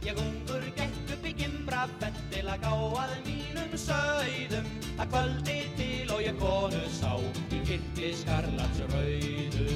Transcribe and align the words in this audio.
Ég 0.00 0.16
ungur 0.16 0.64
gekk 0.76 1.12
upp 1.14 1.26
í 1.28 1.32
gimbra 1.36 1.82
fett 2.00 2.20
til 2.32 2.46
að 2.48 2.62
gá 2.64 2.72
að 3.04 3.16
mínum 3.26 3.74
sögðum 3.84 4.70
að 4.96 5.10
kvöldi 5.12 5.58
til 5.76 6.14
og 6.14 6.22
ég 6.24 6.40
konu 6.40 6.80
sá 6.96 7.12
í 7.52 7.60
kirkli 7.68 8.14
skarlats 8.22 8.80
rauðu. 8.94 9.66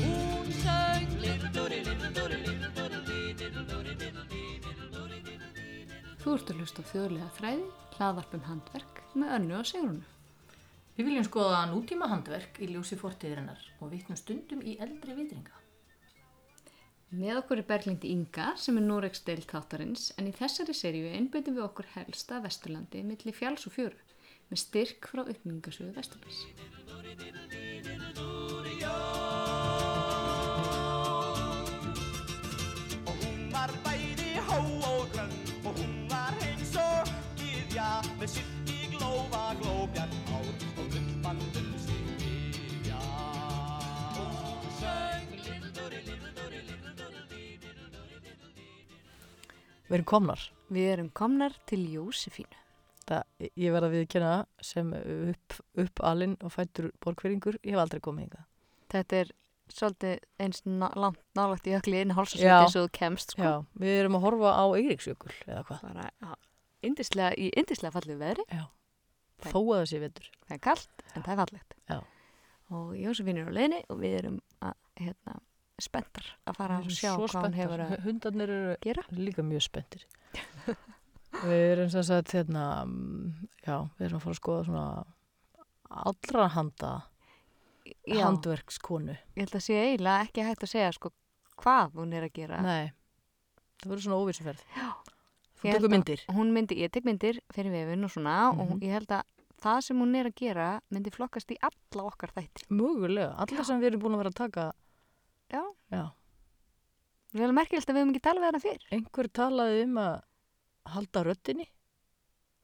Hún 0.00 0.48
little 1.20 1.52
dúri, 1.52 1.82
little 1.84 2.14
dúri, 2.16 2.40
little 2.46 2.72
dúri. 2.80 3.00
Þú 6.20 6.34
ert 6.36 6.50
að 6.52 6.58
hlusta 6.60 6.82
þjóðlega 6.90 7.28
þræði, 7.36 7.62
hlaðvarpum 7.96 8.42
handverk 8.48 8.98
með 9.16 9.36
önnu 9.38 9.56
og 9.60 9.68
sigrunu. 9.68 10.04
Við 10.96 11.08
viljum 11.08 11.24
skoða 11.28 11.62
nútíma 11.70 12.08
handverk 12.08 12.60
í 12.60 12.72
ljósi 12.72 12.96
fortíðirinnar 13.00 13.62
og 13.80 13.92
vitnum 13.94 14.20
stundum 14.20 14.60
í 14.60 14.76
eldri 14.84 15.16
vitringa. 15.16 15.59
Með 17.10 17.40
okkur 17.40 17.58
er 17.58 17.66
Berglind 17.66 18.04
Inga 18.06 18.52
sem 18.62 18.76
er 18.78 18.84
Noregs 18.86 19.24
deilt 19.26 19.50
þáttarins 19.50 20.12
en 20.14 20.28
í 20.30 20.34
þessari 20.36 20.76
seríu 20.78 21.08
einbeitum 21.10 21.56
við 21.56 21.64
okkur 21.64 21.88
helsta 21.96 22.38
Vesturlandi 22.44 23.02
milli 23.02 23.34
fjáls 23.34 23.66
og 23.66 23.74
fjöru 23.74 23.98
með 24.50 24.60
styrk 24.62 25.08
frá 25.10 25.24
uppmyngasögu 25.24 25.90
Vesturbæs. 25.96 26.38
Við 49.90 49.96
erum 49.98 50.06
komnar. 50.06 50.44
Við 50.70 50.88
erum 50.94 51.10
komnar 51.18 51.56
til 51.66 51.80
Jósefínu. 51.90 52.56
Það, 53.10 53.24
ég 53.58 53.72
verða 53.74 53.88
við 53.90 54.04
að 54.04 54.10
kynna 54.14 54.32
sem 54.62 54.92
upp, 54.94 55.56
upp 55.82 56.02
alinn 56.06 56.36
og 56.46 56.52
fættur 56.54 56.90
borgfyrringur. 57.02 57.56
Ég 57.66 57.74
hef 57.74 57.82
aldrei 57.82 58.00
komið 58.04 58.28
hingað. 58.28 58.44
Þetta 58.94 59.18
er 59.24 59.32
svolítið 59.70 60.14
eins 60.42 60.62
langt 60.98 61.18
nálagt 61.38 61.66
í 61.70 61.74
ökli 61.78 62.00
einu 62.04 62.14
hálsasviti 62.14 62.46
eins 62.50 62.76
og 62.78 62.86
þú 62.86 62.92
kemst 63.00 63.34
sko. 63.34 63.42
Já, 63.42 63.52
við 63.82 63.98
erum 64.04 64.16
að 64.18 64.24
horfa 64.28 64.52
á 64.54 64.64
Eiríksjökul 64.78 65.34
eða 65.46 65.64
hvað. 65.66 65.82
Bara 65.88 66.06
já, 66.10 66.30
yndislega, 66.86 67.34
í 67.38 67.50
yndislega 67.58 67.94
fallið 67.98 68.22
veðri. 68.22 68.46
Já. 68.50 68.64
Það- 69.40 69.52
Þó 69.54 69.60
að 69.60 69.76
það 69.80 69.86
sé 69.90 70.00
vetur. 70.06 70.30
Það 70.46 70.54
er 70.56 70.62
kallt 70.68 71.04
en 71.14 71.22
það 71.22 71.32
er 71.34 71.40
fallegt. 71.42 71.74
Já. 71.90 72.00
Og 72.70 72.90
Jósefín 72.94 73.38
er 73.42 73.50
á 73.50 73.56
leiðinni 73.58 73.82
og 73.90 73.98
við 74.04 74.16
erum 74.20 74.40
að, 74.62 74.74
hérna, 75.00 75.38
spenntar 75.84 76.26
að 76.46 76.56
fara 76.60 76.78
að 76.80 76.90
sjá 76.96 77.12
hvað 77.16 77.36
hann 77.42 77.52
hefur 77.58 77.76
spenntar. 77.80 77.98
að 77.98 78.04
Hundarnir 78.08 78.50
eru 78.56 78.76
gera. 78.86 79.04
líka 79.12 79.42
mjög 79.42 79.62
spenntir. 79.66 80.04
við 81.44 81.64
erum 81.72 81.90
sem 81.92 82.02
sagt, 82.06 82.32
hérna, 82.36 82.64
mm, 82.84 83.48
já, 83.66 83.76
við 83.98 84.06
erum 84.08 84.18
að 84.20 84.24
fara 84.26 84.34
að 84.36 84.40
skoða 84.40 84.64
svona 84.68 84.86
allra 85.90 86.48
handa 86.54 86.92
Já, 88.06 88.22
handverkskonu. 88.26 89.16
ég 89.34 89.42
held 89.44 89.54
að 89.58 89.64
sé 89.66 89.74
eiginlega 89.82 90.26
ekki 90.28 90.44
hægt 90.46 90.62
að 90.66 90.70
segja 90.74 90.92
sko 90.94 91.10
hvað 91.60 91.96
hún 91.98 92.12
er 92.16 92.26
að 92.28 92.32
gera. 92.38 92.60
Nei, 92.62 92.92
það 93.82 93.90
verður 93.90 94.04
svona 94.06 94.20
óvísuferð. 94.22 94.62
Já. 94.76 94.88
Þú 95.60 95.72
tekur 95.74 95.92
myndir. 95.92 96.22
Hún 96.32 96.52
myndi, 96.56 96.78
ég 96.80 96.92
tek 96.94 97.04
myndir 97.04 97.40
fyrir 97.52 97.74
vefun 97.74 98.04
og 98.06 98.10
svona 98.14 98.36
og 98.54 98.70
Mhm. 98.70 98.78
ég 98.80 98.92
held 98.94 99.08
að 99.12 99.22
það 99.60 99.80
sem 99.84 99.98
hún 100.00 100.14
er 100.16 100.24
að 100.30 100.34
gera 100.36 100.80
myndi 100.90 101.10
flokkast 101.12 101.50
í 101.52 101.56
alla 101.60 102.04
okkar 102.08 102.30
þætti. 102.32 102.64
Mögulega, 102.70 103.34
alla 103.36 103.64
sem 103.64 103.80
við 103.80 103.90
erum 103.90 104.00
búin 104.00 104.14
að 104.14 104.22
vera 104.22 104.30
að 104.30 104.38
taka, 104.40 104.72
Já. 105.50 105.62
já, 105.94 106.02
Við 107.34 107.44
erum 107.46 107.54
merkilegt 107.58 107.90
að 107.90 107.94
við 107.96 108.02
höfum 108.04 108.12
ekki 108.14 108.22
talað 108.26 108.42
við 108.42 108.48
hana 108.50 108.60
fyrr. 108.64 108.84
einhver 108.96 109.28
talaði 109.40 109.82
um 109.86 109.98
að 110.02 110.14
halda 110.94 111.22
röttinni. 111.26 111.66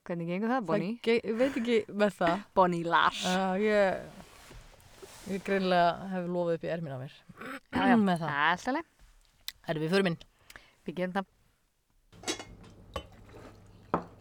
Hvernig 0.07 0.27
gengur 0.31 0.51
það, 0.53 0.65
Bonnie? 0.69 0.93
Það, 0.95 1.03
ge- 1.07 1.21
ég 1.27 1.37
veit 1.41 1.57
ekki 1.61 1.77
með 2.03 2.13
það. 2.21 2.35
Bonnie 2.59 2.83
Lars. 2.87 3.21
Já, 3.27 3.47
ég, 3.59 4.23
ég 5.33 5.43
greinlega 5.47 6.09
hef 6.13 6.29
lofið 6.31 6.57
upp 6.59 6.63
í 6.67 6.71
ermin 6.75 6.95
á 6.95 6.99
mér 7.03 7.15
Já, 7.15 7.81
já. 7.91 7.97
með 8.07 8.23
það. 8.23 8.37
Alltaf 8.47 8.77
leið. 8.77 8.91
Erum 9.67 9.83
við 9.83 9.91
fyrir 9.95 10.07
minn? 10.07 10.19
Við 10.87 10.97
gerum 11.01 11.17
það. 11.17 11.33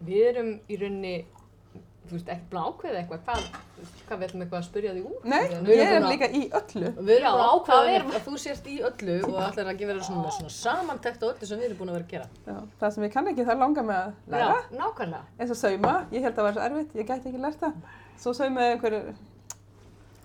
Við 0.07 0.23
erum 0.31 0.51
í 0.71 0.77
rauninni, 0.79 1.15
þú 2.07 2.17
veist, 2.17 2.29
ekki 2.33 2.47
búin 2.51 2.61
að 2.63 2.69
ákveða 2.71 2.99
eitthvað, 3.01 3.21
hvað, 3.27 3.47
hvað 4.07 4.19
við 4.21 4.27
ætlum 4.27 4.43
eitthvað 4.45 4.61
að 4.61 4.67
spyrja 4.67 4.93
þig 4.97 5.07
út? 5.11 5.25
Nei, 5.33 5.43
Við 5.67 5.81
erum 5.83 5.97
er 5.97 6.03
að- 6.03 6.13
líka 6.13 6.29
í 6.31 6.43
öllu. 6.61 6.91
Við 6.97 7.13
erum 7.17 7.27
Já, 7.27 7.33
búin 7.33 7.77
að 7.77 8.17
að 8.17 8.27
þú 8.27 8.35
sést 8.45 8.67
í 8.67 8.77
öllu 8.89 9.17
og 9.27 9.39
ætlar 9.47 9.71
að 9.73 9.79
gefa 9.81 9.93
þér 9.97 10.03
svona, 10.09 10.31
svona 10.37 10.55
samantekt 10.57 11.23
á 11.23 11.27
öllu 11.31 11.47
sem 11.47 11.59
við 11.59 11.65
erum 11.71 11.79
búin 11.81 11.91
að 11.93 11.97
vera 11.99 12.07
að 12.07 12.13
gera. 12.15 12.29
Já, 12.47 12.57
það 12.81 12.91
sem 12.97 13.05
ég 13.09 13.13
kann 13.17 13.27
ekki, 13.33 13.47
það 13.51 13.59
langar 13.65 13.85
mig 13.85 13.97
að 13.97 14.13
læra. 14.37 14.59
nákvæmlega. 14.81 15.23
Eins 15.41 15.51
og 15.51 15.57
sauma, 15.57 15.95
ég 16.13 16.23
held 16.23 16.35
að 16.35 16.37
það 16.37 16.47
var 16.49 16.53
svo 16.53 16.67
erfitt, 16.69 16.95
ég 16.95 17.07
gæti 17.07 17.31
ekki 17.33 17.41
lært 17.47 17.61
það. 17.61 17.73
Svo 18.19 18.33
saumaði 18.33 18.73
einhver 18.77 19.15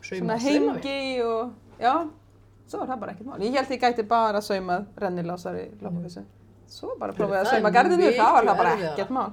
svona 0.02 0.38
hengi 0.42 1.22
og, 1.24 1.54
já, 1.80 1.94
svo 2.68 2.82
er 2.84 2.88
það 2.88 3.00
bara 3.00 3.12
ekkert 3.16 3.26
mál. 3.28 3.40
Ég 3.42 3.56
held 3.58 3.74
ég 3.76 3.82
gæti 3.82 4.08
bara 4.08 4.42
saumað 4.42 4.86
rennilásar 4.98 5.58
í 5.60 5.66
loppafissu. 5.82 6.24
Svo 6.72 6.94
bara 7.00 7.12
prófaði 7.16 7.36
að 7.42 7.46
Það 7.46 7.52
er 7.52 7.58
sauma 7.58 7.72
gardinu, 7.76 8.10
það 8.16 8.34
var 8.38 8.46
það 8.48 8.60
bara 8.62 8.74
ekkert 8.92 9.10
mál. 9.16 9.26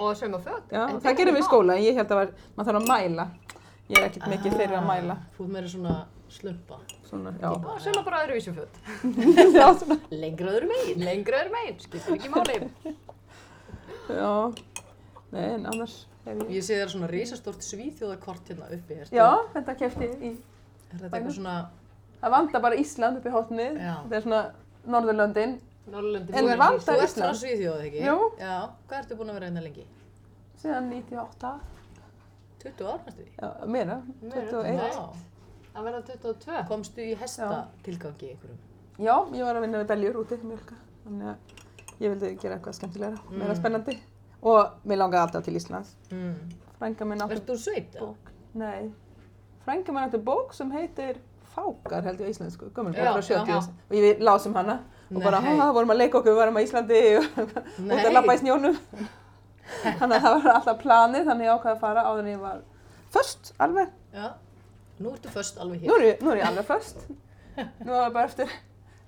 Og 0.00 0.14
sauma 0.16 0.38
föt. 0.46 0.70
Já, 0.72 0.84
það 1.04 1.18
gerum 1.18 1.36
við 1.36 1.42
í 1.42 1.48
skóla, 1.50 1.76
en 1.76 1.84
ég 1.84 1.98
held 2.00 2.14
að 2.14 2.20
var, 2.20 2.30
maður 2.56 2.70
þarf 2.70 2.80
að 2.80 2.88
mæla. 2.88 3.26
Ég 3.90 3.98
er 4.00 4.06
ekkert 4.06 4.28
mikið 4.32 4.56
fyrir 4.56 4.76
að 4.78 4.86
mæla. 4.88 5.16
Þú 5.36 5.44
ert 5.44 5.52
meira 5.56 5.72
svona 5.74 5.96
slumpa. 6.30 6.78
Svona, 7.10 7.32
já. 7.42 7.48
Og 7.50 7.80
sauma 7.84 8.04
bara 8.06 8.20
öðruvísum 8.24 8.56
föt. 8.56 8.78
já, 9.60 9.66
svona, 9.82 9.98
Lengra 10.14 10.54
öðru 10.56 10.70
megin, 10.70 11.04
lengra 11.04 11.42
öðru 11.42 11.52
megin, 11.58 11.80
skiptir 11.84 12.16
ekki 12.16 12.30
máli. 12.32 12.58
já. 14.20 14.32
Nei, 15.30 15.44
en 15.54 15.66
annars 15.70 15.98
hef 16.24 16.32
ég... 16.40 16.46
Ég 16.56 16.64
sé 16.66 16.78
þér 16.80 16.92
svona 16.94 17.08
risastórt 17.10 17.62
svíþjóðakort 17.66 18.48
hérna 18.50 18.70
uppi. 18.74 18.96
ertu- 19.04 19.14
Já, 19.20 19.28
þetta 19.54 19.74
kefti 19.78 20.08
í 20.10 20.30
Er 20.90 21.04
þetta 21.04 21.10
eitthvað 21.20 21.34
svona 21.36 21.56
Það 22.20 22.32
vantar 22.34 22.62
bara 22.64 22.76
Ísland 22.80 23.20
upp 23.20 23.26
í 23.28 23.32
hótnið. 23.32 23.76
Já. 23.80 23.92
Þetta 24.02 24.16
er 24.18 24.24
svona 24.24 24.40
Norðurlöndin. 24.90 25.52
Norrlöndin? 25.86 26.34
En 26.34 26.44
Þú 26.44 26.50
ert- 26.50 26.58
vantar 26.58 26.94
Þú 26.94 27.00
ert 27.00 27.08
Ísland. 27.08 27.30
frá 27.30 27.34
Svíþjóð, 27.40 27.80
ekki? 27.86 28.00
Jú. 28.06 28.16
Já. 28.38 28.70
Hvað 28.88 28.98
ertu 29.00 29.16
búin 29.16 29.30
að 29.30 29.34
vera 29.34 29.46
hérna 29.46 29.62
lengi? 29.62 29.86
Síðan 30.62 30.88
98. 30.90 31.60
20 32.60 32.84
ár 32.86 33.00
næstu 33.06 33.22
því? 33.22 33.30
Já, 33.40 33.66
meira. 33.66 34.02
21. 34.20 34.76
Vá. 34.76 35.14
Það 35.74 35.84
verða 35.84 36.02
22. 36.06 36.64
Komstu 36.68 37.00
í 37.00 37.14
hesta 37.16 37.68
tilgangi 37.82 38.30
einhverjum? 38.34 38.58
Já, 38.98 39.14
ég 39.32 39.44
var 39.44 39.54
að 39.56 39.60
vinna 39.64 39.78
við 39.82 39.86
beljur 39.94 40.16
úti, 40.24 40.36
mjölka. 40.44 40.74
Þannig 41.06 41.26
að 41.30 41.36
ég 42.00 42.10
vildi 42.14 42.32
gera 42.42 42.58
eitthvað 42.58 42.74
skemmtilegra, 42.74 43.18
meira 43.30 43.54
spennandi. 43.54 43.98
Og 44.42 44.70
mér 44.84 44.96
langaði 45.00 45.22
alltaf 45.24 45.44
til 45.44 45.54
Íslands. 45.56 45.94
Mm. 46.10 46.34
Frænga 46.78 47.04
minn 47.06 47.20
átti 47.20 47.34
Ertu 47.38 47.52
úr 47.52 47.58
sveit? 47.60 47.94
eða? 47.94 48.00
bók. 48.06 48.30
Nei. 48.54 48.90
Frænga 49.64 49.92
minn 49.92 50.04
átti 50.08 50.18
bók 50.24 50.52
sem 50.54 50.70
heitir 50.72 51.16
Fákar, 51.54 52.02
held 52.04 52.20
ég 52.20 52.28
á 52.28 52.30
íslensku. 52.30 52.70
Gömul 52.72 52.92
Já, 52.94 53.12
bók 53.14 53.16
frá 53.16 53.22
70. 53.22 53.46
já. 53.48 53.58
Og 53.90 53.96
ég 53.96 54.18
lásum 54.20 54.54
hana. 54.54 54.84
Og 55.10 55.22
bara, 55.24 55.40
ha, 55.42 55.70
vorum 55.74 55.90
að 55.90 55.98
leika 56.04 56.18
okkur, 56.20 56.30
við 56.32 56.38
varum 56.38 56.58
á 56.58 56.62
Íslandi 56.62 57.00
og 57.18 57.40
út 57.90 58.04
að 58.04 58.12
lappa 58.14 58.36
í 58.36 58.40
snjónum. 58.44 58.76
þannig 60.00 60.16
að 60.16 60.22
það 60.26 60.36
var 60.36 60.52
alltaf 60.54 60.78
planið, 60.82 61.24
þannig 61.30 61.46
ég 61.48 61.54
ákvaði 61.56 61.74
að 61.74 61.80
fara 61.82 62.04
áður 62.06 62.22
en 62.24 62.30
ég 62.30 62.40
var 62.44 62.60
först, 63.14 63.52
alveg. 63.66 63.90
Já. 64.14 64.28
Nú 65.00 65.12
ertu 65.16 65.32
först 65.32 65.58
alveg 65.62 65.82
Nú 65.82 65.94
hér. 65.94 66.00
er 66.00 66.06
ég, 66.10 66.22
nú 66.22 66.30
er 66.34 66.40
ég 66.42 66.46
alveg 66.50 66.66
först. 66.68 67.04
Nú 67.80 67.90
var 67.94 68.10
bara 68.14 68.26
eftir 68.30 68.50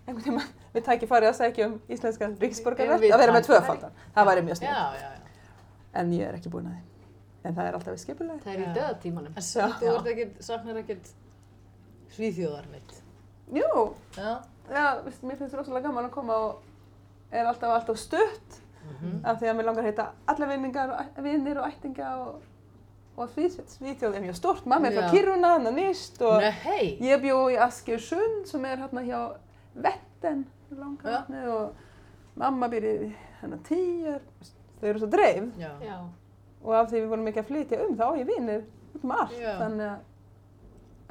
einhvern 0.07 0.25
tíma 0.27 0.45
við 0.75 0.87
tækifærið 0.89 1.29
að 1.31 1.37
segja 1.39 1.67
um 1.69 1.75
íslenskan 1.93 2.33
ríksborgarrætt 2.41 3.03
Við 3.05 3.13
að 3.15 3.23
vera 3.23 3.35
með 3.37 3.47
tvöfaldan. 3.51 3.93
Það 4.17 4.31
væri 4.31 4.45
mjög 4.49 4.57
Já, 4.57 4.61
snill. 4.63 4.73
já, 4.73 5.03
já. 5.03 5.11
En 6.01 6.13
ég 6.17 6.25
er 6.31 6.39
ekki 6.39 6.51
búin 6.55 6.67
að 6.71 6.79
því. 6.79 6.89
En 7.43 7.57
það 7.59 7.69
er 7.69 7.77
alltaf 7.79 7.95
í 7.99 8.01
skipulagi. 8.03 8.41
Það 8.45 8.53
er 8.55 8.61
í 8.63 8.65
Já. 8.67 8.73
döðatímanum. 8.79 9.37
En 9.37 9.43
svo, 9.47 9.69
þú 9.81 9.93
ert 9.93 10.09
ekkert, 10.13 10.35
saknar 10.47 10.81
ekkert 10.83 11.13
svíþjóðar 12.17 12.69
mitt. 12.73 12.95
Jú, 13.53 13.71
Já. 14.17 14.33
Já, 14.71 15.03
veist, 15.05 15.23
mér 15.23 15.37
finnst 15.37 15.55
rosalega 15.55 15.89
gaman 15.89 16.05
að 16.09 16.11
koma 16.15 16.35
og 16.35 16.63
er 17.33 17.47
alltaf 17.47 17.71
alltaf 17.81 17.97
stutt 17.99 18.59
Mhm. 18.83 19.21
af 19.25 19.39
því 19.39 19.47
að 19.47 19.57
mér 19.57 19.65
langar 19.65 19.83
að 19.85 19.87
heita 19.87 20.07
alla 20.27 20.47
vinningar 20.47 20.91
og 20.91 21.23
vinir 21.25 21.59
og 21.59 21.67
ættinga 21.69 22.09
og, 22.19 22.41
og 23.17 23.29
Svíþjóð, 23.31 24.15
er 24.17 24.21
mjög 24.25 24.35
stort. 24.35 24.67
Mamma 24.67 24.89
er 24.89 24.93
frá. 24.97 25.11
Kiruna, 25.11 25.53
hann 25.53 25.67
er 25.67 25.73
nýst 25.77 26.21
og 26.27 26.41
Nei, 26.43 26.99
ég 27.01 27.21
bjó 27.23 27.47
í 27.53 27.59
Askersund 27.63 28.47
sem 28.47 28.65
er 28.65 28.77
hérna 28.83 29.05
hjá 29.07 29.21
Vetten, 29.75 30.47
langa 30.71 31.09
Já. 31.09 31.21
vatnið 31.21 31.47
og 31.49 31.75
mamma 32.37 32.69
býr 32.69 32.85
í 32.91 33.13
hérna 33.41 33.59
Týjar. 33.63 34.21
Þau 34.81 34.89
eru 34.89 34.99
svo 34.99 35.11
dreif. 35.11 35.45
Já. 35.59 35.71
Já. 35.81 35.99
og 36.65 36.75
af 36.75 36.91
því 36.91 37.01
við 37.03 37.09
vorum 37.09 37.27
ekki 37.27 37.41
að 37.41 37.47
flytja 37.51 37.81
um 37.89 37.97
þá 37.97 38.03
á 38.03 38.13
ég 38.19 38.27
vinir 38.27 38.65
út 38.95 39.05
um 39.05 39.11
allt 39.11 39.33
Já. 39.41 39.59
þannig 39.59 39.87
að 39.87 39.99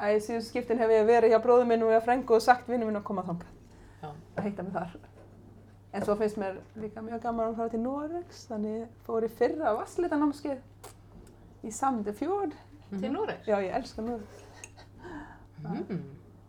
að 0.01 0.15
í 0.17 0.19
síðan 0.25 0.45
skiptin 0.47 0.79
hef 0.81 0.89
ég 0.95 1.05
verið 1.07 1.31
hjá 1.35 1.39
bróðum 1.43 1.67
minn 1.71 1.83
og 1.85 1.91
ég 1.93 2.03
frængu 2.05 2.35
og 2.37 2.41
sagt 2.41 2.67
vinnum 2.71 2.89
minn 2.89 2.99
að 3.01 3.03
koma 3.07 3.23
Já. 4.01 4.09
að 4.37 4.43
heita 4.47 4.63
mig 4.65 4.73
þar. 4.73 4.95
En 5.93 6.05
svo 6.07 6.15
finnst 6.15 6.37
mér 6.39 6.57
líka 6.79 7.01
mjög 7.03 7.21
gaman 7.21 7.49
að 7.51 7.57
fara 7.59 7.69
til 7.69 7.81
Noregs 7.83 8.45
þannig 8.49 8.77
ég 8.79 8.87
fór 9.05 9.25
í 9.27 9.29
fyrra 9.29 9.73
vassleitanámskeið 9.77 10.59
í 11.67 11.71
Sandefjord 11.71 12.53
Til 12.91 13.11
Noregs. 13.11 13.45
já 13.47 13.57
ég 13.61 13.75
elska 13.75 14.01
Noregs. 14.01 14.47
Mm. 15.61 15.99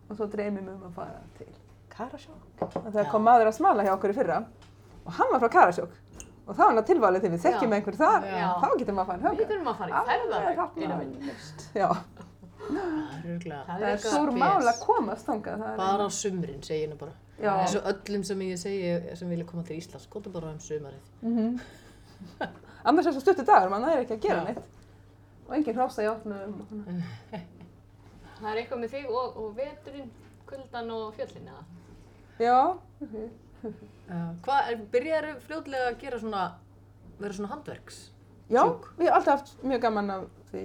og 0.08 0.16
svo 0.16 0.26
dreymið 0.32 0.62
mig 0.64 0.74
um 0.74 0.86
að 0.88 0.94
fara 0.96 1.18
til 1.38 1.48
Karasjok. 1.92 2.62
Og 2.62 2.72
Já. 2.72 2.90
það 2.94 3.10
kom 3.10 3.22
maður 3.26 3.50
að 3.50 3.56
smala 3.58 3.84
hjá 3.84 3.92
okkur 3.96 4.14
í 4.14 4.16
fyrra 4.16 4.38
og 5.04 5.12
hann 5.18 5.32
var 5.32 5.42
frá 5.42 5.50
Karasjók 5.52 5.90
og 6.46 6.54
það 6.56 6.62
var 6.64 6.72
hann 6.74 6.84
tilvalið 6.88 7.22
þegar 7.26 7.34
við 7.36 7.42
þekkjum 7.46 7.74
einhver 7.76 7.96
þar, 8.00 8.24
Já. 8.26 8.48
þá 8.62 8.68
getum 8.80 8.96
maður 8.96 9.02
að 9.02 9.10
fara 9.10 9.18
Við 9.18 9.26
þangað. 9.26 9.50
þurfum 9.52 9.68
að 9.72 9.76
fara 9.82 9.90
í 9.90 9.98
Alveg 9.98 10.12
ferðalag 10.12 10.56
þarna 10.56 10.82
einu 10.82 10.96
minn. 11.02 11.26
laust. 11.28 11.58
Já, 11.74 11.88
Það 13.22 13.68
er 13.68 13.82
það 13.82 13.88
er 13.92 14.00
stór 14.02 14.32
mál 14.38 14.66
að 14.72 14.80
komast 14.82 15.26
þangað. 15.26 15.58
það 15.62 15.72
er- 15.72 15.76
Bara 15.82 16.06
á 16.06 16.10
sumrin, 16.10 16.62
segi 16.62 16.82
ég 16.86 16.90
nú 16.92 16.98
bara. 16.98 17.12
Eins 17.42 17.74
og 17.76 17.82
öllum 17.92 18.24
sem 18.24 18.38
ég 18.40 18.58
segi 18.58 19.16
sem 19.16 19.28
vilja 19.28 19.44
koma 19.46 19.62
til 19.66 19.76
Íslands, 19.80 20.06
komdu 20.10 20.30
bara 20.32 20.50
um 20.52 20.58
sumarið. 20.58 21.10
Mhm. 21.22 21.60
Annars 22.84 23.06
er 23.06 23.12
svo 23.12 23.20
stuttu 23.22 23.44
dagur, 23.46 23.70
mann 23.70 23.82
það 23.82 23.96
er 23.96 24.04
ekki 24.04 24.16
að 24.18 24.20
gera 24.26 24.44
neitt. 24.44 24.62
Og 25.48 25.54
enginn 25.56 25.74
hrása 25.76 26.02
í 26.02 26.10
svona. 26.22 26.38
Það 28.42 28.50
er 28.50 28.58
eitthvað 28.62 28.80
með 28.82 28.90
þig 28.96 29.04
og, 29.10 29.36
og 29.38 29.52
veturinn, 29.56 30.08
kuldan 30.46 30.90
og 30.90 31.14
fjöllin 31.18 31.48
eða? 31.52 31.64
Já, 32.42 32.78
Uh, 33.62 34.32
hvað, 34.44 34.68
er- 34.72 34.80
byrjaðu 34.90 35.32
fljótlega 35.44 35.90
að 35.92 35.98
gera 36.00 36.18
svona, 36.18 36.40
vera 37.20 37.32
svona 37.36 37.50
handverks? 37.52 37.98
já, 38.50 38.64
við 38.98 39.06
hefum 39.06 39.14
alltaf 39.14 39.36
haft 39.38 39.62
mjög 39.62 39.80
gaman 39.84 40.10
af 40.10 40.24
því. 40.50 40.62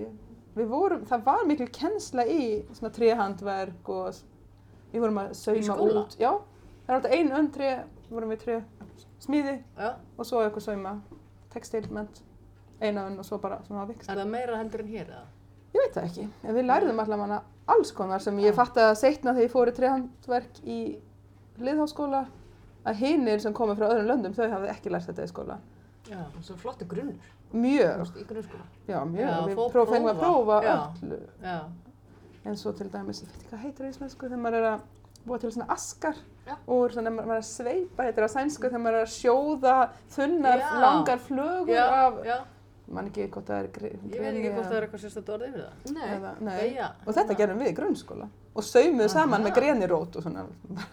Við 0.58 0.70
vorum, 0.72 1.04
það 1.06 1.26
var 1.28 1.46
mikil 1.46 1.68
kennsla 1.74 2.26
í 2.26 2.42
svona 2.74 2.94
tréhandverk 2.96 3.90
og 3.94 4.22
við 4.94 5.04
vorum 5.04 5.20
að 5.22 5.34
sauma 5.38 5.78
út. 5.84 6.16
Já, 6.18 6.32
það 6.86 6.94
er 6.94 6.98
alltaf 6.98 7.16
ein 7.18 7.34
önn 7.40 7.50
tré, 7.54 7.72
vorum 8.10 8.34
við 8.34 8.44
tré, 8.46 8.58
smíði 9.22 9.58
Já. 9.78 9.92
og 10.18 10.26
svo 10.26 10.42
eitthvað 10.42 10.66
sauma, 10.70 10.96
textilment, 11.54 12.24
eina 12.82 13.06
önn 13.10 13.20
og 13.22 13.28
svo 13.28 13.40
bara 13.44 13.60
svona 13.68 13.84
að 13.86 13.94
viksa. 13.94 14.14
Er 14.14 14.24
það 14.24 14.34
meira 14.34 14.58
heldur 14.62 14.86
en 14.86 14.92
hér 14.96 15.12
eða? 15.12 15.26
Ég 15.76 15.84
veit 15.84 15.98
það 15.98 16.10
ekki, 16.10 16.28
en 16.48 16.58
við 16.58 16.68
lærðum 16.72 17.04
allavega 17.04 17.40
alls 17.76 17.92
konar 17.94 18.24
sem 18.24 18.38
ég 18.42 18.56
fatt 18.58 18.78
að 18.82 18.96
setna 18.98 19.36
þegar 19.36 19.46
ég 19.46 19.54
fór 19.54 19.70
í 19.70 19.78
tréhandverk 19.78 20.62
í 20.64 20.78
liðháskóla 21.62 22.24
að 22.88 23.02
hinir 23.02 23.42
sem 23.44 23.56
komið 23.56 23.82
frá 23.82 23.90
öðrum 23.92 24.08
löndum 24.14 24.38
þau 24.38 24.48
hafði 24.54 24.72
ekki 24.72 24.94
lært 24.94 25.10
þetta 25.12 25.28
í 25.28 25.32
skóla. 25.34 25.58
Já. 26.08 26.22
Það 26.22 26.40
er 26.40 26.46
svo 26.48 26.56
flottu 26.62 26.88
grunnur, 26.88 27.32
þú 27.52 27.62
Mjög, 27.64 27.98
veist, 28.02 28.18
í 28.18 28.26
grunnskóla. 28.30 28.66
já 28.88 29.00
mjög, 29.06 29.30
Já, 29.30 29.40
við 29.48 29.56
próf, 29.72 29.90
fengum 29.90 30.12
að 30.12 30.20
prófa. 30.20 30.58
Já. 30.64 30.76
öllu. 31.04 31.20
Já. 31.44 31.58
En 32.46 32.56
svo 32.56 32.72
til 32.78 32.90
dæmis, 32.92 33.22
ég 33.24 33.28
veit 33.28 33.38
ekki 33.42 33.50
hvað 33.52 33.64
heitir 33.66 33.84
það 33.86 33.88
í 33.88 33.94
íslensku, 33.96 34.28
þegar 34.30 34.42
maður 34.44 34.58
er 34.62 34.68
að 34.74 34.82
búa 35.28 35.40
til 35.40 35.50
svona 35.52 35.66
askar 35.74 36.16
Já. 36.48 36.56
úr 36.68 36.92
svona, 36.94 37.12
maður 37.12 37.34
er 37.36 37.42
að 37.42 37.48
sveipa, 37.48 38.04
heitir 38.08 38.24
það 38.24 38.30
á 38.32 38.36
sænsku, 38.38 38.70
þegar 38.70 38.84
maður 38.86 39.00
er 39.00 39.08
að 39.08 39.16
sjóða 39.16 39.78
þunnar, 40.16 40.60
Já. 40.64 40.80
langar 40.84 41.20
flögur 41.20 41.74
Já, 41.76 41.86
af, 42.08 42.14
já. 42.26 42.38
mann 42.88 43.08
ekki 43.10 43.26
hvort 43.30 43.46
það 43.50 43.60
er 43.64 43.68
gre- 43.76 43.92
Ég 43.92 44.20
veit 44.22 44.36
ekki 44.38 44.52
hvort 44.56 44.68
það 44.70 44.78
er 44.78 44.86
eitthvað 44.88 45.04
sérstætt 45.04 45.30
orð 45.36 45.48
yfir 45.50 45.64
það. 45.66 45.94
Nei, 45.98 46.08
eða, 46.18 46.32
nei. 46.40 46.58
Beygja. 46.62 46.92
Og 47.06 47.14
þetta 47.18 47.36
gerum 47.42 47.60
við 47.60 47.68
í 47.74 47.76
grunnskóla 47.82 48.30
og 48.58 48.64
saumuð 48.64 49.10
saman 49.12 49.44
með 49.44 49.54
grenirót 49.60 50.16
og 50.16 50.24
svona 50.24 50.46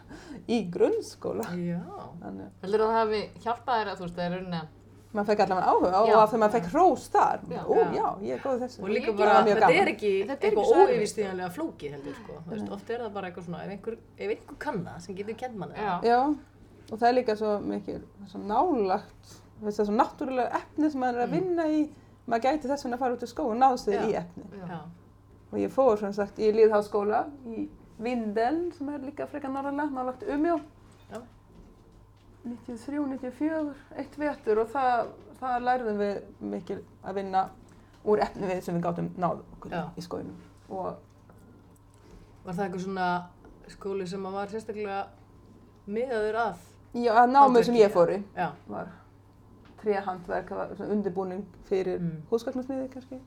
í 0.56 0.58
grunnskóla. 0.74 1.46
Já. 1.54 1.78
Þannig 2.24 2.50
heldur 2.64 2.82
það 2.82 2.96
hafi 2.98 3.20
hjálpað 3.44 3.78
þér 3.78 3.92
að 3.92 4.00
þú 4.00 4.04
veist, 4.08 4.16
það 4.18 4.24
er 4.26 4.34
rauninni 4.34 4.58
að 4.58 4.68
maður 5.14 5.26
fekk 5.30 5.40
allavega 5.44 5.66
áhuga 5.70 5.90
á 5.94 6.02
Já. 6.08 6.14
og 6.14 6.20
af 6.24 6.30
því 6.32 6.38
maður 6.42 6.54
fekk 6.56 6.68
hrós 6.72 7.04
þar. 7.14 7.40
Já. 7.50 7.60
Ó, 7.64 7.74
Já. 7.94 8.06
ég 8.24 8.32
er 8.34 8.40
góð 8.44 8.58
þessu. 8.64 8.82
Og 8.82 8.88
líka 8.90 9.12
bara, 9.18 9.34
þetta 9.46 9.68
er 9.70 9.90
ekki 9.92 10.10
Þetta 10.26 10.32
er 10.32 10.36
ekki 10.36 10.48
eitthvað 10.48 10.88
óyfirstíðanlega 10.88 11.50
flókið 11.54 11.92
heldur, 11.94 12.14
sko. 12.18 12.38
Þú 12.48 12.50
veist, 12.54 12.72
oft 12.78 12.90
er 12.90 12.98
það 13.04 13.12
bara 13.14 13.28
eitthvað 13.30 13.44
svona, 13.48 13.62
ef 13.64 13.70
einhver, 13.76 13.96
ef 14.18 14.30
einhver 14.34 14.58
kann 14.58 14.80
það 14.84 14.98
sem 15.06 15.14
getur 15.20 15.38
kent 15.44 15.56
manni 15.56 15.74
Já. 15.74 15.92
Já, 16.02 16.18
og 16.90 16.98
það 16.98 17.08
er 17.08 17.14
líka 17.20 17.36
svo 17.36 17.52
mikið, 17.62 18.00
það 18.18 18.24
er 18.26 18.32
svo 18.34 18.42
nálagt, 18.50 19.36
þess 19.62 19.80
að 19.80 19.86
svo 19.90 19.94
náttúrulega 20.00 20.60
efni 20.60 20.90
sem 20.90 21.00
maður 21.00 21.14
er 21.14 21.26
að 21.26 21.30
Mm. 21.30 21.38
vinna 21.38 21.64
í, 21.70 21.80
maður 22.26 22.42
gæti 22.48 22.68
þess 22.68 22.84
vegna 22.84 22.96
að 22.96 23.00
fara 23.04 23.14
út 23.14 23.22
í 23.22 23.30
skó 23.30 23.46
og 23.50 23.56
náð 23.56 23.76
sér 23.84 24.00
Já. 24.00 24.04
í 24.08 24.14
efni. 24.18 24.44
Já. 24.68 24.80
Og 25.52 25.58
ég 25.62 25.70
fór 25.70 25.98
sem 25.98 26.12
sagt 26.12 26.38
í 26.38 26.50
Lýðháskóla 26.52 27.24
í 27.46 27.68
Vindeln 28.02 28.72
sem 28.74 28.88
er 28.88 28.98
líka 28.98 29.26
frekar 29.30 29.50
norðarlega, 29.54 29.90
nálagt 29.94 30.22
Umjó. 30.26 30.58
Já. 32.44 32.50
93, 32.66 33.06
94, 33.08 33.74
eitt 33.96 34.18
vetur 34.20 34.58
og 34.60 34.68
það, 34.68 35.06
það 35.40 35.62
lærðum 35.64 35.98
við 36.02 36.18
mikið 36.54 36.82
að 37.04 37.14
vinna 37.14 37.44
úr 38.04 38.20
efni 38.20 38.46
við 38.50 38.60
sem 38.66 38.76
við 38.76 38.82
gátum 38.84 39.08
náð 39.16 39.38
okkur 39.56 39.72
Já. 39.72 39.84
í 39.96 40.04
skóinum. 40.04 40.36
Og 40.68 40.94
Var 42.44 42.54
það 42.54 42.64
eitthvað 42.66 42.82
svona 42.84 43.08
skóli 43.72 44.06
sem 44.06 44.26
að 44.28 44.32
var 44.36 44.50
sérstaklega 44.52 44.98
miðaður 45.88 46.36
að? 46.42 46.58
já, 46.94 47.12
að 47.22 47.30
námið 47.32 47.64
sem 47.64 47.74
ég 47.80 47.92
fór 47.94 48.10
í 48.12 48.18
Já. 48.36 48.50
var 48.68 48.90
svona 50.76 50.90
undirbúning 50.92 51.44
fyrir 51.68 51.98
Mm. 52.00 52.22
húsgagnasmiði 52.30 52.90
kannski. 52.92 53.20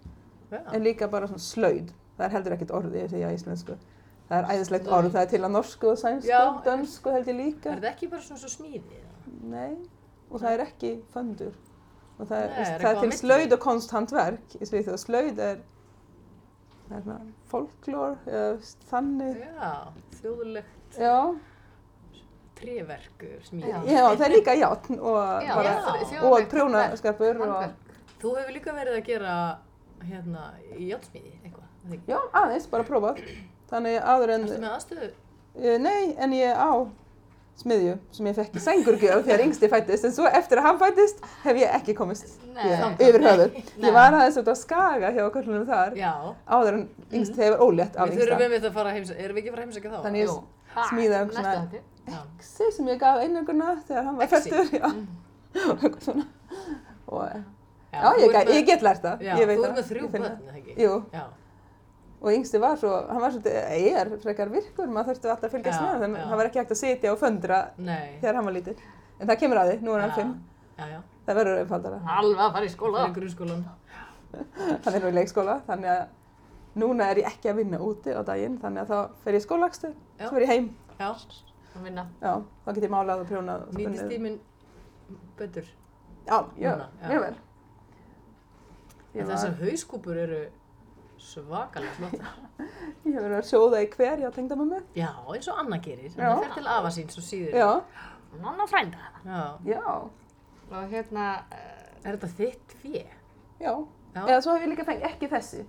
Já. 0.51 0.61
En 0.73 0.83
líka 0.83 1.07
bara 1.09 1.27
svona 1.27 1.39
slöyd. 1.41 1.89
Það 2.17 2.25
er 2.25 2.29
heldur 2.29 2.53
ekkert 2.53 2.71
orðið, 2.71 3.01
ég 3.01 3.09
segja 3.09 3.27
á 3.29 3.33
íslensku. 3.33 3.75
Það 4.29 4.37
er 4.37 4.45
æðislegt 4.53 4.87
orð, 4.91 5.11
það 5.13 5.21
er 5.21 5.29
til 5.29 5.41
á 5.45 5.49
norsku 5.49 5.87
og 5.91 5.97
sænsku, 5.97 6.27
Já. 6.29 6.61
dönsku 6.63 7.11
held 7.11 7.25
ég 7.27 7.35
líka. 7.37 7.69
Er 7.71 7.75
þetta 7.79 7.91
ekki 7.95 8.09
bara 8.09 8.21
svona 8.21 8.39
svo 8.39 8.49
smíði? 8.49 9.01
Nei, 9.51 9.73
og 10.29 10.41
það 10.41 10.53
er 10.53 10.63
ekki 10.67 10.93
föndur. 11.13 11.57
Og 12.17 12.29
það 12.29 12.43
er, 12.43 12.53
Nei, 12.53 12.69
er 12.73 12.85
það 12.85 13.01
til 13.03 13.11
slöyd 13.19 13.53
og 13.53 13.61
konsthandverk 13.61 14.55
í 14.57 14.69
Svíþjóð. 14.69 14.97
Slöyd 15.03 15.41
er, 15.43 15.59
er 16.89 17.03
svona 17.05 17.19
folklór, 17.51 18.17
þannig. 18.89 19.43
Já, 19.43 19.71
þjóðulegt 20.21 20.97
Já, 20.97 21.17
tréverku 22.57 23.29
smíði. 23.45 23.69
Já. 23.69 23.77
já, 23.85 24.03
það 24.07 24.25
er 24.27 24.33
líka 24.33 24.55
játn 24.57 24.97
og, 24.97 25.19
og 25.19 26.07
þjóðlegt 26.11 26.55
handverk. 26.57 27.83
Þú 28.17 28.33
hefur 28.39 28.55
líka 28.55 28.73
verið 28.73 28.97
að 28.97 29.03
gera 29.05 29.33
hérna 30.07 30.47
í 30.73 30.87
játsmíði 30.89 31.35
eitthvað, 31.43 31.99
já, 32.09 32.17
aðeins, 32.39 32.65
bara 32.71 32.85
prófað. 32.87 33.21
Þannig 33.69 33.97
áður 34.01 34.33
en, 34.33 34.47
Ertu 34.47 34.61
með 34.63 34.73
aðstöðu? 34.73 35.09
Eh, 35.57 35.75
Nei, 35.81 36.15
en 36.17 36.33
ég 36.37 36.57
á 36.57 36.71
smiðju 37.57 37.93
sem 38.13 38.27
ég 38.29 38.35
fekk 38.37 38.57
í 38.57 38.61
sængurgjöf 38.63 39.23
þegar 39.25 39.43
yngsti 39.47 39.69
fættist 39.71 40.07
en 40.07 40.13
svo 40.15 40.29
eftir 40.29 40.61
að 40.61 40.67
hann 40.67 40.79
fættist 40.81 41.23
hef 41.43 41.55
ég 41.57 41.73
ekki 41.79 41.95
komist 41.97 42.27
hér, 42.53 42.83
yfir 43.01 43.25
höfuð. 43.25 43.57
Nei. 43.57 43.87
Ég 43.87 43.95
var 43.97 44.17
aðeins 44.19 44.37
út 44.41 44.51
á 44.51 44.55
skaga 44.59 45.11
hjá 45.15 45.23
köllunum 45.33 45.65
þar 45.69 45.97
Já. 45.97 46.11
áður 46.45 46.73
en 46.77 46.83
yngsti 47.11 47.43
hefur 47.43 47.65
ólétt 47.65 47.97
af 47.97 48.13
yngsta. 48.13 48.37
erum 49.25 49.35
við 49.35 49.41
ekki 49.41 49.49
að 49.49 49.57
fara 49.57 49.65
heimsækja 49.65 49.89
þá? 49.91 49.99
Þannig 50.05 50.21
ég 50.23 50.29
smíðaði 50.91 51.25
næsta 51.31 51.41
svona 51.41 52.21
exi 52.37 52.71
sem 52.77 52.93
ég 52.93 52.97
gaf 53.01 53.21
einunguna 53.25 53.67
þegar 53.87 54.03
hann 54.09 54.17
var 54.21 54.27
fættur. 54.31 54.65
Já, 54.77 54.87
og 57.07 57.29
Já, 57.97 58.11
já, 58.19 58.25
ég, 58.27 58.49
ég 58.51 58.65
get 58.67 58.83
lært 58.85 59.01
það. 59.01 59.21
Já, 59.23 59.33
ég 59.39 59.47
veit 59.49 59.59
þú 59.59 59.67
ert 59.67 59.77
með 59.77 59.85
þrjú 59.89 60.07
börn, 60.13 60.25
ekki? 60.53 60.73
Jú. 60.83 60.95
Og 62.21 62.29
yngsti 62.33 62.59
var 62.61 62.77
svo, 62.81 62.91
hann 63.07 63.21
var 63.21 63.33
svolítið, 63.35 63.57
er 63.93 64.11
frekar 64.23 64.49
virkur, 64.51 64.89
maður 64.89 65.13
þurfti 65.13 65.29
alltaf 65.31 65.49
að 65.49 65.55
fylgjast 65.55 65.83
með, 65.83 65.99
þannig 66.03 66.21
að 66.21 66.31
hann 66.31 66.39
var 66.41 66.49
ekki 66.49 66.61
hægt 66.61 66.73
að 66.73 66.79
sitja 66.81 67.13
og 67.13 67.19
föndra 67.21 67.59
Nei. 67.77 68.17
þegar 68.21 68.39
hann 68.39 68.47
var 68.47 68.55
lítill. 68.55 68.77
En 69.17 69.29
það 69.29 69.39
kemur 69.43 69.61
að 69.61 69.71
því, 69.71 69.77
nú 69.85 69.93
er 69.93 70.05
hann 70.05 70.15
fimm. 70.17 70.35
Það 71.27 71.39
verður 71.41 71.61
einfaldara. 71.61 71.99
Alveg 72.17 72.43
að 72.45 72.53
fara 72.55 72.67
í 72.67 72.71
skóla. 72.73 72.99
Það 73.01 73.09
er 73.09 73.15
grunnskólan. 73.17 73.63
Hann 74.85 74.95
er 74.97 75.03
nú 75.03 75.09
í 75.09 75.15
leikskóla, 75.17 75.55
þannig 75.67 75.91
að 75.93 76.03
núna 76.77 77.07
er 77.11 77.21
ég 77.21 77.29
ekki 77.31 77.51
að 77.51 77.59
vinna 77.61 77.79
úti 77.83 78.13
á 78.13 78.21
daginn, 78.27 78.57
þannig 78.61 78.83
að 78.85 78.91
þá 78.93 79.23
fer 79.23 79.37
ég 79.37 79.43
Já. 80.17 80.27
svo 80.27 80.33
fer 80.35 80.45
ég 80.45 80.53
heim. 80.53 80.69
Já. 80.97 81.09
Að 81.77 81.83
vinna. 81.85 82.05
Já, 82.21 82.31
þá 82.65 82.69
get 82.73 82.85
ég 82.87 82.93
málað 82.93 83.23
og 83.23 83.27
prjónað 83.29 83.65
Nýtist 83.77 84.07
tíminn 84.09 84.39
betur. 85.37 85.67
Já, 86.27 86.37
já, 86.59 86.71
mjög 87.07 87.21
vel. 87.25 87.35
Ég, 89.13 89.27
þessar 89.29 89.53
hauskúpur 89.61 90.17
eru 90.21 90.39
svakalega 91.19 91.93
flottar. 91.97 92.35
ég 93.05 93.13
hef 93.13 93.21
verið 93.23 93.37
að 93.39 93.47
sjóða 93.49 93.81
í 93.83 93.89
hver, 93.95 94.19
já, 94.25 94.29
tengda 94.35 94.55
með 94.59 94.69
mig. 94.73 94.83
Já, 94.97 95.09
eins 95.33 95.47
og 95.51 95.59
Anna 95.63 95.77
gerir. 95.83 96.11
Hún 96.17 96.43
fer 96.43 96.53
til 96.57 96.67
afa 96.67 96.91
síns 96.93 97.17
og 97.17 97.23
síður. 97.27 97.55
Já, 97.57 97.69
Nanna 98.43 98.67
frænda. 98.67 99.11
Já. 99.25 99.41
já, 99.65 99.83
Og 100.67 100.89
hérna, 100.91 101.27
uh, 101.47 102.07
Er 102.07 102.17
þetta 102.17 102.27
þitt 102.37 102.73
fjö? 102.81 103.03
já. 103.61 103.71
Já. 104.15 104.21
Eða 104.27 104.41
svo 104.43 104.53
hef 104.57 104.63
ég 104.65 104.71
líka 104.73 104.83
fengið, 104.87 105.05
ekki 105.11 105.29
þessi. 105.31 105.63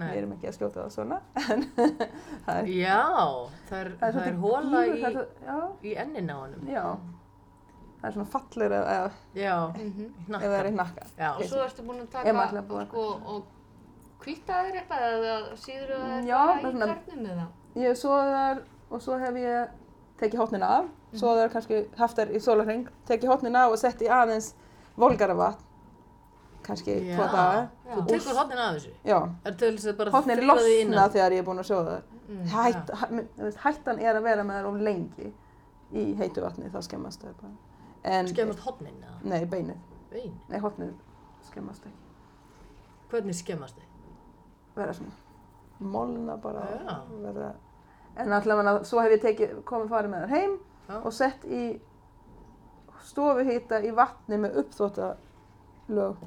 Við 0.00 0.06
Nei. 0.06 0.16
erum 0.16 0.32
ekki 0.32 0.48
að 0.48 0.54
skjóta 0.56 0.82
það 0.84 0.92
svona, 0.94 1.16
það 2.46 2.58
er, 2.60 2.68
Já, 2.72 3.00
það 3.68 3.80
er, 3.80 3.88
það 4.00 4.06
er, 4.08 4.14
það 4.16 4.26
er 4.30 4.36
hóla 4.40 4.82
í, 4.86 4.92
það 5.02 5.16
svo- 5.16 5.46
Já, 5.46 5.56
í 5.84 5.94
ennin 6.04 6.30
á 6.32 6.36
honum. 6.40 6.68
já. 6.72 6.84
Það 8.00 8.06
er 8.08 8.14
svona 8.16 8.30
fallir 8.32 8.74
Já, 9.36 9.56
mhm. 9.76 10.06
í 10.16 10.36
ef 10.40 10.46
það 10.46 10.58
er 10.60 10.68
í 10.70 10.74
hnakka. 10.74 11.06
Já. 11.18 11.30
og 11.36 11.42
svo 11.50 11.64
ertu 11.66 11.84
búin 11.84 12.00
að 12.00 12.08
taka 12.14 12.62
búa- 12.70 12.86
sko, 12.86 13.04
og 13.34 13.44
kvítaðir 14.20 14.78
eitthvað 14.80 15.06
eða 15.10 15.34
síður 15.56 15.90
það 15.94 16.14
eitthvað 16.16 16.26
það 16.26 16.64
er 16.64 16.74
í 16.74 16.84
karnum 16.90 17.26
eða? 17.34 17.46
Ég 17.80 17.86
hef 17.88 17.98
soðar 18.00 18.62
og 18.90 19.02
svo 19.04 19.18
hef 19.22 19.38
ég 19.40 19.74
tekið 20.20 20.42
hotnin 20.42 20.64
af, 20.66 20.88
soðar 21.16 21.50
kannski 21.54 21.80
haft 21.96 22.18
þær 22.20 22.32
í 22.36 22.40
sólarheng, 22.44 22.86
tekið 23.08 23.30
hotnin 23.32 23.56
af 23.56 23.72
og 23.72 23.78
sett 23.80 24.02
í 24.04 24.08
aðeins 24.12 24.50
volgara 25.00 25.36
vatn, 25.38 25.62
kannski 26.66 26.96
tvo 27.14 27.28
daga. 27.32 27.62
Já. 27.86 27.94
Þú 27.96 28.04
tekur 28.10 28.36
hodnin 28.42 28.60
af 28.60 28.74
þessu. 28.76 28.92
Já, 29.08 29.18
Er 29.48 29.54
til 29.62 29.70
þess 29.78 29.88
að 29.94 29.96
bara 30.02 30.22
þig 30.26 30.42
losna 30.44 30.74
innan? 30.82 31.10
þegar 31.14 31.32
ég 31.36 31.40
er 31.42 31.46
búin 31.48 31.62
að 31.62 31.70
sjóða 31.70 31.94
þær. 31.96 32.04
Mm. 32.30 32.42
Hætt, 32.52 32.92
veist, 33.40 33.62
hættan 33.64 33.98
er 34.04 34.18
að 34.20 34.26
vera 34.28 34.44
með 34.46 34.60
þær 34.60 34.68
of 34.70 34.80
lengi 34.86 35.32
í 35.90 36.04
heitu 36.20 36.44
vatni, 36.44 36.68
þá 36.70 36.80
skemmast 36.86 37.24
þær 37.24 37.34
bara. 37.40 37.54
En, 38.04 38.28
Skemmast 38.30 38.60
hodnin 38.66 39.00
eða? 39.00 39.16
Nei, 39.32 39.40
beinið. 39.50 39.80
Vein. 40.12 40.36
Nei, 40.50 40.58
hotnið 40.62 40.92
skemmast 41.48 41.86
ekki. 41.88 41.96
Hvernig 43.10 43.34
skemmast 43.40 43.76
þið? 43.80 43.89
Vera 44.76 44.94
svona 44.96 45.16
molna 45.80 46.36
bara 46.36 46.66
og 46.92 47.22
vera... 47.24 47.52
En 48.20 48.32
allavega, 48.36 48.74
svo 48.84 49.00
hef 49.00 49.14
ég 49.14 49.22
tekið, 49.22 49.52
komið 49.68 49.92
farið 49.94 50.12
með 50.12 50.24
þær 50.24 50.34
heim 50.34 50.56
Já. 50.90 50.96
og 50.98 51.12
sett 51.14 51.44
í 51.46 51.62
stofuhýta 53.06 53.78
í 53.86 53.92
vatni 53.96 54.38
með 54.42 54.58
uppþvottalög 54.60 56.24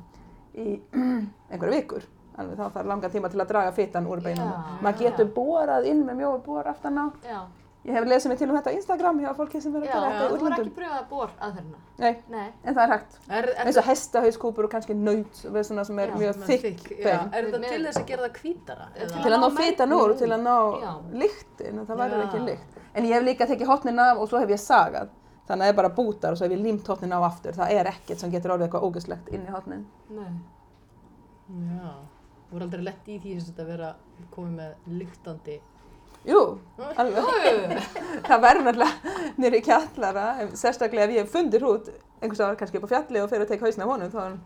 í 0.58 0.68
einhverja 1.52 1.74
vikur. 1.76 2.08
Alveg 2.40 2.58
þá 2.58 2.64
þarf 2.80 2.88
langan 2.90 3.14
tíma 3.14 3.30
til 3.30 3.44
að 3.44 3.52
draga 3.52 3.74
fitan 3.76 4.08
úr 4.10 4.24
beinunum. 4.26 4.56
Já. 4.56 4.80
Maður 4.86 5.04
getur 5.04 5.30
borað 5.36 5.90
inn 5.92 6.02
með 6.08 6.24
mjóu 6.24 6.38
bor 6.48 6.70
aftan 6.72 6.98
á. 6.98 7.06
Já, 7.84 7.90
Ég 7.92 7.96
hef 7.98 8.06
lesið 8.08 8.30
mig 8.32 8.38
til 8.40 8.48
um 8.50 8.56
þetta 8.56 8.72
á 8.72 8.76
Instagram 8.78 9.18
hjá 9.20 9.32
fólki 9.36 9.60
sem 9.62 9.74
verður 9.74 9.90
já, 9.90 9.96
að 9.98 10.04
gera 10.04 10.12
þú 10.14 10.20
þetta 10.20 10.24
í 10.24 10.32
voru 10.32 10.44
útlöndum. 10.44 10.68
ekki 10.68 10.76
pröfað 10.78 11.08
bor 11.10 11.30
aðferðina. 11.48 11.80
Nei, 12.00 12.14
Nei. 12.32 12.46
en 12.64 12.76
það 12.78 12.84
er 12.84 12.92
hægt. 12.94 13.18
Er, 13.28 13.44
er, 13.44 13.66
Eins 13.68 13.78
og 13.82 13.84
hestahauskúpur 13.90 14.64
og 14.64 14.72
kannski 14.72 14.96
naut 14.96 15.42
við 15.44 15.66
svona 15.68 15.84
sem 15.86 16.00
er 16.00 16.08
Já, 16.08 16.16
mjög 16.22 16.40
þykk 16.48 16.86
já, 16.94 17.04
bein. 17.04 17.34
er 17.34 17.50
þetta 17.50 17.60
til 17.74 17.84
þess 17.90 18.00
að 18.00 18.06
gera 18.08 18.24
það 18.28 18.40
hvítara? 18.40 18.88
Til 18.94 19.04
eða- 19.08 19.24
Til 19.24 19.34
að 19.34 19.44
ná 19.44 19.50
mergnum 19.58 19.98
úr, 20.00 20.10
úr. 20.14 20.18
til 20.18 20.30
að 20.32 20.42
ná 20.48 20.56
Já. 20.86 20.94
lyktin 21.24 21.80
og 21.80 21.88
það 21.92 21.98
verður 22.04 22.24
Já. 22.24 22.28
ekki 22.30 22.40
lykt. 22.48 22.80
En 22.96 23.04
ég 23.04 23.14
hef 23.14 23.24
líka 23.24 23.48
tekið 23.52 23.68
hotnin 23.68 24.00
af 24.00 24.18
og 24.18 24.30
svo 24.30 24.40
hef 24.40 24.50
ég 24.50 24.60
sagað. 24.64 25.10
Þannig 25.44 25.62
að 25.62 25.68
það 25.68 25.70
er 25.70 25.74
bara 25.82 25.90
bútar 25.90 26.32
og 26.32 26.38
svo 26.40 26.48
hef 26.48 26.56
ég 26.56 26.64
límt 26.64 26.88
hotnin 26.88 27.12
á 27.12 27.20
aftur. 27.28 27.52
Það 27.52 27.72
er 27.72 27.86
ekkert 27.92 28.20
sem 28.20 28.32
getur 28.32 28.52
orðið 28.56 28.70
eitthvað 28.70 28.88
ógæslegt 28.88 29.28
inn 29.34 29.44
í 29.46 29.52
hotnin. 29.52 29.86
Jú, 36.26 36.42
alveg. 36.96 37.24
það 38.30 38.44
verður 38.46 38.64
náttúrulega 38.70 39.14
nýri 39.44 39.60
kjallara, 39.66 40.26
en 40.44 40.52
sérstaklega 40.56 41.04
ef 41.10 41.12
ég 41.18 41.26
hef 41.26 41.34
fundið 41.36 41.64
hrút 41.66 41.90
einhvers 42.24 42.40
ára 42.46 42.56
kannski 42.60 42.80
upp 42.80 42.86
á 42.88 42.92
fjalli 42.94 43.20
og 43.24 43.30
fyrir 43.32 43.44
að 43.44 43.50
teka 43.52 43.66
hausna 43.68 43.84
af 43.84 43.92
honum, 43.92 44.12
þá 44.14 44.20
er 44.22 44.28
hann 44.30 44.42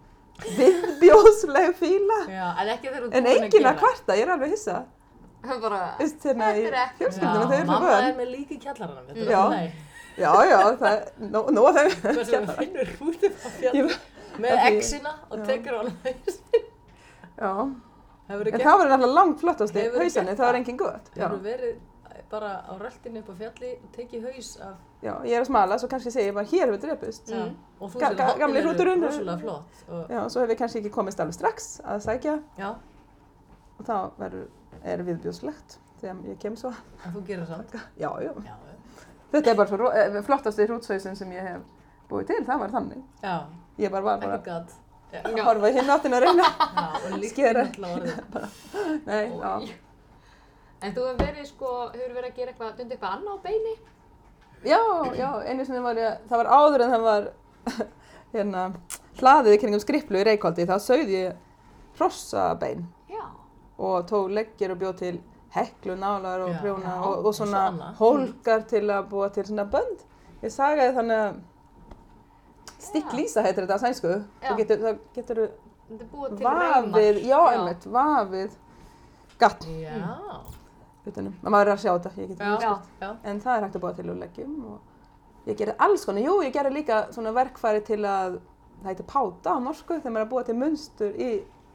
viðbjóðsleg 0.57 1.75
fíla. 1.79 2.17
Já, 2.33 2.45
en 2.61 2.71
ekki 2.73 2.87
þegar 2.89 3.01
þú 3.01 3.07
En 3.07 3.11
búin 3.11 3.27
að 3.27 3.35
enginn 3.37 3.51
að 3.53 3.67
gera. 3.67 3.75
kvarta, 3.81 4.17
ég 4.17 4.25
er 4.25 4.33
alveg 4.35 4.53
hissa. 4.55 4.77
Það 5.47 5.59
bara, 5.67 5.81
hérna 6.01 6.47
í 6.49 6.61
Þetta 6.63 6.67
er 6.67 6.77
ekki- 6.81 6.97
fjölskyldunum, 7.03 7.47
þau 7.47 7.57
eru 7.57 7.65
svo 7.65 7.71
mamma 7.71 7.89
vön. 7.93 8.07
er 8.09 8.15
með 8.17 8.31
líka 8.33 8.53
í 8.53 8.59
kjallaranum, 8.65 9.05
þetta 9.07 9.19
er 9.21 9.35
alltaf 9.37 9.51
leið. 9.57 9.71
Já, 10.17 10.31
já, 10.49 10.59
það 10.81 10.91
er 10.91 11.01
nó- 11.29 11.49
nóg 11.53 11.67
að 11.67 11.77
þau. 11.77 11.89
Hvað 12.07 12.25
sem 12.31 12.47
finnur 12.57 12.89
út 13.07 13.27
upp 13.29 13.37
á 13.37 13.49
fjalli 13.59 13.83
með 14.41 14.65
exina 14.71 15.11
og 15.29 15.45
tekur 15.45 15.73
á 15.73 15.79
hann 15.83 15.93
haus. 16.03 16.37
Já, 17.37 17.51
Hefur 18.27 18.47
en 18.47 18.59
það 18.59 18.79
verður 18.81 18.91
náttúrulega 18.93 19.13
langt 19.19 19.39
flottast 19.39 19.75
í 19.75 19.83
gert 19.83 19.93
það 20.37 20.47
er 20.47 20.53
það? 20.53 20.55
enginn 20.61 20.77
gott. 20.81 21.11
Já, 21.15 21.27
hefur 21.27 21.43
verið 21.45 21.77
bara 22.29 22.49
á 22.67 22.73
röltinu 22.81 23.19
upp 23.21 23.29
á 23.31 23.35
fjalli 23.39 23.69
og 23.77 23.91
tekið 23.95 24.23
haus 24.27 24.49
af, 24.59 24.75
já, 25.05 25.13
ég 25.23 25.33
er 25.37 25.41
að 25.43 25.47
smala, 25.47 25.77
svo 25.79 25.87
kannski 25.87 26.11
segi 26.11 26.27
ég 26.27 26.33
bara 26.35 26.45
hér 26.49 26.65
hefur 26.67 26.81
drepist. 26.83 27.29
já, 27.31 27.43
og 27.79 27.91
þú 27.93 27.99
ga- 28.01 28.09
að 28.09 28.61
hrúturinn. 28.65 29.03
eru 29.03 29.07
rosalega 29.07 29.37
flott. 29.37 29.83
Og, 29.87 30.09
Já, 30.09 30.21
svo 30.29 30.41
hef 30.41 30.49
ég 30.49 30.57
kannski 30.59 30.79
ekki 30.81 30.91
komist 30.91 31.19
alveg 31.19 31.33
strax 31.37 31.79
að 31.85 32.01
sækja 32.07 32.39
já, 32.57 32.69
og 33.79 33.85
þá 33.85 34.11
verður, 34.19 34.47
er 34.83 35.03
viðbjóðslegt 35.07 35.77
þegar 36.01 36.17
ég 36.27 36.39
kem 36.39 36.55
svo. 36.55 36.73
en 37.05 37.13
þú 37.13 37.23
gerir 37.27 37.45
samt. 37.47 37.71
Já, 37.97 38.09
já. 38.21 38.33
Já, 38.43 38.55
Þetta 39.31 39.51
er 39.51 39.55
bara 39.55 39.67
svo 39.67 39.89
eh, 39.91 40.21
flottasti 40.23 40.65
hrútshausin 40.67 41.15
sem 41.15 41.31
ég 41.31 41.41
hef 41.47 41.61
búið 42.09 42.27
til, 42.27 42.43
það 42.47 42.59
var 42.59 42.69
þannig. 42.75 43.03
já, 43.23 43.37
Ég 43.77 43.91
bara 43.91 44.03
var 44.03 44.19
bara 44.19 44.37
að 45.15 45.41
horfa 45.47 45.69
í 45.71 45.75
hinn 45.77 45.91
áttin 45.93 46.17
að 46.17 46.25
reyna. 46.25 46.47
Skera. 47.31 47.67
Nei, 49.07 49.25
já. 49.31 49.53
en 50.81 50.93
þú 50.93 51.05
hefur 51.07 51.21
verið 51.21 51.47
sko, 51.49 51.73
hefur 51.93 52.17
verið 52.17 52.31
að 52.31 52.39
gera 52.41 52.53
eitthvað, 52.53 52.73
dundi 52.79 52.97
eitthvað 52.97 53.15
annað 53.17 53.37
á 53.37 53.45
beini? 53.47 53.75
Já, 54.65 54.81
já, 55.15 55.29
einu 55.45 55.65
sinni 55.65 55.81
var 55.85 55.99
ég, 56.01 56.21
það 56.29 56.41
var 56.41 56.51
áður 56.57 56.83
en 56.83 56.93
það 56.95 57.07
var 57.07 57.27
hérna 58.33 58.63
hlaðið 59.21 59.55
í 59.55 59.59
kringum 59.61 59.81
skripplu 59.83 60.21
í 60.21 60.27
Reykjóldi, 60.27 60.67
þá 60.69 60.77
sauði 60.81 61.17
ég 61.17 61.43
hrossabein 61.97 62.85
Já. 63.09 63.23
og 63.77 64.07
tók 64.09 64.31
leggir 64.33 64.73
og 64.73 64.81
bjóð 64.81 64.95
til 65.01 65.13
heklu, 65.55 65.95
nálar 65.97 66.43
og 66.45 66.57
prjóna 66.61 66.97
og, 67.01 67.19
og 67.19 67.29
og 67.29 67.37
svo 67.37 67.47
svona 67.47 67.93
hólkar 67.97 68.65
til 68.69 68.83
að 68.93 69.07
búa 69.11 69.29
til 69.33 69.45
svona 69.47 69.65
bönd. 69.71 70.03
Ég 70.43 70.53
sagaði 70.53 70.93
þannig 70.97 71.21
að 71.23 71.39
stikklýsa 72.79 73.43
heitir 73.45 73.65
þetta 73.65 73.77
á 73.77 73.83
sænsku. 73.85 74.11
Já. 74.41 74.49
Þú 74.51 74.57
getur, 74.61 74.77
það 74.85 74.99
getur 75.15 75.41
Þetta 75.87 76.03
er 76.03 76.09
búið 76.11 76.37
til 76.37 76.45
vafið, 76.45 77.17
já, 77.23 77.37
Já. 77.37 77.51
einmitt, 77.55 77.85
vafið 77.95 78.55
gatt 79.39 79.65
Já, 79.71 80.09
utanum. 81.07 81.33
Maður 81.47 81.69
er 81.69 81.73
að 81.77 81.81
sjá 81.85 81.91
þetta, 81.95 82.11
ég 82.19 82.27
get 82.33 82.39
já, 82.43 82.57
Já. 82.61 82.73
já. 83.01 83.09
en 83.23 83.39
það 83.39 83.55
er 83.57 83.63
hægt 83.67 83.77
að 83.79 83.83
búa 83.85 83.93
til 83.95 84.09
úr 84.11 84.17
leggjum 84.19 84.55
og 84.73 85.47
ég 85.47 85.55
gerði 85.61 85.75
alls 85.79 86.03
konar, 86.05 86.25
jú 86.27 86.35
ég 86.43 86.51
gerði 86.57 86.73
líka 86.75 86.97
svona 87.15 87.31
verkfæri 87.37 87.83
til 87.87 88.01
að 88.03 88.39
það 88.81 88.89
heitir 88.91 89.07
páta 89.07 89.55
á 89.55 89.57
norsku 89.63 89.95
þegar 90.01 90.11
maður 90.11 90.19
er 90.19 90.27
að 90.27 90.33
búa 90.35 90.43
til 90.49 90.57
munstur 90.59 91.15
í 91.15 91.29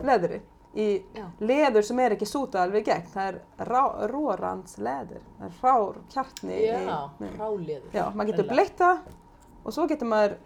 leðri 0.04 0.40
í 0.76 0.86
Já. 1.16 1.24
leður 1.40 1.82
sem 1.88 1.98
er 2.04 2.14
ekki 2.18 2.28
súta 2.28 2.62
alveg 2.66 2.84
í 2.84 2.90
gegn 2.90 3.08
það 3.14 3.26
er 3.32 3.40
rá- 3.68 4.06
rórans 4.12 4.76
leður 4.78 5.24
það 5.38 5.48
er 5.48 5.58
rár 5.64 5.98
kjartni 6.12 6.60
Já, 6.66 6.76
í, 6.76 7.32
hráliður. 7.38 7.88
já, 7.96 8.04
maður 8.12 8.30
getur 8.34 8.44
Hreinlega. 8.44 8.52
bleitt 8.52 8.76
það 8.76 8.98
og 9.64 9.72
svo 9.76 9.88
getur 9.88 10.08
maður 10.12 10.36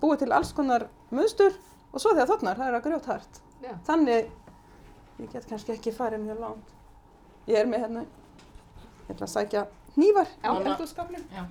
búið 0.00 0.22
til 0.24 0.32
alls 0.36 0.52
konar 0.56 0.86
munstur 1.10 1.52
og 1.92 2.00
svo 2.02 2.12
þegar 2.14 2.30
þotnar, 2.32 2.58
það 2.60 2.68
er 2.70 2.78
að 2.78 2.86
grjót 2.88 3.10
hart 3.12 3.40
Já. 3.62 3.72
þannig 3.88 4.30
ég 5.22 5.30
get 5.32 5.46
kannski 5.48 5.72
ekki 5.76 5.94
farið 5.96 6.26
mjög 6.26 6.40
langt 6.44 6.74
ég 7.48 7.60
er 7.60 7.70
með 7.70 7.86
hérna 7.86 8.02
ég 8.06 9.14
ætla 9.14 9.28
að 9.28 9.34
sækja 9.36 9.66
Já. 9.96 10.50
í 10.50 10.66
eldhússkapnum 10.66 11.28
Já. 11.32 11.46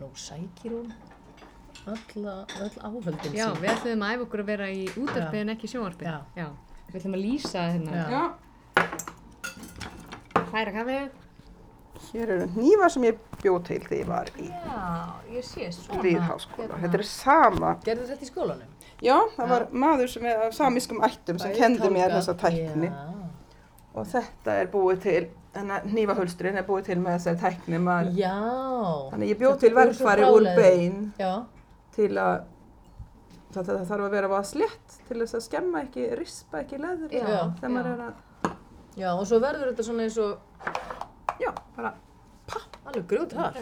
Nú 0.00 0.08
sækir 0.16 0.72
hún 0.72 0.92
alla, 1.86 2.46
öll 2.62 2.76
áhöldin 2.86 3.34
Já, 3.34 3.48
sín. 3.50 3.60
við 3.60 3.70
ætlum 3.74 4.04
að 4.06 4.14
æfa 4.14 4.24
okkur 4.26 4.42
að 4.42 4.50
vera 4.52 4.68
í 4.70 4.84
útarpi 5.02 5.36
Já. 5.38 5.42
en 5.42 5.52
ekki 5.54 5.70
sjónvarpi. 5.72 6.06
Já. 6.38 6.46
Við 6.88 6.98
ætlum 7.00 7.16
að 7.18 7.24
lýsa 7.26 7.64
hérna. 7.72 8.04
Já. 8.12 8.22
Færa 10.52 10.72
kafið. 10.74 11.10
hér 12.12 12.30
eru 12.34 12.46
hnífar 12.56 12.90
sem 12.90 13.04
ég 13.06 13.18
bjóð 13.42 13.58
til 13.68 13.78
þegar 13.84 13.98
ég 13.98 14.08
var 14.08 14.30
í 14.40 14.46
Já, 14.48 14.84
ég 15.30 15.44
sé 15.46 15.68
svona. 15.72 16.02
Lýðháskóla. 16.02 16.68
hérna. 16.68 16.80
Þetta 16.82 16.98
er 16.98 17.04
sama. 17.08 17.72
Gerðu 17.84 18.06
þetta 18.10 18.26
í 18.26 18.30
skólanum? 18.30 18.70
Já, 19.02 19.16
það 19.36 19.52
var 19.52 19.66
maður 19.72 20.10
sem 20.12 20.26
er 20.26 20.44
af 20.46 20.54
samískum 20.56 21.02
ættum 21.06 21.38
sem 21.42 21.54
kendi 21.56 21.90
mér 21.90 22.14
þessa 22.16 22.34
tækni. 22.38 22.90
Já. 22.90 23.08
Og 23.92 24.06
þetta 24.08 24.54
er 24.56 24.70
búið 24.72 25.02
til, 25.04 25.22
þannig 25.52 25.74
að 25.76 25.88
hnífahulsturinn 25.92 26.60
er 26.60 26.66
búið 26.68 26.86
til 26.88 26.98
með 27.02 27.18
þessari 27.18 27.42
tækni. 27.42 27.80
Maður, 27.82 28.14
Já. 28.16 28.36
þannig 29.12 29.32
ég 29.34 29.40
bjóð 29.42 29.58
til 29.60 29.72
er 29.76 30.24
úr 30.30 30.48
bein 30.56 31.12
Já. 31.20 31.32
til 31.92 32.10
að 32.16 32.44
það, 33.52 33.64
það 33.68 33.86
þarf 33.90 34.06
að 34.06 34.14
vera 34.16 34.30
að 34.32 34.46
slétt 34.48 34.98
til 35.08 35.18
þess 35.20 35.36
að 35.36 35.46
skemma 35.46 35.82
ekki, 35.86 36.06
rispa 36.18 36.62
ekki 36.62 36.80
leður 36.80 37.12
Já. 37.12 37.26
þegar 37.58 37.74
maður 37.76 37.90
er 37.92 38.04
að, 38.06 38.14
Já, 38.98 39.08
og 39.16 39.24
svo 39.28 39.38
verður 39.42 39.70
þetta 39.72 39.86
svona 39.86 40.06
eins 40.06 40.18
og 40.20 40.32
já, 41.40 41.50
bara 41.76 41.94
alveg 42.88 43.06
grjóthart. 43.08 43.60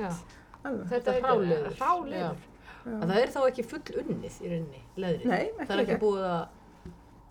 Þetta 0.90 1.14
er. 1.14 2.46
En 2.80 3.04
það 3.04 3.18
er 3.20 3.32
þá 3.34 3.40
ekki 3.44 3.64
full 3.68 4.00
unnið 4.00 4.38
í 4.40 4.50
rauninni, 4.50 4.80
leðrið. 4.96 5.28
Nei, 5.28 5.42
ekki 5.50 5.66
Það 5.68 5.74
er 5.74 5.82
ekki 5.82 5.92
gegn. 5.92 6.02
búið 6.02 6.24
að 6.30 6.40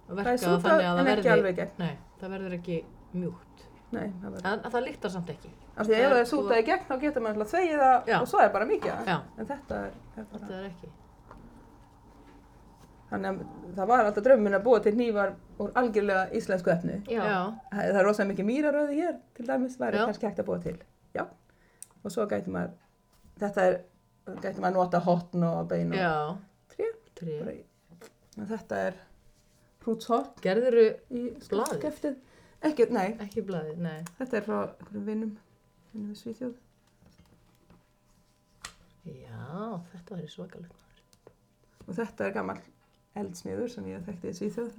Það 0.09 0.19
verka 0.19 0.31
er 0.31 0.39
það 0.39 0.43
sútað 0.45 0.69
þannig 0.69 0.89
að 0.89 0.99
það 0.99 1.09
ekki 1.13 1.29
verði... 1.29 1.65
Nei, 1.79 1.95
það 2.21 2.33
verður 2.35 2.55
ekki 2.59 2.77
mjúkt. 3.13 3.65
Nei, 3.89 4.05
það 4.21 4.29
verður. 4.29 4.47
En 4.51 4.63
það 4.75 4.85
lyktar 4.87 5.13
samt 5.15 5.33
ekki. 5.33 5.51
Af 5.79 5.89
því 5.89 5.95
að 5.95 6.03
ef 6.05 6.09
það 6.13 6.21
er 6.21 6.29
sútað 6.29 6.61
í 6.61 6.65
gegn 6.69 6.87
þá 6.89 6.95
getur 7.03 7.25
maður 7.25 7.37
alltaf 7.39 7.53
þvegið 7.53 7.83
það 7.83 8.09
Já. 8.09 8.17
og 8.19 8.29
svo 8.31 8.41
er 8.43 8.49
bara 8.55 8.69
mikið. 8.69 9.11
En 9.13 9.49
þetta 9.51 9.81
er, 9.85 9.93
er 10.15 10.29
bara... 10.31 10.41
Þetta 10.43 10.57
er 10.59 10.65
ekki. 10.69 10.91
Þannig 13.09 13.29
að 13.29 13.73
það 13.75 13.87
var 13.89 14.05
alltaf 14.05 14.23
drauminn 14.27 14.53
að 14.57 14.63
búa 14.67 14.79
til 14.85 14.93
hnífar 14.93 15.31
úr 15.59 15.71
algjörlega 15.81 16.27
íslensku 16.37 16.69
efni. 16.73 16.99
Já. 17.09 17.23
Það 17.71 17.79
það 17.89 17.99
er 18.01 18.05
rosalega 18.05 18.31
mikið 18.33 18.47
mýraröði 18.49 18.97
hér, 18.99 19.15
til 19.37 19.47
dæmis, 19.47 19.77
væri 19.81 19.97
Já. 19.97 20.05
kannski 20.05 20.27
hægt 20.29 20.39
að 20.43 20.49
búa 20.51 20.59
til. 20.63 20.75
Já. 21.17 21.23
Og 22.03 22.11
svo 22.13 22.27
gæti 22.29 22.53
maður, 22.53 22.75
þetta 23.41 23.65
er, 23.71 23.79
gæti 24.43 24.61
maður 24.61 24.77
nota 24.77 24.99
hotn 25.07 25.43
og 25.49 25.67
bein 25.71 25.91
og 25.93 25.97
Já. 25.97 26.13
tré. 26.75 26.91
Tré. 27.19 27.39
Bara 27.41 27.51
í- 27.57 27.65
En 28.37 28.45
þetta 28.47 28.75
er 28.87 28.93
hrútshort 29.83 30.37
í 30.39 30.45
Blaðið? 30.45 31.41
skafteftið. 31.49 32.15
Ekki, 32.61 32.89
nei, 32.91 33.13
ekki 33.23 33.41
blaðið, 33.47 33.77
nei. 33.77 34.03
þetta 34.19 34.37
er 34.37 34.41
frá 34.43 34.57
einhverjum 34.67 35.05
vinnum, 35.05 35.37
vinnum 35.93 36.13
við 36.13 36.19
Svíþjóð. 36.21 36.53
Já, 39.05 39.79
þetta 39.93 40.15
væri 40.17 40.27
svakalegt. 40.29 40.83
Og 41.87 41.95
þetta 41.97 42.25
er 42.27 42.31
gammal 42.35 42.59
eldsmiður 43.15 43.71
sem 43.73 43.87
ég 43.89 44.03
þekkti 44.07 44.29
í 44.29 44.37
Svíþjóð. 44.39 44.71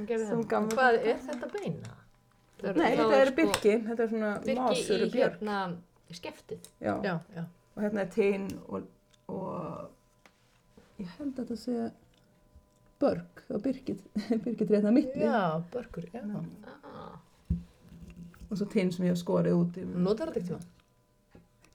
Hvað 0.00 0.98
er 1.02 1.18
þetta 1.26 1.48
beina? 1.52 1.96
Það 2.60 2.76
Nei, 2.76 2.90
þetta 2.96 3.16
er 3.20 3.30
sko 3.30 3.36
birki, 3.40 3.72
þetta 3.86 4.02
er 4.04 4.10
svona 4.10 4.30
Birki 4.44 4.60
másur 4.60 5.00
í 5.00 5.06
og 5.06 5.12
björk. 5.14 5.38
hérna 5.40 5.56
skeftið. 6.18 6.68
Já. 6.80 6.92
Já, 7.04 7.14
já. 7.36 7.44
og 7.76 7.82
hérna 7.84 8.00
er 8.04 8.10
tein 8.14 8.46
og, 8.68 8.88
og 9.32 11.00
ég 11.00 11.14
held 11.18 11.38
að 11.38 11.40
þetta 11.40 11.56
sé 11.62 11.76
börg 13.00 13.44
og 13.48 13.62
byrkit 13.64 14.02
rétt 14.68 14.84
að 14.84 14.92
milli 14.92 15.24
Já, 15.24 15.62
börkur, 15.72 16.04
já. 16.12 16.20
Ah. 16.84 17.16
og 18.50 18.58
svo 18.58 18.66
tein 18.68 18.92
sem 18.92 19.06
ég 19.06 19.14
hef 19.14 19.22
skorið 19.22 19.56
út 19.56 19.78
í. 19.80 19.86
Notar 19.86 20.28
þetta 20.28 20.40
ekki 20.42 20.52
það? 20.52 20.66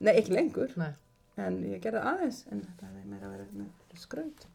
Nei, 0.06 0.12
ekki 0.20 0.36
lengur, 0.36 0.76
Nei. 0.78 0.92
en 1.40 1.58
ég 1.66 1.80
gerði 1.82 2.04
aðeins 2.12 2.44
en 2.52 2.62
þetta 2.62 2.90
hefði 2.92 3.10
meira 3.10 3.32
verið 3.32 3.98
skraut. 3.98 4.46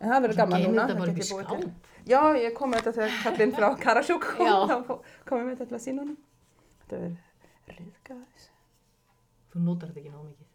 En 0.00 0.10
það 0.12 0.22
verður 0.26 0.40
gaman 0.40 0.64
núna. 0.66 0.86
það 0.90 1.00
bara 1.00 1.12
get 1.12 1.16
upp 1.16 1.20
í 1.20 1.26
ég 1.26 1.30
búið 1.32 1.46
til. 1.52 1.92
Já, 2.06 2.20
ég 2.38 2.52
kom 2.56 2.70
með 2.70 2.82
þetta 2.86 2.96
þegar 3.00 3.14
kallinn 3.24 3.54
frá 3.56 3.68
Karasjúk 3.84 4.26
kom, 4.36 4.68
þá 4.70 4.76
kom 5.28 5.40
ég 5.40 5.46
með 5.48 5.54
þetta 5.56 5.68
til 5.70 5.78
að 5.78 5.84
sína 5.86 6.04
honum. 6.04 6.18
Þetta 6.82 7.00
verður 7.02 7.76
riðgað 7.76 8.20
þess. 8.22 8.50
Þú 9.52 9.64
notar 9.66 9.90
þetta 9.90 10.00
ekki 10.02 10.12
ná 10.12 10.20
mikið. 10.22 10.48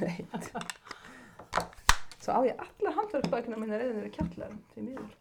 Veit. 0.00 1.70
Svo 2.20 2.36
á 2.36 2.40
ég 2.44 2.60
allar 2.60 2.96
handverksbækuna 2.98 3.56
mína 3.60 3.78
reyðin 3.80 4.02
við 4.04 4.12
kjallar 4.18 4.52
því 4.74 4.84
miður. 4.90 5.14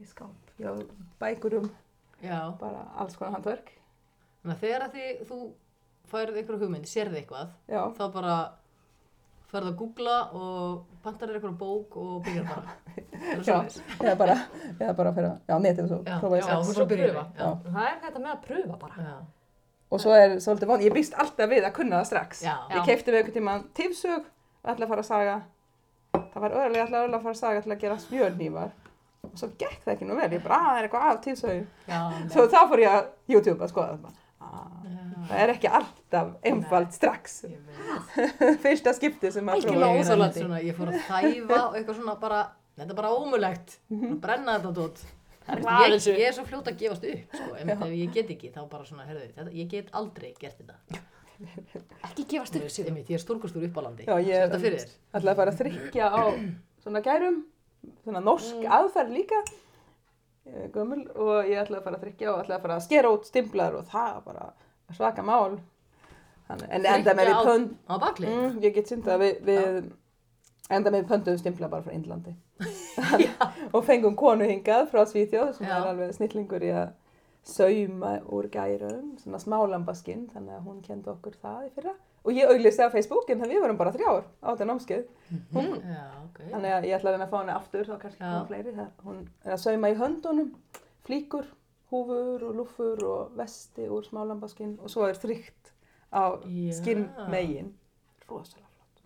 Í 0.00 0.06
skáp. 0.08 0.54
Já, 0.58 0.70
bækur 1.20 1.58
um 1.60 1.66
Já. 2.24 2.38
bara 2.58 2.86
alls 2.98 3.16
konar 3.18 3.36
handverk. 3.36 3.68
Þannig 4.42 4.56
að 4.56 4.62
þegar 4.64 4.84
að 4.86 4.96
þið, 4.96 5.20
þú 5.28 5.38
færið 6.10 6.38
einhverju 6.40 6.62
hugmynd, 6.64 6.88
sérði 6.88 7.20
eitthvað, 7.20 7.52
Já, 7.70 7.80
þá 7.96 8.04
bara 8.16 8.34
ferð 9.54 9.70
að 9.70 9.76
googla 9.78 10.16
og 10.36 10.82
pantar 11.04 11.30
þér 11.30 11.38
einhverju 11.38 11.56
bók 11.60 11.96
og 12.02 12.18
byrjar 12.26 12.50
bara. 12.50 12.74
Er 13.24 13.40
já, 13.46 13.54
eða 14.02 14.14
bara, 14.20 14.34
eða 14.74 14.92
bara 14.98 15.12
fyrir 15.16 15.28
að, 15.30 15.38
já, 15.48 15.54
netið 15.64 15.84
og 15.84 15.88
svo 15.92 15.98
Já, 16.04 16.16
prófa 16.20 16.38
já, 16.40 16.44
bara 16.68 16.86
byrjar 16.90 17.14
pröfa. 17.14 17.24
það. 17.24 17.40
Já. 17.40 17.72
Það 17.76 17.88
er 17.88 17.98
þetta 18.04 18.22
með 18.24 18.32
að 18.34 18.42
pröfa 18.48 18.78
bara. 18.82 19.06
Já. 19.08 19.16
Og 19.94 20.02
svo 20.02 20.14
er 20.18 20.34
svolítið 20.42 20.70
von, 20.72 20.82
ég 20.84 20.94
býst 20.96 21.14
alltaf 21.22 21.50
við 21.52 21.66
að 21.68 21.74
kunna 21.78 22.00
það 22.00 22.08
strax. 22.10 22.42
Já. 22.44 22.54
Ég 22.74 22.88
keipti 22.88 23.12
við 23.14 23.18
einhvern 23.20 23.36
tíma 23.38 23.54
tífsög 23.78 24.24
og 24.26 24.72
ætla 24.72 24.88
að 24.88 24.92
fara 24.94 25.04
að 25.04 25.10
saga. 25.10 25.36
Það 26.34 26.44
var 26.44 26.56
öðrulega 26.58 26.86
ætla 26.88 27.04
að 27.04 27.22
fara 27.28 27.34
að 27.36 27.40
saga 27.40 27.62
til 27.64 27.74
að 27.74 27.84
gera 27.84 28.00
smjörnývar. 28.04 28.74
Og 29.24 29.38
svo 29.40 29.48
gekk 29.62 29.80
það 29.86 29.94
ekki 29.94 30.08
nú 30.10 30.18
vel, 30.18 30.30
ég 30.34 30.44
bara, 30.44 30.58
að 30.58 30.66
það 30.66 30.80
er 30.80 30.88
eitthvað 30.88 31.08
af 31.12 31.22
tífsögum. 31.24 31.66
Já, 31.88 32.00
Svo 32.34 32.46
þá 32.50 32.60
fór 32.72 32.82
ég 32.84 32.98
að 32.98 33.08
YouTube 33.34 33.64
að 33.64 33.72
skoða 33.72 33.96
það. 34.02 34.20
Það 35.28 35.40
er 35.44 35.52
ekki 35.54 35.68
alltaf 35.78 36.28
einfalt 36.50 36.92
strax. 36.96 37.44
Ég 37.48 37.58
veit. 37.68 38.58
Fyrsta 38.64 38.92
skipti 38.96 39.30
sem 39.32 39.46
að 39.48 39.54
Algjörlega 39.58 39.88
prófa. 39.90 40.60
Ég 40.62 40.70
er 40.72 40.78
fór 40.78 40.92
að 40.92 41.00
þæfa 41.08 41.60
og 41.68 41.76
eitthvað 41.78 41.98
svona 42.00 42.14
bara, 42.20 42.40
þetta 42.78 42.90
er 42.90 42.98
bara 43.02 43.12
ómulegt, 43.16 43.78
Mhm. 43.90 44.20
brenna 44.20 44.58
þetta 44.58 44.68
er 44.68 44.78
Ég, 45.44 46.06
ég 46.16 46.26
er 46.28 46.32
svo 46.32 46.44
fljót 46.48 46.68
að 46.70 46.78
gefast 46.80 47.02
upp, 47.04 47.34
sko, 47.36 47.54
en 47.60 47.70
ef 47.74 47.80
ég 47.92 48.12
get 48.14 48.30
ekki, 48.32 48.48
þá 48.54 48.62
bara 48.70 48.84
svona, 48.88 49.04
herðu, 49.04 49.26
þetta, 49.36 49.52
ég 49.52 49.68
get 49.68 49.90
aldrei 49.92 50.30
gert 50.40 50.56
þetta. 50.56 51.00
Ekki 52.08 52.24
gefast 52.30 52.56
upp 52.56 52.70
einmitt, 52.88 53.10
ég 53.12 53.18
er 53.18 53.22
stórkostur 53.24 53.66
upp 53.66 53.76
á 53.76 53.82
landi. 53.84 54.06
Já, 54.08 54.16
ég 54.24 54.54
þér. 54.54 54.86
ætla 55.18 55.34
að 55.34 55.36
fara 55.36 55.52
að 55.52 55.58
þrykkja 55.60 56.06
á 56.08 56.22
svona 56.84 57.02
gærum, 57.04 57.42
svona 58.04 58.22
norsk 58.24 58.56
Mm. 58.56 58.70
aðferð 58.78 59.12
líka, 59.18 59.42
gömul, 60.72 61.04
og 61.16 61.44
ég 61.48 61.60
ætla 61.60 61.78
að 61.80 61.84
fara 61.84 61.96
að 61.98 62.04
þrykkja 62.04 62.32
og 62.32 62.40
ætla 62.44 62.56
að 62.58 62.62
fara 62.64 62.76
að 62.78 62.82
skera 62.88 63.12
út 63.12 63.24
stimplar 63.28 63.74
og 63.78 63.84
það 63.88 64.24
bara 64.24 64.52
svaka 64.92 65.22
mál. 65.22 65.58
Þannig, 66.48 66.68
en 66.76 66.86
enda 66.86 67.14
með 67.16 67.26
við 67.30 67.34
á- 67.40 67.44
pönd, 67.48 67.70
Á 67.88 67.94
baklið. 67.98 68.28
mm, 68.34 68.58
ég 68.60 68.74
get 68.74 68.86
syndað 68.92 69.18
við, 69.24 69.40
við 69.48 69.92
enda 70.70 70.90
með 70.90 71.06
pöndum 71.08 71.38
stimpla 71.38 71.68
bara 71.68 71.82
frá 71.82 71.92
Indlandi. 71.94 72.34
og 73.74 73.84
fengum 73.84 74.14
konu 74.16 74.44
hingað 74.44 74.90
frá 74.92 75.04
Svíþjóð 75.08 75.54
sem 75.56 75.66
Já. 75.66 75.78
er 75.80 75.88
alveg 75.88 76.12
snillingur 76.14 76.62
í 76.62 76.70
að 76.72 76.92
sauma 77.44 78.18
úr 78.32 78.48
gærum, 78.52 79.14
svona 79.20 79.38
smálambaskinn, 79.42 80.28
þannig 80.32 80.54
að 80.56 80.62
hún 80.68 80.82
kendi 80.84 81.10
okkur 81.12 81.34
það 81.42 81.66
í 81.66 81.72
fyrra. 81.76 81.94
Og 82.24 82.32
ég 82.32 82.48
auglisti 82.48 82.80
á 82.80 82.88
Facebook 82.88 83.28
en 83.28 83.40
það 83.42 83.50
við 83.52 83.60
vorum 83.60 83.76
bara 83.76 83.92
þrjár 83.92 84.22
á 84.40 84.48
þetta 84.54 84.68
námskeið. 84.70 85.02
Hún, 85.52 85.74
Já, 85.84 86.04
ok. 86.24 86.38
Þannig 86.54 86.72
að 86.72 86.86
ég 86.88 86.94
ætla 86.96 87.12
að 87.12 87.20
að 87.26 87.28
fá 87.34 87.36
henni 87.42 87.52
aftur, 87.52 87.84
þá 87.84 87.98
kannski 88.00 88.20
Já. 88.24 88.30
koma 88.30 88.46
fleiri. 88.48 88.72
Það, 88.78 88.88
hún 89.04 89.18
er 89.44 89.52
að 89.52 89.60
sauma 89.60 89.90
í 89.92 89.98
höndunum, 90.00 90.48
flíkur, 91.04 91.44
húfur 91.90 92.42
og 92.48 92.54
lúfur 92.58 93.02
og 93.06 93.34
vesti 93.38 93.86
úr 93.92 94.04
smálambaskinn 94.06 94.76
og 94.80 94.90
svo 94.90 95.06
er 95.08 95.18
þrygt 95.20 95.72
á 96.14 96.38
Já. 96.46 96.72
skinn 96.80 97.08
megin. 97.30 97.72
Rosalega 98.28 98.68
flott. 98.72 99.02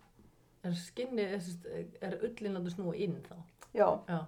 Er 0.63 0.75
skinni, 0.79 1.21
er, 1.25 1.39
sem 1.39 1.89
er 2.01 2.17
ullin 2.23 2.57
að 2.59 2.69
snúa 2.75 2.95
inn 2.95 3.17
þá? 3.25 3.35
Já, 3.73 3.89
Já. 4.09 4.19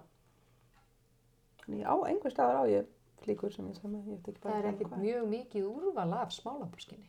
þannig 1.62 1.86
á 1.86 1.94
einhver 2.10 2.34
staðar 2.34 2.60
á 2.60 2.64
ég 2.70 2.90
flíkur 3.22 3.52
sem 3.54 3.68
ég 3.70 3.78
sauma, 3.78 3.98
ég 4.02 4.06
veit 4.16 4.28
ekki 4.32 4.40
Það 4.42 4.48
bara 4.50 4.58
er 4.58 4.68
ekki 4.68 4.74
ekkert 4.84 4.92
hvað. 4.92 5.02
mjög 5.06 5.26
mikið 5.32 5.66
úrval 5.70 6.12
af 6.18 6.32
smálambúrskinni. 6.34 7.08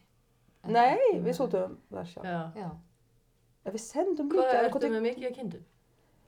Nei, 0.63 1.19
við 1.25 1.33
sútum 1.35 1.77
það 1.91 2.09
sjálf. 2.11 2.27
Já. 2.29 2.41
Já. 2.61 2.69
Ef 3.65 3.73
við 3.77 3.83
sendum 3.83 4.29
Hvað 4.31 4.43
líka, 4.45 4.61
ertu 4.67 4.83
við, 4.83 4.91
með 4.93 5.05
mikið 5.09 5.27
að 5.29 5.35
kindum? 5.39 5.65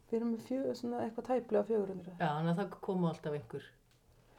við 0.09 0.17
erum 0.19 0.31
með 0.35 0.43
fjö, 0.47 0.59
svona 0.79 1.03
eitthvað 1.05 1.27
tæplega 1.29 1.63
400. 1.69 2.11
Já, 2.19 2.27
þannig 2.27 2.51
að 2.51 2.59
það 2.61 2.75
komu 2.87 3.07
alltaf 3.09 3.33
einhver 3.37 3.65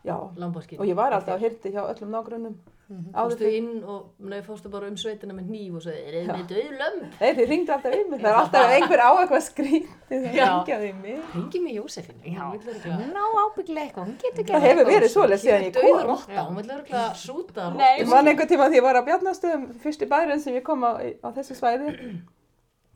Já, 0.07 0.17
lambaskinn. 0.39 0.79
og 0.81 0.87
ég 0.87 0.95
var 0.95 1.11
alltaf 1.17 1.35
að 1.35 1.41
hirti 1.49 1.73
hjá 1.75 1.83
öllum 1.91 2.11
nágrunum. 2.15 2.55
Mhm. 2.89 3.07
Áður 3.19 3.33
Fórstu 3.33 3.49
inn 3.59 3.83
og, 3.83 4.03
nei, 4.23 4.41
fórstu 4.47 4.71
bara 4.71 4.87
um 4.87 4.95
sveitina 4.97 5.35
með 5.35 5.49
hníf 5.51 5.75
og 5.75 5.83
sagði, 5.83 6.03
er 6.07 6.15
þið 6.15 6.29
með 6.37 6.45
döð 6.53 6.69
lömb? 6.79 7.07
Nei, 7.21 7.31
þið 7.35 7.49
ringdu 7.51 7.73
alltaf 7.75 7.95
í 7.97 8.03
mig, 8.11 8.21
það 8.21 8.29
er 8.31 8.37
alltaf 8.39 8.75
einhver 8.77 9.03
á 9.03 9.11
eitthvað 9.19 9.43
skrítið 9.49 10.29
að 10.29 10.37
Já. 10.37 10.47
ringja 10.53 10.79
því 10.85 10.93
mig. 11.03 11.19
Ringi 11.35 11.61
mig 11.65 11.75
Jósefin. 11.81 12.21
Já. 12.23 12.39
Hún 12.47 12.53
vill 12.61 12.71
örugglega- 12.71 13.01
Hún 13.01 13.19
á 13.19 13.27
ábyggilega 13.43 13.87
eitthvað, 13.89 14.07
hún 14.07 14.17
getur 14.23 14.45
Það 14.45 14.47
gert 14.47 14.63
hefur 14.63 14.85
eitthvað. 14.85 14.95
verið 14.95 15.11
svoleið 15.17 15.43
síðan 15.43 15.67
ég 15.67 15.75
kom. 15.81 16.07
rotta, 16.07 16.47
hún 16.47 16.57
vil 16.57 16.71
örgulega 16.77 17.11
súta 17.25 17.75
Nei. 17.75 17.99
Ég 17.99 18.09
man 18.09 18.27
einhvern 18.29 18.49
tíma 18.55 18.69
því 18.71 18.77
ég 18.79 18.83
var 18.87 18.95
á 18.95 19.03
Bjarnastöðum, 19.03 19.67
fyrsti 19.83 20.07
bærin 20.07 20.39
sem 20.41 20.55
ég 20.55 20.63
kom 20.63 20.81
á, 20.87 20.93
á 21.03 21.29
þessu 21.35 21.55
svæði. 21.59 22.23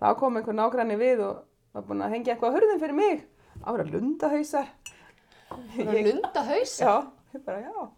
Þá 0.00 0.14
kom 0.16 0.36
einhver 0.36 0.54
nágranni 0.54 0.96
við 0.96 1.18
og 1.26 1.42
var 1.74 1.82
búinn 1.82 2.02
að 2.06 2.10
hengja 2.14 2.36
eitthvað 2.36 2.54
á 2.54 2.56
hurðin 2.56 2.80
fyrir 2.80 2.94
mig. 2.94 3.26
Það 3.58 3.74
voru 3.74 3.90
lundahausar. 3.90 4.66
Hún 5.50 5.88
er 5.94 6.06
lunda 6.10 6.42
hausa. 6.46 6.84
Já, 6.84 6.94
ég 7.34 7.44
bara, 7.46 7.60
já. 7.66 7.88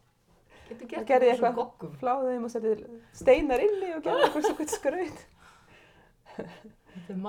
Getur 0.69 0.87
Það 0.89 1.07
gert 1.09 1.09
ég 1.09 1.33
eitthvað 1.33 1.33
eitthvað, 1.33 1.57
goggum. 1.57 1.97
fláði 2.01 2.31
þeim 2.33 2.45
og 2.47 2.53
setti 2.55 2.75
steinar 3.19 3.61
inni 3.65 3.91
og 3.97 4.05
gerði 4.07 4.23
eitthvað 4.29 4.47
svona 4.49 4.69
skraut. 4.79 5.27
Er. 6.39 6.55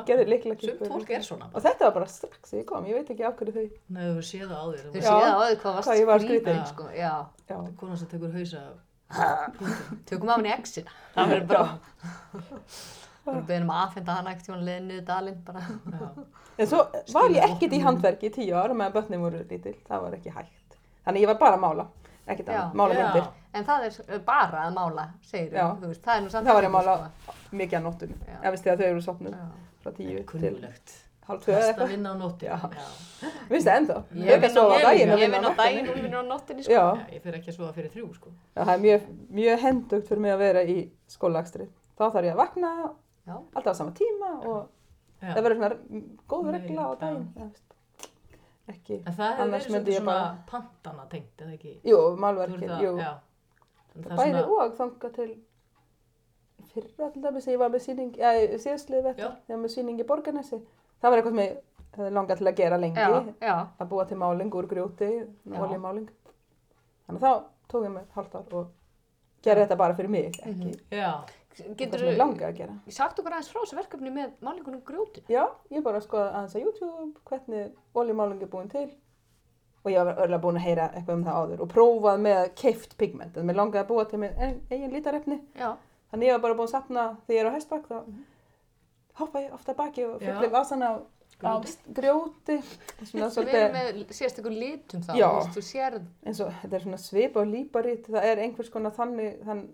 Gerði 0.07 0.25
líkla 0.27 0.55
Sumt 0.59 0.81
fólk 0.91 1.09
er 1.15 1.23
svona 1.23 1.45
Og 1.49 1.53
bara. 1.55 1.63
þetta 1.65 1.85
var 1.87 1.93
bara 1.97 2.07
strax 2.11 2.51
ég 2.55 2.65
kom, 2.67 2.85
ég 2.87 2.97
veit 2.99 3.09
ekki 3.13 3.23
af 3.27 3.35
hverju 3.39 3.53
þau. 3.55 3.67
Nei, 3.95 4.01
þú 4.03 4.09
hefur 4.13 4.27
séð 4.29 4.47
það 4.51 4.59
á 4.59 4.65
þér. 4.73 4.83
Þau 4.83 4.93
Þú 4.93 4.99
Já. 4.99 5.07
séð 5.07 5.23
á 5.23 5.35
þau 5.43 5.55
hvað 5.63 5.77
varst 5.77 5.87
Hvað 5.89 5.99
ég 6.01 6.07
var 6.09 6.23
skrýtin. 6.25 6.61
sko. 6.71 6.87
Já. 6.97 7.11
Já, 7.49 7.57
Konan 7.79 7.97
sem 8.01 8.09
tekur 8.11 8.35
hausa. 8.37 8.63
Tökum 10.09 10.29
af 10.33 10.39
henni 10.41 10.53
exina. 10.55 10.91
Það 11.15 11.33
verður 11.33 11.47
bara... 11.53 11.67
Það 13.23 13.33
verður 13.33 13.45
beðin 13.47 13.63
um 13.63 13.69
að 13.73 13.81
aðfenda 13.85 14.15
hana 14.17 14.31
ekkert 14.33 14.49
hún 14.51 14.63
leiðin 14.67 14.87
niður 14.91 15.05
dalinn 15.09 15.37
bara. 15.47 15.61
Já. 15.63 16.07
En 16.61 16.67
svo 16.69 16.79
var 17.15 17.31
ég 17.33 17.43
ekkert 17.47 17.73
í 17.73 17.79
handverki 17.81 18.27
í 18.29 18.33
tíu 18.35 18.53
ára 18.59 18.75
meðan 18.77 18.93
börnin 18.93 19.21
voru 19.23 19.39
lítil, 19.49 19.71
það 19.87 20.01
var 20.03 20.17
ekki 20.19 20.33
hægt. 20.35 20.75
Þannig 21.07 21.23
ég 21.23 21.29
var 21.31 21.37
bara 21.41 21.55
að 21.57 21.63
mála, 21.63 21.85
ekkert 22.29 22.51
annað, 22.53 22.75
mála 22.81 22.97
myndir, 22.99 23.29
En 23.53 23.65
það 23.65 23.87
er 23.87 24.19
bara 24.27 24.59
að 24.67 24.75
mála, 24.75 25.07
segir 25.25 25.55
Já. 25.57 25.65
þú. 25.81 25.87
veist, 25.89 26.03
það 26.05 26.15
er 26.19 26.21
nú 26.25 26.29
samt 26.33 26.47
Það 26.47 26.53
var 26.59 26.63
ég 26.67 26.69
að 26.69 26.75
mála. 26.75 27.09
mikið 27.57 27.79
að 27.79 27.83
nóttum, 27.87 28.13
Já. 28.27 28.37
ef 28.43 28.53
veist 28.53 28.63
þið 28.67 28.73
að 28.73 28.83
þau 28.83 28.85
eru 28.91 29.01
sopnum 29.07 29.33
Já. 29.33 29.47
frá 29.83 29.91
tíu 29.97 30.23
til 30.33 30.55
hálf 31.23 31.39
tvö 31.45 31.53
eða 31.53 31.57
Best 31.57 31.63
að 31.63 31.73
eitthvað. 31.73 31.91
vinna 31.93 32.09
á 32.11 32.15
nótti. 32.19 32.45
Já. 32.45 32.57
Vistu 33.53 33.69
það 33.69 33.77
ennþá? 33.79 33.97
Ég 34.13 34.33
að 35.13 35.21
vinn 35.23 35.45
á- 35.47 35.57
daginn 35.57 35.89
og 35.89 35.95
vinn 36.03 36.17
á 36.19 36.21
nóttinni, 36.27 36.63
sko. 36.65 36.73
Já, 36.73 36.83
Já, 36.83 37.05
ég 37.15 37.21
fyrir 37.23 37.37
ekki 37.39 37.49
að 37.53 37.55
sofa 37.57 37.73
fyrir 37.77 37.91
þrjú, 37.93 38.07
sko. 38.17 38.29
Já, 38.57 38.61
það 38.65 38.73
er 38.75 38.81
mjög, 38.85 39.05
mjög 39.39 39.59
hendugt 39.63 40.07
fyrir 40.09 40.21
mig 40.25 40.33
að 40.35 40.41
vera 40.43 40.63
í 40.67 40.77
skólagstri. 41.07 41.67
Þá 41.97 42.03
þarf 42.11 42.25
ég 42.27 42.33
að 42.35 42.41
vakna 42.43 42.73
Já. 43.27 43.35
alltaf 43.55 43.71
á 43.71 43.75
sama 43.79 43.91
tíma 43.95 44.31
og 44.45 44.69
Já. 45.21 45.33
það 45.33 45.43
verður 45.43 45.57
svona 45.59 46.01
góð 46.27 46.51
regla 46.51 46.81
á 46.83 46.91
daginn. 46.99 47.51
Ekki, 48.67 48.97
En 49.05 49.13
það 49.13 49.29
hefur 49.29 49.41
annars 49.43 49.65
verið 49.67 49.73
myndi 49.75 49.91
ég 49.91 49.97
svona 49.99 50.13
bara, 50.13 50.43
pantana 50.47 51.05
tengt, 51.11 51.37
eða 51.43 51.53
ekki? 51.57 51.71
jú, 51.83 51.97
að- 52.77 52.83
jú. 52.83 52.93
Er 53.95 54.15
Bæði 54.17 54.31
svona- 54.31 54.63
og 54.65 54.75
þanga 54.77 55.13
til 55.13 55.31
fyrra 56.73 57.09
til 57.13 57.21
dæmis, 57.21 57.47
ég 57.47 57.57
var 57.59 57.69
með 57.69 57.81
síning, 57.85 58.13
já, 58.17 58.31
síðastlið 58.57 59.03
vettur, 59.03 59.35
ég 59.49 59.55
var 59.55 59.61
með 59.65 59.73
síning 59.75 59.99
í 59.99 60.05
Borgarnesi. 60.07 60.61
Það 61.01 61.09
var 61.11 61.17
eitthvað 61.19 61.35
sem 61.35 61.43
ég 61.43 61.57
hefði 61.97 62.11
langað 62.15 62.37
til 62.37 62.47
að 62.47 62.55
gera 62.55 62.77
lengi, 62.77 62.95
Já, 62.95 63.33
já. 63.41 63.67
að 63.79 63.89
búa 63.89 64.07
til 64.07 64.17
máling 64.17 64.49
úr 64.51 64.67
grjóti, 64.67 65.09
oljumáling. 65.51 66.09
Þannig 67.07 67.19
að 67.19 67.27
þá 67.27 67.43
tók 67.69 67.83
ég 67.85 67.91
mig 67.93 68.05
hálft 68.15 68.35
ár 68.35 68.53
og 68.53 68.67
gerði 69.43 69.67
þetta 69.67 69.77
bara 69.77 69.93
fyrir 69.93 70.09
mig, 70.09 70.31
ekki 70.31 70.79
Já. 70.91 71.25
Getur 71.77 72.03
ég 72.07 72.17
langaði 72.17 72.47
að 72.49 72.57
gera. 72.57 72.75
sagt 72.97 73.19
okkur 73.21 73.35
aðeins 73.35 73.49
frá 73.53 73.59
þessu 73.61 73.77
verkefni 73.77 74.11
með 74.15 74.31
málingunum 74.41 74.81
grjóti? 74.87 75.23
Já, 75.29 75.45
ég 75.71 75.83
bara 75.85 76.01
skoða 76.01 76.31
aðeins 76.39 76.55
á 76.57 76.59
YouTube 76.63 77.21
hvernig 77.29 77.71
oljumáling 77.95 78.41
er 78.41 78.47
búin 78.53 78.69
til 78.73 78.89
og 79.83 79.91
ég 79.91 80.05
var 80.07 80.15
örgulega 80.15 80.41
búin 80.41 80.57
að 80.57 80.63
heyra 80.67 80.89
eitthvað 80.95 81.17
um 81.17 81.23
það 81.27 81.39
áður 81.43 81.61
og 81.65 81.71
prófað 81.73 82.21
með 82.23 82.43
keift 82.55 82.97
pigment 82.97 83.37
en 83.37 83.45
mér 83.49 83.57
langaði 83.59 83.81
að 83.83 83.89
búa 83.89 84.05
til 84.09 84.19
minn 84.21 84.37
ein- 84.39 84.61
eigin 84.71 84.93
lítarefni 84.95 85.41
Já. 85.59 85.73
þannig 86.11 86.27
ég 86.29 86.37
var 86.37 86.41
bara 86.45 86.53
búin 86.55 86.67
að 86.69 86.75
sapna 86.77 87.07
þegar 87.27 87.35
ég 87.35 87.41
er 87.43 87.49
á 87.51 87.55
hestbakk 87.57 87.89
þá 87.89 87.97
hoppa 89.19 89.41
ég 89.43 89.53
ofta 89.53 89.73
baki 89.77 90.05
og 90.07 90.21
fyllir 90.23 90.49
vasana 90.53 90.87
á, 90.89 90.95
á 91.43 91.51
Grjóti. 91.93 92.55
svona 93.03 93.27
Við 93.43 93.53
erum 93.59 93.75
með 93.75 94.13
sérstökur 94.15 94.55
litum 94.55 95.01
þá, 95.03 95.11
Já. 95.19 95.27
þú 95.51 95.59
þú 95.59 95.99
eins 96.25 96.39
og 96.41 96.53
þetta 96.61 96.73
er 96.79 96.85
svona 96.87 96.97
svip 97.03 97.35
og 97.37 97.45
líparít 97.51 98.07
það 98.07 98.23
er 98.31 98.41
einhvers 98.45 98.69
konar 98.73 98.91
þannig 98.95 99.43
þann, 99.45 99.67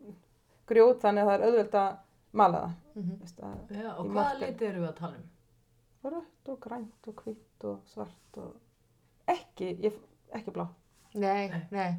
grjót 0.70 1.02
þannig 1.04 1.24
að 1.24 1.30
það 1.30 1.36
er 1.40 1.46
auðvelt 1.50 1.78
að 1.82 1.98
mala 2.42 2.60
það. 2.64 3.12
Veist 3.24 3.40
að 3.48 3.74
Já, 3.80 3.90
og 3.98 4.10
hvaða 4.14 4.40
liti 4.44 4.66
eru 4.70 4.82
við 4.84 4.90
að 4.90 4.98
tala 5.00 5.20
um? 5.20 5.28
rött 6.14 6.50
og 6.54 6.60
grænt 6.64 7.08
og 7.12 7.24
hvitt 7.24 7.66
og 7.70 7.80
svart 7.92 8.38
og 8.40 8.54
ekki, 9.34 9.74
ég, 9.84 9.96
ekki 10.38 10.54
blá 10.56 10.68
Nei, 11.20 11.50
Nei. 11.72 11.90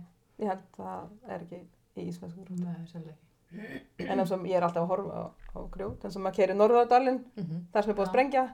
ég 0.40 0.46
held 0.48 0.62
að 0.78 0.78
það 0.78 1.34
er 1.34 1.42
ekki 1.44 1.58
í 2.00 2.06
íslensku 2.08 2.44
grjót 2.46 2.62
Nei, 2.64 2.86
sennilega 2.86 3.16
ekki. 3.50 4.06
en 4.08 4.22
eins 4.22 4.30
og 4.32 4.46
ég 4.48 4.56
er 4.56 4.62
alltaf 4.68 4.84
að 4.86 4.90
horfa 4.94 5.20
á, 5.20 5.24
á 5.52 5.60
grjót 5.74 6.04
eins 6.06 6.16
og 6.16 6.22
maður 6.24 6.36
keirir 6.38 6.56
Norðardalinn 6.56 7.20
Mhm. 7.36 7.64
þar 7.74 7.82
sem 7.82 7.90
er 7.90 7.96
búið 7.98 8.06
að 8.06 8.12
sprengja 8.14 8.44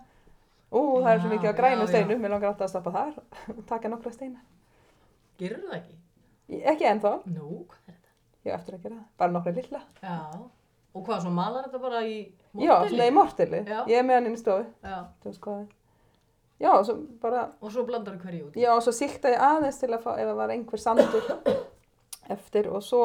Ú, 0.72 0.81
það 1.02 1.12
er 1.12 1.20
svo 1.20 1.29
mikið 1.31 1.44
já, 1.46 1.52
já. 1.87 1.92
steinum, 1.92 2.20
mér 2.24 2.31
langar 2.35 2.48
alltaf 2.50 2.66
að 2.66 2.72
stoppa 2.74 2.90
þar 2.90 3.59
og 3.59 3.66
taka 3.70 3.88
nokkra 3.88 4.11
steina. 4.12 4.40
Gerur 5.38 5.62
það 5.68 5.76
ekki? 5.79 5.96
Ekki 6.72 6.88
ennþá, 6.90 7.12
Nú, 7.31 7.66
hvað 7.70 7.92
er? 7.92 7.95
Ég 8.46 8.54
á 8.54 8.59
eftir 8.61 8.76
að 8.78 8.82
gera 8.87 8.96
það, 9.00 9.09
bara 9.22 9.35
nokkra 9.37 9.52
lilla. 9.56 9.80
Já. 10.02 10.16
Og 10.96 11.02
hvað, 11.04 11.18
svo 11.26 11.30
malar 11.37 11.66
þetta 11.66 11.80
bara 11.82 12.02
í 12.09 12.14
Já, 12.56 12.72
morteli? 12.78 12.88
svona 12.96 13.06
í 13.11 13.14
mortili. 13.16 13.59
Já. 13.68 13.80
Ég 13.90 13.98
er 14.00 14.06
með 14.09 14.14
hann 14.18 14.26
inn 14.30 14.37
í 14.38 14.40
stofu, 14.40 14.66
Já. 14.87 14.98
þú 15.22 15.30
veist 15.30 15.40
hvað. 15.44 15.66
Já, 16.56 16.70
og 16.72 16.85
svo 16.88 16.94
bara, 17.20 17.42
Og 17.61 17.72
svo 17.74 17.82
blandar 17.85 18.14
það 18.16 18.22
hverju 18.30 18.44
út? 18.46 18.54
já, 18.56 18.70
og 18.72 18.82
svo 18.87 18.92
síkta 18.96 19.28
ég 19.35 19.42
aðeins 19.44 19.76
til 19.82 19.90
að 19.92 20.02
fá, 20.06 20.12
ef 20.16 20.24
það 20.30 20.38
var 20.38 20.52
einhver 20.54 20.80
sandur 20.80 21.26
eftir 22.37 22.68
og 22.72 22.80
svo 22.82 23.02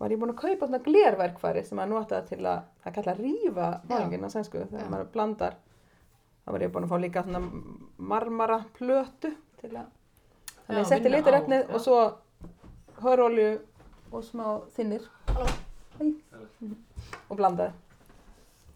var 0.00 0.12
ég 0.12 0.18
búin 0.20 0.32
að 0.32 0.40
kaupa 0.40 0.66
svona 0.68 0.80
glerverkfæri 0.84 1.62
sem 1.64 1.78
að 1.80 1.92
nota 1.92 2.22
til 2.28 2.40
að, 2.44 2.64
það 2.84 2.94
kalla 2.96 3.12
að 3.12 3.20
rífa 3.24 3.68
málingin 3.90 4.24
á 4.24 4.30
sænsku, 4.32 4.64
þegar 4.70 4.86
Já. 4.86 4.90
maður 4.92 5.12
blandar. 5.12 5.54
þá 6.46 6.52
var 6.54 6.64
ég 6.64 6.72
búin 6.72 6.84
að 6.86 6.92
fá 6.94 6.98
líka 7.04 7.22
svona 7.26 7.40
marmara 7.98 8.58
plötu 8.78 9.32
til 9.60 9.70
að 9.76 9.86
þannig 10.66 10.76
Já, 10.76 10.80
ég 10.80 10.86
setti 10.88 11.10
já. 11.12 11.74
og 11.74 11.80
svo 11.84 12.00
hörolju 13.02 13.48
og 14.12 14.22
smá 14.24 14.46
þinnir. 14.76 15.02
Hæ. 15.32 15.46
og 17.30 17.36
blandaði 17.38 17.72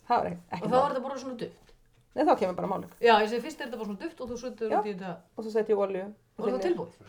það 0.09 0.17
var 0.17 0.29
ekki, 0.31 0.65
Og 0.65 0.71
þá 0.71 0.77
var 0.77 0.91
þetta 0.91 1.03
bara 1.07 1.19
svona 1.23 1.39
duft? 1.43 1.73
Nei, 2.15 2.25
þá 2.27 2.33
kemur 2.41 2.57
bara 2.59 2.71
máling 2.73 2.93
Já, 3.01 3.13
ég 3.23 3.29
segi 3.31 3.43
fyrst 3.45 3.61
er 3.61 3.69
þetta 3.69 3.79
bara 3.81 3.89
svona 3.91 4.03
duft 4.05 4.21
og 4.21 4.31
þú 4.31 4.37
Já. 4.71 4.79
út 4.81 4.87
í 4.89 4.95
þetta. 4.95 5.15
og 5.37 5.45
svo 5.45 5.53
setti 5.55 5.73
ég 5.75 5.83
olju 5.85 6.05
Og 6.39 6.45
það 6.47 6.55
er 6.55 6.65
tilbúið? 6.67 7.01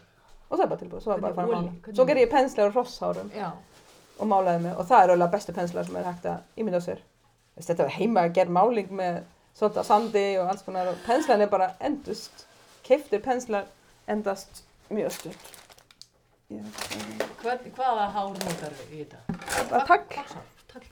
og 0.51 0.57
það 0.57 0.63
er 0.65 0.71
bara 0.73 0.81
tilbúið, 0.81 1.01
svo 1.05 1.13
er 1.15 1.21
bara 1.21 1.31
að 1.31 1.35
fara 1.35 1.47
að 1.47 1.53
mála 1.55 1.95
svo 1.95 2.05
ger 2.05 2.19
ég 2.21 2.31
penslar 2.31 2.67
og 2.67 2.75
rosshárum 2.75 3.31
Já. 3.35 3.51
og 4.19 4.27
málaði 4.27 4.63
mig 4.65 4.75
og 4.77 4.85
það 4.89 5.03
er 5.03 5.13
alveg 5.15 5.31
bestu 5.31 5.53
penslar 5.55 5.85
sem 5.87 5.95
er 5.95 6.09
hægt 6.09 6.25
að 6.25 6.41
ímynda 6.59 6.81
sér 6.83 6.99
þetta 7.57 7.83
var 7.85 7.95
heima 7.95 8.25
að 8.25 8.33
gera 8.35 8.49
máling 8.57 8.91
með 8.91 9.21
svona 9.55 9.83
sandi 9.87 10.25
og 10.41 10.49
alls 10.51 10.63
konar 10.67 10.91
og 10.91 10.99
penslan 11.05 11.41
er 11.41 11.47
bara 11.47 11.71
endust 11.79 12.45
keiftir 12.83 13.23
penslar 13.23 13.65
endast 14.07 14.63
mjög 14.91 15.11
stutt 15.15 15.60
Er 16.51 16.63
að 16.65 16.73
það. 16.77 17.25
Hvern, 17.41 17.61
hvaða 17.77 18.05
hár 18.15 18.29
notar 18.41 18.73
í 18.91 19.01
þetta? 19.01 19.19
bara 19.71 19.83
takk. 19.91 20.09
Tagl. 20.71 20.89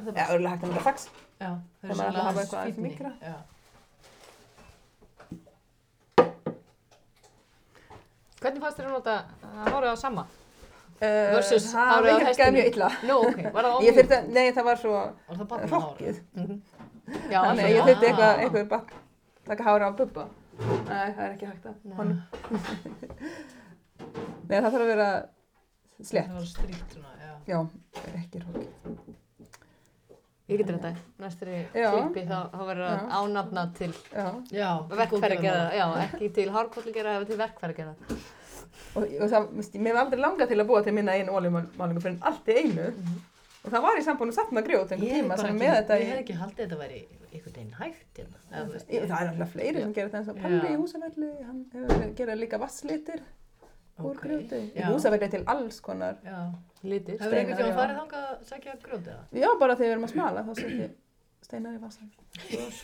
Er 0.00 0.04
það 0.04 0.06
Já, 0.06 0.12
best? 0.14 0.30
örgulega 0.32 0.50
hægt 0.54 0.62
að 0.64 0.68
mynda 0.70 0.84
fax 0.86 0.98
Já, 1.10 1.50
það 1.80 1.84
er 1.84 1.90
ætlar 1.90 1.90
að 1.90 1.96
svolítið 2.00 2.24
hafa 2.26 2.40
eitthvað 2.40 2.60
aðeins 2.60 2.80
mýkra. 2.86 3.10
Já. 3.20 3.36
Hvernig 8.40 8.62
fannst 8.64 8.78
þér 8.80 8.86
að 8.88 8.94
nota 8.96 9.14
að 9.44 9.66
hárið 9.74 9.90
á 9.92 9.96
sama? 10.00 10.24
Uh, 11.00 11.32
Versus 11.34 11.66
það 11.72 11.90
hárið 11.90 12.10
á 12.10 12.16
virkaði 12.20 12.28
hestinum. 12.30 12.54
mjög 12.56 12.66
illa 12.70 12.88
Nú, 13.08 13.16
ok, 13.28 13.38
var 13.54 13.62
það 13.64 13.72
að- 14.16 14.26
nei 14.36 14.46
það 14.56 14.64
var 14.68 14.80
svo 14.80 14.96
Og 15.00 15.34
það 15.36 15.46
barnahár. 15.52 15.70
hrokkið 15.74 16.16
Já, 17.32 17.38
þannig 17.40 17.64
að 17.64 17.72
ég 17.74 17.88
þurfti 17.88 18.06
eitthvað, 18.10 18.32
eitthvað 18.44 18.66
bara 18.70 18.84
taka 19.50 19.62
hára 19.68 19.88
á 19.88 19.92
bubba 20.00 20.24
nei 20.60 21.08
það 21.16 21.22
er 21.24 21.30
ekki 21.34 21.48
hægt 21.48 21.64
að 21.70 21.74
honum 21.96 22.18
nei 24.50 24.58
það 24.58 24.70
þarf 24.74 24.84
að 24.84 24.90
vera 24.94 25.08
slétt 26.00 26.28
Það 26.30 26.36
var 26.40 26.48
stríkt 26.50 26.94
svona, 26.96 27.14
já. 27.20 27.32
já, 27.52 27.58
ekki 28.20 28.42
hrokkið 28.44 29.16
Ég 30.50 30.58
getur 30.58 30.78
þetta, 30.80 30.90
næstur 31.22 31.48
í 31.54 31.58
Já. 31.78 31.88
klippi 31.94 32.22
þá, 32.26 32.38
þá 32.50 32.62
verður 32.66 32.86
það 32.88 32.96
Já. 32.98 33.18
ánafna 33.20 33.62
til 33.78 33.90
já 34.10 34.24
Já. 34.50 34.70
já, 35.78 35.86
ekki 36.08 36.30
til 36.40 36.46
hárkolli 36.56 36.94
gera, 36.96 37.12
eða 37.20 37.28
til 37.28 37.38
verkfæri 37.38 37.76
gera. 37.76 37.92
og, 38.98 39.04
og 39.04 39.28
það, 39.30 39.46
mér 39.78 39.94
var 39.94 40.00
aldrei 40.08 40.20
langað 40.24 40.50
til 40.50 40.58
að 40.58 40.66
búa 40.72 40.80
til 40.82 40.94
minna 40.96 41.14
einu 41.14 41.36
oljumálingu 41.38 42.02
fyrir 42.02 42.18
allt 42.26 42.50
í 42.50 42.56
einu 42.64 42.88
og 42.90 43.70
það 43.70 43.84
var 43.86 44.00
í 44.00 44.04
sambúinu 44.08 44.34
satt 44.34 44.50
með 44.56 44.66
grjót 44.72 44.90
einhvern 44.96 45.06
Ég 45.12 45.22
tíma 45.22 45.38
sem 45.38 45.52
ekki, 45.52 45.60
með 45.62 45.74
þetta 45.78 45.98
ég 46.00 46.02
í, 46.02 46.10
hef 46.10 46.22
ekki 46.24 46.38
haldið 46.40 46.64
að 46.64 46.66
þetta 46.66 46.80
væri 46.82 47.00
einhvern 47.30 47.54
veginn 47.54 47.74
hægt 47.78 48.18
hérna. 48.18 48.38
það 48.50 49.20
er 49.20 49.30
alltaf 49.30 49.52
fleiri 49.54 49.84
sem 49.84 49.92
gerir 49.94 50.10
þetta 50.10 50.18
eins 50.24 50.32
og 50.34 50.40
Palli 50.42 50.58
Já. 50.58 50.72
í 50.74 50.80
húsavelli, 50.82 51.30
hann 51.46 51.60
hefur 51.76 52.14
gerað 52.18 52.40
líka 52.42 52.58
vasslitir 52.58 53.22
úr 54.04 54.16
Ok, 54.16 54.22
grjóti. 54.24 54.60
Húsavelli 54.88 55.24
er 55.28 55.30
til 55.34 55.44
alls 55.46 55.80
konar. 55.80 56.16
Já. 56.24 56.40
Litir. 56.82 57.18
Hefur 57.20 57.36
einhvern 57.38 57.58
tíma 57.60 57.74
farið 57.76 57.98
þangað 58.00 58.28
að 58.30 58.44
sækja 58.50 58.74
grjótið 58.84 59.10
það? 59.12 59.40
Já, 59.42 59.48
bara 59.60 59.74
þegar 59.76 59.86
við 59.88 59.92
erum 59.96 60.04
að 60.08 60.12
smala 60.14 60.44
þá 60.46 60.52
setjum 60.60 60.80
ég 60.80 60.94
steinar 61.44 61.74
í 61.74 61.80
vassan. 61.82 62.10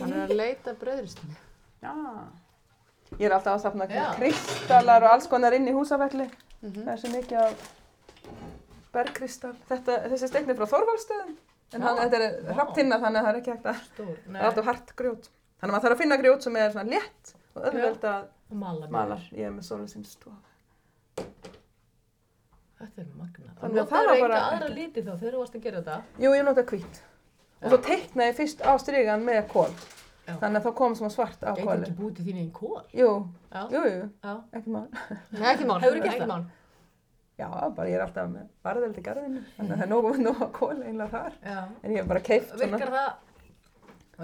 Hann 0.00 0.12
er 0.12 0.24
að 0.26 0.34
leita 0.36 0.74
bröðristinni. 0.80 1.36
Já. 1.82 1.94
Ég 3.20 3.26
er 3.28 3.32
alltaf 3.36 3.54
að 3.56 3.62
safna 3.62 3.86
Já. 3.88 4.06
kristalar 4.18 5.02
og 5.06 5.10
alls 5.14 5.26
konar 5.30 5.52
inn 5.56 5.68
í 5.68 5.72
húsavelli. 5.76 6.26
Mhm. 6.62 6.82
Það 6.84 6.92
er 6.92 6.96
svo 7.04 7.10
mikið 7.14 7.38
af 7.46 7.66
bergkristall. 8.92 9.56
Þetta, 9.68 9.98
þessi 10.10 10.28
steinn 10.30 10.50
er 10.50 10.58
frá 10.58 10.66
Þorvaldstöðum. 10.72 11.34
En 11.74 11.82
hann, 11.82 11.98
þetta 11.98 12.18
er 12.22 12.36
Vá. 12.46 12.52
hrapptinna 12.60 12.98
þannig 13.02 13.18
að 13.20 13.26
það 13.26 13.32
er 13.32 13.38
ekki 13.40 13.52
hægt 13.54 13.66
að, 13.66 13.80
Stór. 13.90 14.16
það 14.26 14.36
er 14.40 14.46
alltaf 14.50 14.64
hart 14.70 14.92
grjót. 14.96 15.28
Þannig 15.56 15.66
að 15.66 15.74
maður 15.74 15.84
þarf 15.86 15.96
að 15.96 16.02
finna 16.02 16.18
grjót 16.20 16.42
sem 16.46 16.56
er 16.60 16.70
svona 16.74 16.90
létt 16.92 17.32
og 17.56 17.62
auðveld 17.66 18.04
að 18.10 18.26
Mala. 18.62 18.86
mala. 18.94 19.16
Ég 19.32 19.46
er 19.48 19.50
með 19.56 19.66
sólusins 19.66 20.12
stofa. 20.14 20.36
Þetta 22.86 23.02
er 23.02 23.18
magna. 23.20 23.52
Þannig 23.60 23.76
að 23.76 23.82
að 23.82 23.90
það 23.90 23.98
það 23.98 24.06
var 24.06 24.20
bara 24.22 24.36
enga 24.36 24.46
aðra 24.46 24.66
ekkert. 24.66 24.78
liti 24.78 25.02
þá 25.06 25.12
þegar 25.20 25.32
þú 25.36 25.42
varst 25.42 25.54
að 25.58 25.62
gera 25.66 25.80
þetta. 25.82 25.96
Jú, 26.24 26.32
ég 26.36 26.44
nota 26.46 26.64
hvít. 26.70 27.00
Og 27.62 27.68
svo 27.72 27.78
teiknaði 27.86 28.28
ég 28.30 28.36
fyrst 28.40 28.60
á 28.62 28.72
strygan 28.82 29.24
með 29.26 29.40
kól. 29.52 29.70
Já. 30.26 30.34
Þannig 30.42 30.58
að 30.60 30.64
þá 30.66 30.72
kom 30.80 30.94
svona 30.98 31.12
svart 31.14 31.40
á 31.46 31.50
Gæti 31.54 31.66
kóli. 31.66 31.82
ekki 31.86 31.96
búið 32.00 32.14
til 32.18 32.24
þín 32.26 32.38
einn 32.42 32.50
kól. 32.52 32.82
Jú, 32.92 33.10
Já. 33.52 33.60
jú, 33.70 33.82
jú, 33.86 34.08
Já. 34.26 34.32
ekki 34.58 34.70
mál. 34.74 34.86
Nei, 35.30 35.48
ekki 35.52 35.66
mál. 35.70 35.80
Hefurðu 35.84 36.02
gert 36.02 36.14
ekki 36.16 36.26
það? 36.32 36.46
Já, 37.36 37.48
bara 37.76 37.88
ég 37.88 37.94
er 37.98 38.02
alltaf 38.06 38.28
með 38.32 38.46
varðeld 38.64 38.96
í 38.98 39.04
garðinu. 39.06 39.42
Þannig 39.56 39.72
að 39.72 39.76
það 39.76 39.86
er 39.86 39.90
nógu 39.92 40.12
nógu 40.26 40.48
kól 40.56 40.76
einlega 40.82 41.08
þar. 41.12 41.32
Já. 41.44 41.58
En 41.82 41.90
ég 41.94 42.00
hef 42.00 42.08
bara 42.10 42.20
keift 42.26 42.48
svona. 42.54 42.64
Virkar 42.76 42.92
það, 42.96 43.10
þú 44.16 44.22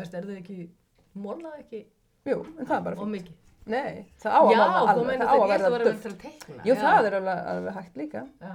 veist, 3.13 3.35
er 3.67 3.75
er? 3.79 3.95
Nei, 3.95 4.07
það 4.23 4.33
á 4.33 4.41
að 4.43 4.51
Já, 4.53 4.59
mála 4.59 4.83
þú 4.83 4.89
alveg. 4.93 5.07
meinar 5.07 5.27
Það 5.27 5.33
á 5.33 5.35
að 5.35 5.43
þetta, 5.43 5.53
ég 5.53 5.55
að 5.55 5.63
verða 5.63 5.73
vera 5.73 5.85
duft. 5.91 6.03
til 6.03 6.13
að 6.13 6.21
teikna. 6.23 6.63
Jú, 6.67 6.75
Já. 6.75 6.81
það 6.83 7.07
er 7.11 7.15
alveg, 7.19 7.39
alveg 7.53 7.75
hægt 7.79 7.97
líka. 8.03 8.23
Já. 8.43 8.55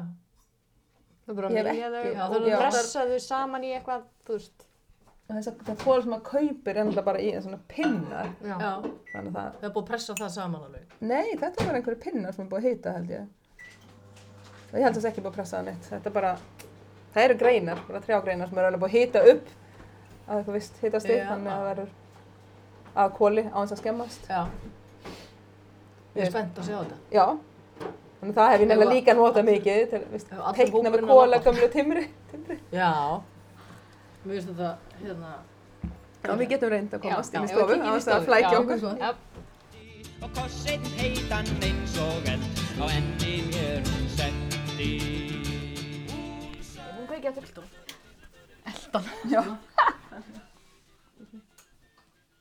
Það 1.27 1.31
er 1.31 1.35
bara 1.37 1.49
Ég 1.49 1.59
að 1.59 1.71
mýja 1.73 1.89
þau 1.91 2.03
Já, 2.07 2.23
þú 2.31 2.47
já. 2.47 2.57
pressa 2.57 3.05
þau 3.07 3.19
saman 3.27 3.63
í 3.63 3.71
eitthvað, 3.77 4.01
þú 4.27 4.33
veist. 4.37 4.63
Að 5.27 5.47
það 5.67 5.81
kól 5.83 6.01
sem 6.03 6.11
maður 6.11 6.23
kaupir 6.23 6.77
er 6.77 6.83
náttúrulega 6.87 7.03
bara 7.05 7.19
í 7.19 7.31
svona 7.43 7.59
pinnar. 7.67 8.29
Já. 8.43 8.55
Já. 8.55 8.71
Þannig 9.11 9.31
að 9.31 9.37
það, 9.37 9.49
Það 9.57 9.67
er 9.67 9.73
búið 9.75 9.83
að 9.83 9.89
pressa 9.89 10.13
það 10.15 10.29
saman 10.37 10.61
alveg. 10.67 10.93
nei, 11.01 11.35
þetta 11.35 11.61
er 11.61 11.65
bara 11.67 11.77
einhverju 11.81 11.99
pinnar 12.05 12.33
sem 12.33 12.45
er 12.45 12.49
búið 12.51 12.63
að 12.63 12.67
hýta 12.69 12.93
held 12.95 13.09
ég. 13.11 13.27
Ég 14.73 14.83
held 14.83 14.87
að 14.87 14.95
það 14.97 15.01
sé 15.03 15.09
ekki 15.11 15.21
búið 15.25 15.31
að 15.31 15.35
pressa 15.39 15.57
það 15.57 15.65
neitt. 15.67 15.83
Þetta 15.91 16.07
er 16.07 16.15
bara, 16.15 16.31
það 17.13 17.23
eru 17.27 17.35
greinar, 17.41 17.79
bara 17.87 17.99
trjágreinar 18.07 18.47
sem 18.49 18.57
eru 18.57 18.67
alveg 18.67 18.81
búið 18.83 18.91
að 18.91 18.97
hýta 18.97 19.19
upp 19.33 19.47
að 20.27 20.37
eitthvað 20.39 20.57
vist 20.57 20.79
hýtastig, 20.83 21.17
Já. 21.17 21.27
þannig 21.27 21.51
að 21.51 21.59
það 21.59 21.69
verður 21.71 21.91
að 23.03 23.13
kóli 23.19 23.43
á 23.51 23.57
þess 23.61 23.75
að 23.75 23.81
skemmast. 23.83 24.27
Já. 24.31 24.41
Ég 26.17 26.25
er 26.25 26.31
spennt 26.33 26.57
að 26.57 26.65
sjá 26.65 26.77
þetta. 26.81 26.95
Já, 27.13 27.25
þannig 28.19 28.31
að 28.31 28.37
það 28.37 28.47
hef 28.51 28.61
ég 28.63 28.67
nefnilega 28.71 28.93
líka 28.95 29.11
notað 29.17 29.43
mikið 29.51 29.77
til 29.91 29.99
allir 30.01 30.21
teikna 30.57 30.89
með 30.89 30.97
að 30.97 31.09
kóla 31.11 31.37
gamlu 31.45 31.67
timri. 31.75 32.03
timri. 32.31 32.57
Já. 32.73 32.91
Mér 34.23 34.33
finnst 34.33 34.49
þetta, 34.49 34.69
hérna, 35.03 35.31
Já, 36.25 36.31
við 36.33 36.47
getum 36.55 36.69
reynd 36.73 36.91
að 36.97 37.01
komast 37.05 37.31
inn 37.37 37.45
í 37.45 37.47
stofu, 37.51 37.69
kíkjum 37.69 37.85
í 37.85 37.87
á 37.87 37.87
þess 37.93 38.05
stofu. 38.07 38.17
að 38.17 38.25
flækja 38.27 38.55
okkur. 38.57 38.77
og 40.17 40.29
kossinn 40.39 40.85
heitan 40.97 41.47
eins 41.67 41.93
og 42.01 42.17
eld 42.33 42.45
á 42.81 42.83
enni 42.97 43.33
mér 43.51 43.77
hún 43.85 44.05
setti. 44.17 44.91
hún 46.97 47.05
kveikja 47.13 47.29
eftir 47.29 47.45
eldum. 47.45 47.67
Já. 49.29 49.41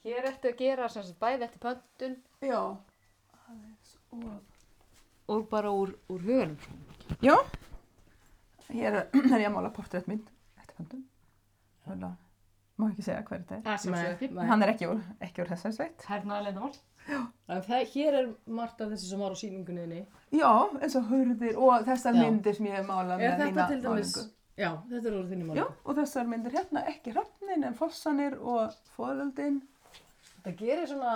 Hér 0.06 0.22
ertu 0.30 0.46
að 0.52 0.58
gera 0.62 0.86
sem 0.88 1.02
sagt 1.02 1.18
bæði 1.20 1.42
eftir 1.50 1.60
pöntun 1.62 2.14
Já. 2.40 2.60
Og... 4.16 4.36
og 5.34 5.48
bara 5.50 5.72
úr, 5.74 5.94
úr 6.12 6.22
hugunum. 6.26 6.56
Já. 7.24 7.36
Hér 8.70 8.92
er, 9.00 9.10
ég 9.14 9.46
að 9.46 9.52
mála 9.54 9.72
portréttmynd 9.74 10.26
eftir 10.60 10.86
að 10.86 12.14
má 12.76 12.90
ekki 12.90 13.04
segja 13.06 13.22
hver 13.24 13.44
þetta 13.48 13.56
er. 13.56 13.86
Nei, 13.92 14.28
nei. 14.36 14.46
Hann 14.50 14.64
er 14.64 14.72
ekki 14.74 14.88
úr, 14.90 14.98
ekki 15.24 15.42
úr 15.44 15.48
þessari 15.52 15.76
sveit. 15.76 16.02
Hernaðarlega 16.10 16.60
mál. 16.60 16.74
Hér 17.92 18.18
er 18.18 18.26
margt 18.58 18.82
af 18.82 18.90
þessi 18.92 19.08
sem 19.12 19.22
var 19.22 19.32
á 19.32 19.36
síningunniðni. 19.38 20.00
Já, 20.34 20.50
eins 20.82 20.96
og 20.98 21.06
hurðir 21.12 21.60
og 21.62 21.86
þessar 21.86 22.18
Já. 22.18 22.20
myndir 22.24 22.58
sem 22.58 22.68
ég 22.68 22.76
hef 22.80 22.88
málað 22.88 23.22
Er 23.22 23.36
með 23.38 23.44
þetta 23.44 23.66
dæmis, 23.70 23.86
málingu. 23.86 24.24
já, 24.58 24.70
þetta 24.90 25.10
er 25.12 25.16
úr 25.20 25.30
þinni 25.30 25.46
Já, 25.46 25.48
málingu. 25.52 25.76
og 25.86 25.98
þessar 26.00 26.30
myndir 26.32 26.56
hérna, 26.58 26.84
ekki 26.92 27.14
hrafnin 27.14 27.66
en 27.70 27.78
fossanir 27.78 28.36
og 28.42 28.76
fóröldin. 28.96 29.60
Það 30.44 30.58
gerir 30.60 30.90
svona, 30.90 31.14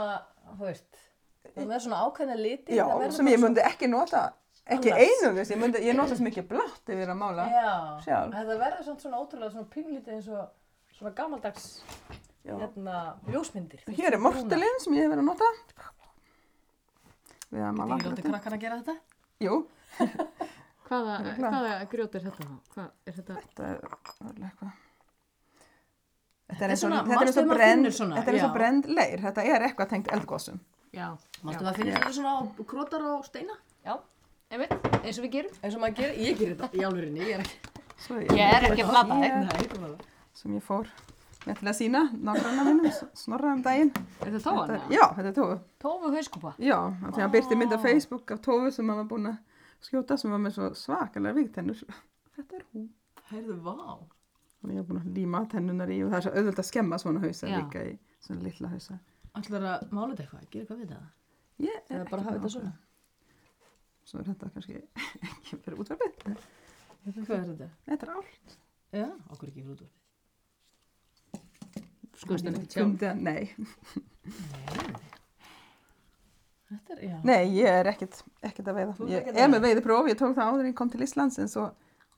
þú 0.54 0.64
veist, 0.70 1.02
það 1.48 1.74
er 1.76 1.82
svona 1.84 2.02
ákveðna 2.06 2.36
liti. 2.40 2.76
Já, 2.76 2.84
verður 2.90 3.16
sem 3.16 3.30
ég 3.32 3.42
myndi 3.42 3.64
ekki 3.64 3.88
nota, 3.90 4.22
ekki 4.66 4.92
Annars. 4.92 5.22
einungis, 5.22 5.52
ég, 5.54 5.60
myndi, 5.60 5.82
ég 5.86 5.98
nota 5.98 6.16
svo 6.18 6.26
mikið 6.28 6.48
blátt 6.50 6.92
yfir 6.94 7.12
að 7.14 7.20
mála. 7.20 7.46
Já, 7.50 7.70
Sjálf. 8.06 8.34
það 8.36 8.52
verður 8.64 8.84
svona, 8.88 9.04
svona 9.06 9.22
ótrúlega 9.22 9.54
svona 9.54 9.70
pínlítið 9.74 10.16
eins 10.16 10.28
og 10.28 10.96
svona 10.98 11.14
gamaldags 11.16 11.66
Já. 12.44 12.54
hérna, 12.56 13.00
ljósmyndir. 13.28 13.84
Hér 13.88 14.16
er 14.16 14.22
mortelin 14.22 14.80
sem 14.84 14.96
ég 14.98 15.06
hef 15.06 15.14
verið 15.14 15.24
að 15.24 15.30
nota. 15.32 15.50
Við 17.50 17.60
að 17.60 17.70
Getur 17.70 17.78
mála 17.80 17.96
ekki 17.98 18.10
látið 18.12 18.30
krakkar 18.30 18.56
að 18.56 18.64
gera 18.64 18.80
þetta? 18.80 18.98
Jú, 19.40 19.54
Hvaða, 20.90 21.16
hvaða 21.38 21.74
grjót 21.90 22.14
er 22.18 22.24
þetta 22.26 22.44
þá? 22.46 22.54
Hvað 22.74 22.86
er 23.06 23.14
þetta? 23.14 23.34
þetta 23.40 23.66
er 23.68 23.76
alveg 24.26 24.46
eitthvað. 24.48 24.78
Þetta 26.50 26.64
er 26.66 26.72
eins 26.74 26.82
og, 26.82 26.90
þetta 26.90 27.12
er 27.14 27.46
maður 27.46 27.50
brend, 27.54 27.88
þetta 27.90 28.32
er 28.34 28.96
leir, 28.98 29.20
þetta 29.22 29.44
er 29.46 29.64
eitthvað 29.68 29.90
tengt 29.92 30.10
eldgósum. 30.16 30.58
Já, 30.90 31.06
Mástu 31.46 31.62
maður 31.64 31.76
finnir 31.78 31.94
þetta 31.96 32.12
svona 32.16 32.32
á 32.34 32.38
krotar 32.66 33.04
á 33.06 33.12
steina? 33.26 33.54
já, 33.86 33.94
einmitt, 34.50 34.72
eins 35.04 35.18
og 35.20 35.24
við 35.26 35.30
gerum. 35.36 35.52
Eins 35.62 35.76
og 35.76 35.82
maður 35.84 35.96
gerir, 36.00 36.16
ég 36.26 36.38
gerir 36.40 36.56
þetta 36.58 36.80
í 36.80 36.82
álfurinni, 36.88 37.20
ég 37.22 37.36
er 37.36 37.44
ekki. 37.44 37.76
Svo 38.00 38.18
Ég 38.18 38.40
er 38.40 38.66
ekki 38.70 38.84
að 38.84 38.90
blata 38.90 39.18
þig. 39.22 40.04
Sem 40.40 40.54
ég 40.56 40.64
fór 40.66 40.88
með 41.46 41.58
til 41.60 41.68
að 41.70 41.76
sína, 41.78 42.00
nágranna 42.12 42.64
minnum, 42.66 42.90
snorra 43.16 43.52
um 43.54 43.62
daginn. 43.64 43.92
Er 44.20 44.32
þetta 44.34 44.42
tóan? 44.44 44.68
Þetta- 44.72 44.92
Já, 44.96 45.04
þetta 45.16 45.28
er 45.30 45.36
tófu. 45.38 45.58
Tófu 45.80 46.10
hauskúpa. 46.16 46.54
Já, 46.58 46.76
af 46.76 47.06
því 47.14 47.16
að 47.16 47.20
hann 47.24 47.32
byrti 47.36 47.56
mynd 47.56 47.72
af 47.72 47.82
Facebook 47.86 48.30
af 48.34 48.40
tófu 48.44 48.72
sem 48.72 48.88
hann 48.88 48.98
var 48.98 49.08
búin 49.08 49.30
að 49.30 49.38
skjóta 49.80 50.18
sem 50.18 50.30
var 50.34 50.38
með 50.42 50.52
svo 50.58 50.68
svakalega 50.74 51.34
vígtennur. 51.38 51.80
Þetta 52.36 52.56
er 52.58 52.64
hún. 52.74 52.88
Heyrðu, 53.30 53.56
vá. 53.62 53.72
Og 54.60 54.68
ég 54.68 54.76
hef 54.76 54.86
búin 54.90 55.00
að 55.00 55.14
líma 55.16 55.44
tennunar 55.48 55.88
í 55.88 56.02
og 56.04 56.10
það 56.10 56.18
er 56.18 56.26
svo 56.26 56.32
auðvöld 56.36 56.58
að 56.60 56.68
skemma 56.68 56.98
svona 57.00 57.20
hausa 57.24 57.46
líka 57.48 57.84
í 57.88 57.94
svona 58.20 58.42
litla 58.44 58.68
hausa. 58.74 58.98
Ætlar 59.38 59.62
að 59.70 59.78
mála 59.94 60.10
þetta 60.14 60.22
eitthvað, 60.24 60.46
gera 60.50 60.62
eitthvað 60.64 60.80
við 60.80 60.88
það? 60.90 61.04
Ég 61.60 61.74
er 61.76 61.80
ekki 61.80 61.94
hafa 62.00 62.08
búin 62.10 62.24
þetta 62.26 62.48
að 62.48 62.54
svona? 62.56 62.72
Svo 64.10 64.16
er 64.18 64.26
þetta 64.30 64.50
kannski 64.56 64.74
ekki 65.28 65.58
fyrir 65.64 65.78
útvarfið. 65.84 66.14
Hvað 67.04 67.36
er 67.36 67.44
þetta? 67.52 67.68
Þetta 67.90 68.06
er 68.06 68.12
allt. 68.16 68.48
Já, 68.96 69.06
okkur 69.30 69.46
ekki 69.52 69.62
fyrir 69.62 69.74
útvarpið. 69.76 69.96
Skuðst 72.20 72.44
hann 72.50 72.58
ekki. 72.60 72.74
Fundi 72.80 73.06
að, 73.08 73.16
nei. 73.24 73.44
Þetta 76.70 76.94
er, 76.94 77.00
já. 77.08 77.16
Nei, 77.26 77.40
ég 77.56 77.66
er 77.80 77.88
ekkert, 77.90 78.18
ekkert 78.46 78.68
að 78.70 78.76
veiða. 78.78 78.92
Þú 78.98 79.06
Ég 79.10 79.24
að 79.26 79.28
er 79.30 79.48
með 79.50 79.56
veiða? 79.56 79.64
veiðipróf, 79.66 80.08
ég 80.12 80.18
tók 80.20 80.34
það 80.36 80.50
áður 80.52 80.68
en 80.68 80.76
kom 80.78 80.90
til 80.92 81.02
Íslands 81.06 81.38
en 81.42 81.48
svo 81.50 81.64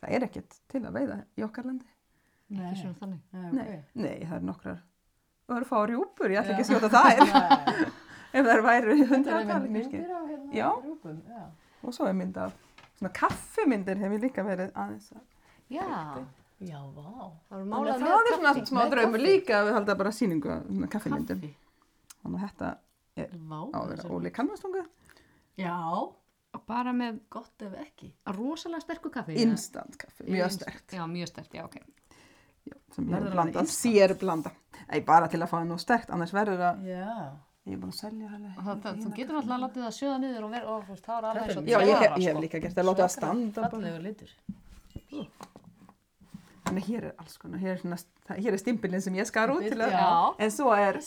það 0.03 0.17
er 0.19 0.27
ekkert 0.27 0.59
til 0.73 0.83
að 0.85 0.97
veiða 0.99 1.17
í 1.41 1.45
okkar 1.47 1.69
landi. 1.71 1.89
Ekki 2.53 2.81
svona 2.83 2.99
þannig. 3.01 3.21
Nei, 3.33 3.53
Nei, 3.57 3.79
nei, 3.97 4.17
það 4.29 4.37
er 4.37 4.45
nokkrar 4.49 4.83
örfá 5.49 5.81
rjúpur, 5.89 6.31
ég 6.31 6.39
ætla 6.43 6.55
ekki 6.55 6.65
að 6.65 6.71
skjóta 6.71 6.91
þær 6.93 7.23
ef 8.39 8.47
það 8.47 8.63
væri 8.67 8.95
Þetta 8.99 9.09
hundra 9.15 9.41
er 9.41 9.47
tali 9.49 9.69
með 9.69 9.83
kannski. 9.83 9.97
myndir 9.97 10.13
af 10.17 10.29
hérna 10.31 10.53
Já. 10.57 10.69
rjúpum, 10.85 11.19
já. 11.29 11.43
Og 11.83 11.95
svo 11.97 12.07
er 12.07 12.13
mynd 12.15 12.37
af 12.37 12.53
svona 12.99 13.13
kaffimyndir 13.19 13.99
hef 13.99 14.13
ég 14.17 14.23
líka 14.29 14.45
verið 14.47 14.71
aðeins 14.79 15.11
að. 15.13 15.27
Já, 15.73 15.89
Já, 16.63 16.79
vá. 16.95 17.33
það 17.51 17.59
er 17.59 17.99
svona 17.99 18.53
kaffi. 18.55 18.65
smá 18.71 18.83
draumur 18.93 19.19
líka 19.19 19.57
að 19.59 19.67
við 19.69 19.75
halda 19.81 19.95
bara 19.99 20.11
sýningu 20.15 20.51
af. 20.55 20.63
Kaffi. 20.93 21.11
Þannig 22.23 22.39
að 22.39 22.45
þetta 22.47 22.69
Vá. 23.51 23.59
á 23.75 23.79
að 23.83 23.89
vera 23.93 24.09
Óli 24.15 24.31
Kalmarstunga. 24.33 24.85
Já, 25.59 25.75
Og 26.53 26.61
bara 26.69 26.93
með 26.93 27.19
gott 27.33 27.63
ef 27.65 27.73
ekki. 27.81 28.11
rosalega 28.37 28.81
sterku 28.85 29.09
kaffi. 29.11 29.35
Instant 29.41 29.97
kaffi, 29.97 30.25
mjög 30.29 30.51
stert. 30.53 30.85
Já, 30.93 31.07
mjög 31.09 31.29
stert, 31.31 31.53
já, 31.57 31.65
ok. 31.65 31.77
Já, 32.69 32.75
sem 32.95 33.07
ég 33.09 33.15
Verður 33.17 33.47
instant? 33.47 33.69
sér 33.75 34.15
blanda. 34.21 34.53
Ei, 34.93 35.01
bara 35.01 35.29
til 35.29 35.41
að 35.43 35.49
fá 35.51 35.57
það 35.61 35.67
nú 35.73 35.79
stert, 35.81 36.11
annars 36.15 36.33
verður 36.37 36.59
það, 36.61 36.83
Já. 36.87 37.07
ég 37.67 37.73
er 37.73 37.79
búin 37.83 37.93
að 37.93 38.01
selja 38.01 38.29
það. 38.33 38.83
Þú 39.03 39.15
getur 39.17 39.39
alltaf 39.41 39.57
að 39.57 39.63
láta 39.65 39.81
það 39.87 39.97
sjöða 39.99 40.19
niður 40.23 40.45
og 40.45 40.51
vera, 40.57 40.67
og 40.77 40.85
þú 40.87 40.95
veist, 40.97 41.07
það 41.07 41.19
er 41.19 41.29
alveg 41.31 41.53
svo 41.57 41.63
Já, 41.63 41.79
ég, 41.81 41.99
hef- 42.03 42.17
ég 42.19 42.29
hef 42.29 42.37
sko. 42.37 42.43
líka 42.45 42.61
gert 42.67 42.75
það, 42.77 42.87
láta 42.91 43.03
það 43.07 43.15
standa 43.17 43.61
bara. 43.61 43.71
Fallegur 43.71 44.03
litur. 44.07 44.31
Þannig 46.63 46.85
hér 46.87 47.05
er 47.09 47.15
alls 47.21 47.37
konar, 47.43 47.59
hér 47.61 47.73
er, 47.75 47.81
svona, 47.83 47.99
hér 48.39 48.55
er 48.57 48.61
stimpilinn 48.63 49.03
sem 49.03 49.17
ég 49.19 49.27
skar 49.29 49.51
út 49.53 49.65
til 49.67 49.81
að, 49.83 49.91
Já, 49.93 50.11
en 50.47 50.53
svo 50.55 50.71
er, 50.79 50.99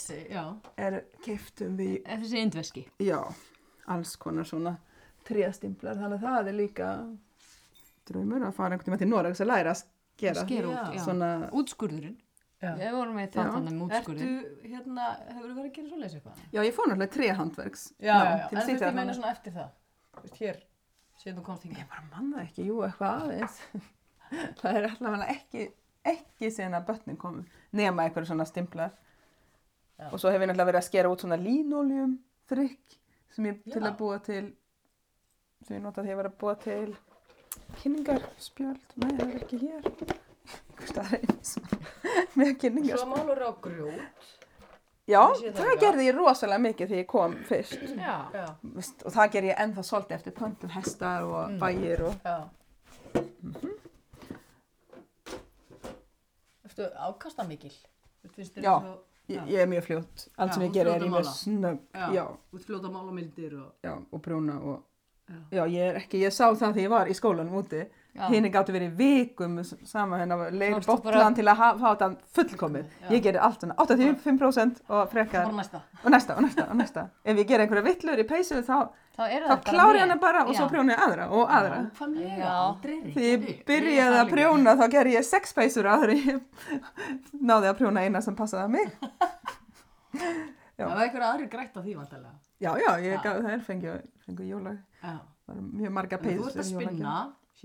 er 0.78 0.98
keiftum 1.24 1.78
við, 1.80 1.94
þessi 2.06 2.42
indveski. 2.44 2.84
já, 3.02 3.22
alls 3.88 4.16
konar 4.22 4.46
svona 4.46 4.76
tréstimplar, 5.26 5.96
þannig 5.98 6.20
að 6.20 6.26
það 6.28 6.50
er 6.52 6.58
líka 6.60 6.90
draumur 8.06 8.44
að 8.46 8.54
fara 8.60 8.76
einhvern 8.76 8.90
tíma 8.92 9.00
til 9.02 9.08
Noregs 9.10 9.42
að 9.42 9.50
læra 9.54 9.72
að 9.74 9.84
gera 10.22 10.46
út, 10.46 11.00
svona, 11.04 11.30
Útskurðurinn. 11.56 12.16
Já. 12.64 12.72
Við 12.80 12.94
vorum 12.96 13.18
með 13.20 13.26
Já. 13.26 13.36
þáttan 13.36 13.66
um 13.70 13.82
útskurðin. 13.86 14.30
Ertu, 14.36 14.70
hérna, 14.72 15.08
hefur 15.28 15.50
þú 15.50 15.56
verið 15.58 15.66
að 15.68 15.74
gera 15.76 15.90
svoleiðis 15.90 16.14
eitthvað? 16.18 16.44
já, 16.56 16.60
ég 16.66 16.76
fór 16.78 16.88
náttúrulega 16.90 17.14
tréhandverks 17.16 17.84
Já, 18.00 18.06
já, 18.08 18.16
já. 18.16 18.46
til 18.48 18.58
En 18.58 18.62
þú 18.62 18.70
veist, 18.72 18.86
ég 18.86 18.96
meina 18.96 19.16
svona 19.18 19.32
eftir 19.36 19.56
það. 19.58 19.74
Þú 20.16 20.24
veist, 20.24 20.38
hér, 20.40 20.62
síðan 21.22 21.38
þú 21.40 21.44
komst 21.50 21.66
hingað. 21.68 21.82
Ég 21.84 21.90
bara 21.92 22.06
manna 22.14 22.44
ekki, 22.46 22.66
jú, 22.70 22.78
eitthvað 22.88 23.26
aðeins. 23.26 23.60
það 24.62 24.80
er 24.80 24.88
allavega 24.90 25.28
ekki, 25.36 25.66
ekki 26.16 26.52
síðan 26.56 26.78
að 26.80 26.88
börnin 26.90 27.20
komu, 27.22 27.44
nema 27.76 28.06
einhverju 28.08 28.32
svona 28.32 28.48
stimplar. 28.50 28.96
Já. 30.00 30.08
Og 30.12 30.20
svo 30.20 30.32
hef 30.32 30.40
ég 30.42 30.48
náttúrulega 30.50 30.72
verið 30.72 30.82
að 30.82 30.88
skera 30.90 31.12
út 31.12 31.22
svona 31.24 31.38
línóljum 31.40 32.16
frikk 32.50 32.98
sem 33.36 33.52
ég 33.52 33.62
til 33.68 33.84
að 33.84 34.00
búa 34.00 34.18
til, 34.24 34.46
sem 35.68 35.76
ég 35.78 35.84
notaði 35.84 36.08
þegar 36.08 36.16
ég 36.16 36.22
var 36.24 36.32
að 36.32 36.40
búa 36.42 36.56
til 36.64 36.96
kynningarspjöld. 37.82 38.96
Nei, 38.96 39.12
það 39.18 39.30
er 39.30 39.36
ekki 39.42 39.60
hér. 39.62 39.82
Einhver 40.76 40.88
staðar 40.92 41.20
eins 41.20 41.54
með 42.36 42.50
Svo 42.52 42.60
kynningarspjöld. 42.64 43.14
málur 43.16 43.42
á 43.46 43.52
grjót. 43.62 44.34
Já, 45.06 45.22
Ég 45.38 45.54
það 45.54 45.68
það 45.70 45.80
gerði 45.84 46.06
ég 46.08 46.16
rosalega 46.18 46.62
mikið 46.66 46.88
þegar 46.90 47.02
ég 47.04 47.08
kom 47.08 47.36
fyrst. 47.46 47.82
Já. 47.96 48.16
Já. 48.34 48.46
Vist, 48.76 49.04
og 49.06 49.14
það 49.14 49.32
ger 49.36 49.44
ég 49.52 49.60
ennþá 49.66 49.84
svolítið 49.86 50.16
eftir 50.18 50.34
pöntum 50.40 50.70
hestar 50.74 51.24
og 51.24 51.50
Mm. 51.52 51.60
bæir 51.62 52.02
og 52.08 52.16
Já. 52.26 52.38
Ertu 56.66 56.88
ákasta 57.08 57.44
mikil? 57.48 57.72
Finnst 58.34 58.56
þér 58.58 58.64
Já. 58.66 58.80
svo- 58.82 58.98
ég, 59.30 59.36
Já. 59.38 59.46
ég 59.46 59.60
er 59.62 59.68
mjög 59.68 59.84
fljótt. 59.86 60.28
Allt 60.38 60.50
Já, 60.52 60.54
sem 60.54 60.64
ég 60.64 60.70
þú 60.70 60.74
ger 60.74 60.86
fljót 60.86 60.96
er 60.96 61.00
að 61.00 61.06
ég 61.06 61.12
með 61.12 61.22
mála. 61.22 61.34
snögg, 61.34 61.80
Þú 62.52 62.58
ert 62.58 62.66
fljóta 62.66 62.90
málamildir 62.92 63.54
og... 63.62 63.72
já, 63.84 63.94
og 64.12 64.22
brúna 64.22 64.56
og, 64.62 64.84
Já. 65.26 65.36
já, 65.58 65.64
ég 65.74 65.86
er 65.90 65.96
ekki, 66.04 66.20
ég 66.22 66.34
sá 66.34 66.46
það 66.54 66.74
þegar 66.76 66.84
ég 66.86 66.90
var 66.90 67.08
í 67.10 67.14
skólanum 67.18 67.56
úti. 67.64 67.86
Hinn 68.16 68.46
gáttu 68.48 68.72
verið 68.72 68.94
í 68.94 68.96
vikum 68.96 69.58
s- 69.60 69.74
sama 69.84 70.16
hennar 70.22 70.52
leir 70.54 70.72
Fórstu 70.78 70.88
bara- 71.04 71.18
botlan 71.18 71.36
til 71.36 71.44
að 71.52 71.56
ha- 71.60 71.74
fá 71.76 71.88
þetta 71.98 72.18
fullkomið. 72.38 72.86
Já. 73.02 73.10
Ég 73.12 73.24
gerir 73.26 73.42
allt 73.44 73.60
svona 73.60 73.76
85% 73.76 74.78
og 74.88 75.10
frekar, 75.12 75.44
Bara 75.50 75.58
næsta. 75.58 75.82
og 76.06 76.12
næsta, 76.14 76.36
og 76.38 76.44
næsta, 76.46 76.68
og 76.70 76.76
næsta. 76.78 77.04
Ef 77.26 77.36
ég 77.38 77.48
ger 77.48 77.60
einhverja 77.60 77.84
vittlur 77.84 78.18
í 78.24 78.24
peysu 78.30 78.62
þá, 78.64 78.88
Þá 79.18 79.24
þá 79.50 79.58
klári 79.66 80.00
hana 80.00 80.16
bara 80.16 80.46
og 80.46 80.56
svo 80.56 80.64
Já. 80.64 80.70
prjóna 80.70 80.96
ég 80.96 81.00
aðra 81.08 81.28
og 81.32 81.50
aðra. 81.50 81.92
Já. 82.38 82.48
aldrei 82.48 83.02
Þegar 83.02 83.16
reiknað 83.16 83.48
ég 83.50 83.66
byrjaði 83.66 84.18
að 84.22 84.32
prjóna 84.32 84.78
þá 84.78 84.90
ger 84.92 85.06
ég 85.08 85.24
sex 85.26 85.54
peysur 85.54 85.86
en 85.86 86.10
ég 86.16 86.42
náði 87.42 87.68
að 87.74 87.78
prjóna 87.80 88.00
eina 88.06 88.22
sem 88.22 88.36
passaði 88.36 88.64
að 88.64 88.70
mig. 88.70 88.92
Já. 90.78 90.86
Það 90.88 90.96
var 90.96 91.04
einhverja 91.06 91.34
aðri 91.34 91.50
grætt 91.50 91.76
á 91.76 91.82
því 91.84 91.96
vantarlega. 92.00 92.36
Já, 92.64 92.72
já, 92.80 92.92
gaf 93.24 93.42
það 93.42 93.50
er 93.52 93.64
fengið, 93.66 94.04
fengið 94.26 94.52
jólag. 94.54 94.78
Já. 95.02 95.16
Það 95.46 95.56
eru 95.56 95.66
mjög 95.82 95.96
marga 95.98 96.20
peysur. 96.22 96.46
Þú 96.46 96.48
ert 96.50 96.62
að 96.62 96.70
spinna, 96.70 97.16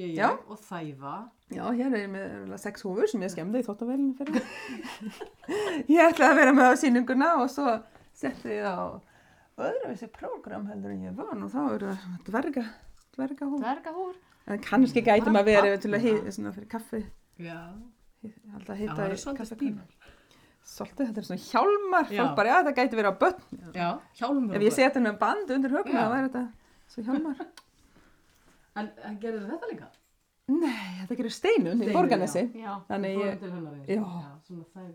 ég, 0.01 0.17
Já. 0.19 0.27
og 0.35 0.59
þæfa. 0.67 1.13
Já, 1.51 1.63
hér 1.79 1.95
er 1.95 2.01
ég 2.01 2.11
með 2.15 2.57
sex 2.63 2.85
húfur 2.87 3.11
sem 3.11 3.23
ég 3.25 3.33
skemmdi 3.33 3.63
í 3.63 3.67
þóttavælinu 3.67 4.17
fyrir. 4.19 4.51
ég 5.95 6.03
ætlaði 6.11 6.29
að 6.29 6.41
vera 6.41 6.57
með 6.57 6.69
á 6.71 6.75
sýninguna 6.83 7.31
og 7.41 7.49
svo 7.53 7.77
setti 8.21 8.53
ég 8.59 8.67
á 8.67 9.01
öðruvísi 9.61 10.11
prógram 10.15 10.67
heldur 10.71 10.95
en 10.95 11.07
ég 11.09 11.17
var 11.17 11.33
og 11.37 11.53
þá 11.53 11.63
eru 11.77 11.95
dverga. 12.29 12.67
Dvergahúr. 13.17 14.21
En 14.51 14.61
kannski 14.65 15.03
gæti 15.05 15.31
maður 15.31 15.53
Bara 15.55 15.65
verið 15.67 15.83
til 15.85 15.95
að 15.95 16.05
hýta 16.07 16.35
svona 16.35 16.55
fyrir 16.57 16.71
kaffi. 16.71 17.03
Já. 17.41 17.59
Það 18.21 18.97
var 18.97 19.37
kaffi. 19.39 19.55
stífur. 19.55 20.00
Svolítið, 20.65 21.07
þetta 21.11 21.21
er 21.23 21.27
svona 21.27 21.43
hjálmar, 21.51 22.11
Já. 22.13 22.21
fólk 22.23 22.37
bara, 22.37 22.49
já, 22.53 22.57
þetta 22.63 22.75
gæti 22.77 22.99
verið 22.99 23.11
á 23.11 23.17
börn. 23.21 23.41
Já, 23.75 23.89
hjálmur. 24.21 24.55
Ef 24.57 24.63
ég 24.63 24.73
seti 24.77 24.99
henni 25.01 25.13
band 25.19 25.51
undir 25.51 25.71
höfuna, 25.75 25.95
Já. 25.97 26.05
þá 26.05 26.13
væri 26.15 26.29
þetta 26.29 26.43
svo 26.95 27.05
hjálmar. 27.09 27.41
En, 28.81 28.91
en 29.09 29.17
gerður 29.23 29.49
þetta 29.51 29.71
líka? 29.73 29.89
Nei, 30.51 31.01
þetta 31.01 31.17
gerir 31.21 31.35
steinun 31.35 31.83
í 31.87 31.93
Borganesi. 31.95 32.43
Já. 32.59 32.73
Þannig 32.89 33.19
ég. 33.23 33.47
Já. 33.89 34.05
Svona 34.47 34.65
þæf. 34.75 34.93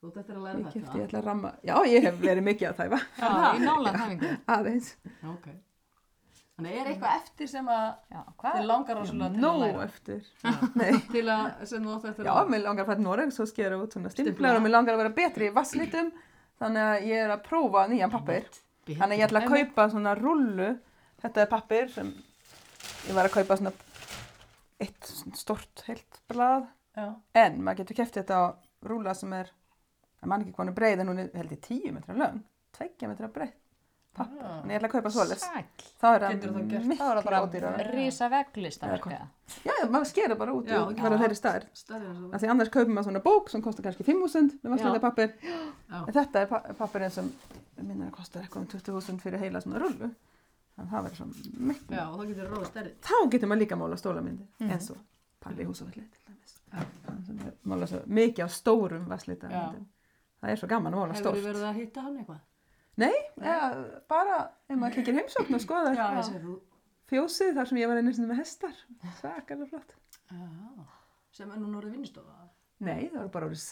Þú 0.00 0.08
ert 0.10 0.20
eftir 0.22 0.36
að 0.38 0.44
læra 0.46 0.58
ég 0.58 0.64
þetta. 0.64 0.74
kefti, 0.78 0.98
ég 1.00 1.08
ætla 1.08 1.18
að 1.20 1.26
ramma, 1.28 1.50
já, 1.68 1.74
ég 1.90 2.06
hef 2.06 2.14
verið 2.22 2.46
mikið 2.46 2.68
að 2.70 2.78
þæfa, 2.78 3.00
Já, 3.20 3.32
í 3.52 3.58
nála 3.66 3.90
þæfingu. 3.98 4.30
aðeins. 4.54 4.92
Ok. 5.28 5.48
Þannig 6.60 6.76
er 6.76 6.88
eitthvað 6.90 7.14
eftir 7.16 7.48
sem 7.48 7.68
að 7.72 7.84
Já, 8.12 8.18
þið 8.20 8.34
hvað? 8.42 8.56
langar 8.68 8.98
rosalega 9.00 9.28
til 9.32 9.40
Nó 9.40 9.50
að 9.50 9.60
læra? 9.62 9.84
eftir. 9.86 10.24
Já. 10.44 10.50
Nei. 10.76 10.90
Til 11.14 11.22
að, 11.32 11.46
sem 11.70 11.86
þú 11.86 11.94
átt 11.94 12.08
eftir 12.10 12.28
Já, 12.28 12.32
að 12.36 12.50
mér 12.52 12.62
langar 12.66 12.84
að 12.84 12.98
til 13.00 13.04
Noreg, 13.06 13.32
svo 13.32 13.46
skera 13.48 13.78
út 13.80 13.96
svona 13.96 14.12
Stimpla. 14.12 14.34
stimplar 14.34 14.58
og 14.58 14.64
mér 14.66 14.74
langar 14.74 14.96
að 14.98 15.00
vera 15.04 15.12
betri 15.16 15.48
í 15.48 15.54
vasslitum, 15.56 16.10
þannig 16.60 16.84
að 16.90 17.06
ég 17.08 17.22
er 17.24 17.32
að 17.32 17.44
prófa 17.46 17.84
nýjan 17.88 18.12
pappir. 18.12 18.50
Þannig 18.90 19.14
að 19.14 19.16
ég 19.22 19.26
ætla 19.30 19.40
að 19.44 19.54
kaupa 19.54 19.86
svona 19.94 20.12
rullu, 20.20 20.68
þetta 21.24 21.42
er 21.46 21.50
pappir 21.54 21.88
sem 21.94 22.12
ég 23.08 23.16
var 23.16 23.30
að 23.30 23.34
kaupa 23.38 23.56
svona 23.60 23.72
eitt 24.80 25.10
stort 25.40 25.82
heilt 25.88 26.20
blað, 26.28 26.68
Já. 26.96 27.08
en 27.40 27.58
maður 27.64 27.82
getur 27.84 28.00
kæft 28.02 28.20
þetta 28.20 28.36
á 28.36 28.44
rúla 28.88 29.12
sem 29.16 29.32
er, 29.36 29.48
það 30.20 30.30
man 30.32 30.44
ekki 30.44 30.54
hvað 30.56 30.64
hún 30.64 30.72
er 30.72 30.78
breið, 30.78 31.02
en 31.04 31.10
hún 31.12 31.20
er 31.24 31.32
held 31.36 31.52
í 31.56 31.58
10 31.66 31.92
metra 31.96 32.16
löng, 32.16 32.38
2 32.80 33.08
metra 33.10 33.28
breið 33.32 33.52
pappir, 34.16 34.38
Já. 34.40 34.48
þannig 34.60 34.72
ég 34.74 34.78
ætla 34.80 34.88
að 34.88 34.94
kaupa. 34.94 35.10
Sæl. 35.10 35.64
Þá 36.00 36.06
er 36.10 36.24
Geturðu 36.24 36.52
þá 36.54 36.70
gert- 36.70 36.70
það 36.70 36.80
Það 36.80 36.88
miklu 36.90 37.24
bara 37.24 37.40
ódýrara. 37.44 37.84
rísa 37.94 38.28
vegglista. 38.30 38.86
Eða 38.90 39.00
hvað? 39.04 39.26
Já, 39.64 39.72
já, 39.80 39.86
maður 39.90 40.08
skera 40.10 40.34
bara 40.40 40.52
út 40.52 40.70
og 40.70 40.94
já. 40.94 41.02
verða 41.02 41.18
þeirri 41.22 41.36
stær. 41.40 41.66
En. 41.90 42.30
Af 42.34 42.40
því 42.42 42.50
annars 42.50 42.68
kaupir 42.74 42.92
maður 42.94 43.08
svona 43.10 43.22
bók 43.24 43.50
sem 43.50 43.62
kostar 43.62 43.82
kannski 43.86 44.04
5.000 44.04 44.58
með 44.62 44.70
vasslita 44.74 45.00
pappir. 45.00 45.34
Já. 45.42 46.00
En 46.06 46.14
þetta 46.14 46.42
er 46.42 46.46
pa 46.46 46.60
pappirinn 46.78 47.10
sem 47.10 47.32
minna 47.80 48.06
að 48.10 48.16
kostar 48.18 48.42
eitthvað 48.42 48.60
um 48.60 48.66
20.000 48.66 49.20
fyrir 49.20 49.38
heila 49.38 49.60
svona 49.60 49.78
rullu. 49.80 50.10
Þannig 50.76 50.86
að 50.86 50.90
það 50.90 51.04
verður 51.04 51.16
svona 51.16 51.34
miklu. 51.70 51.96
Já, 51.96 52.04
og 52.10 52.18
þá 52.20 52.26
getur 52.30 52.50
ráða 52.54 52.66
stærri. 52.70 52.92
Þá 53.00 53.30
getur 53.30 53.48
maður 53.48 53.60
líka 53.64 53.74
að 53.76 53.80
mála 53.84 53.96
stólamyndir 54.00 54.70
eins 54.70 54.90
og 54.90 54.98
Palli 55.40 55.64
húsafalli 55.64 56.04
mála 57.64 57.86
svo 57.88 58.00
mikið 58.06 58.44
á 58.46 58.48
stórum 58.52 59.06
vasslita 59.08 59.48
Já. 59.50 59.62
það 60.42 60.50
er 60.52 60.56
svo 60.60 60.68
gaman 60.70 60.94
að 60.94 61.00
mála 61.00 61.16
Hefur 61.16 61.22
stórt 61.24 62.40
nei, 63.00 63.16
ja, 63.40 63.56
bara 64.10 64.38
ef 64.68 64.76
maður 64.78 64.98
kikir 65.00 65.16
heimsókn 65.20 65.56
og 65.58 65.62
ég 66.36 66.44
þú. 66.44 66.54
fjósið 67.10 67.52
þar 67.58 67.70
sem 67.70 67.80
ég 67.80 67.90
var 67.90 68.00
einu 68.00 68.12
sinni 68.16 68.30
með 68.30 68.40
hestar 68.42 68.76
svakalega 69.20 69.68
flott 69.72 69.96
Já, 70.30 70.86
sem 71.40 71.50
er 71.54 71.60
nú 71.62 71.72
orðið 71.80 71.96
vinnustofa. 71.96 72.36
nei, 72.86 73.08
það 73.10 73.20
var 73.24 73.32
bara 73.36 73.48
orðið 73.50 73.62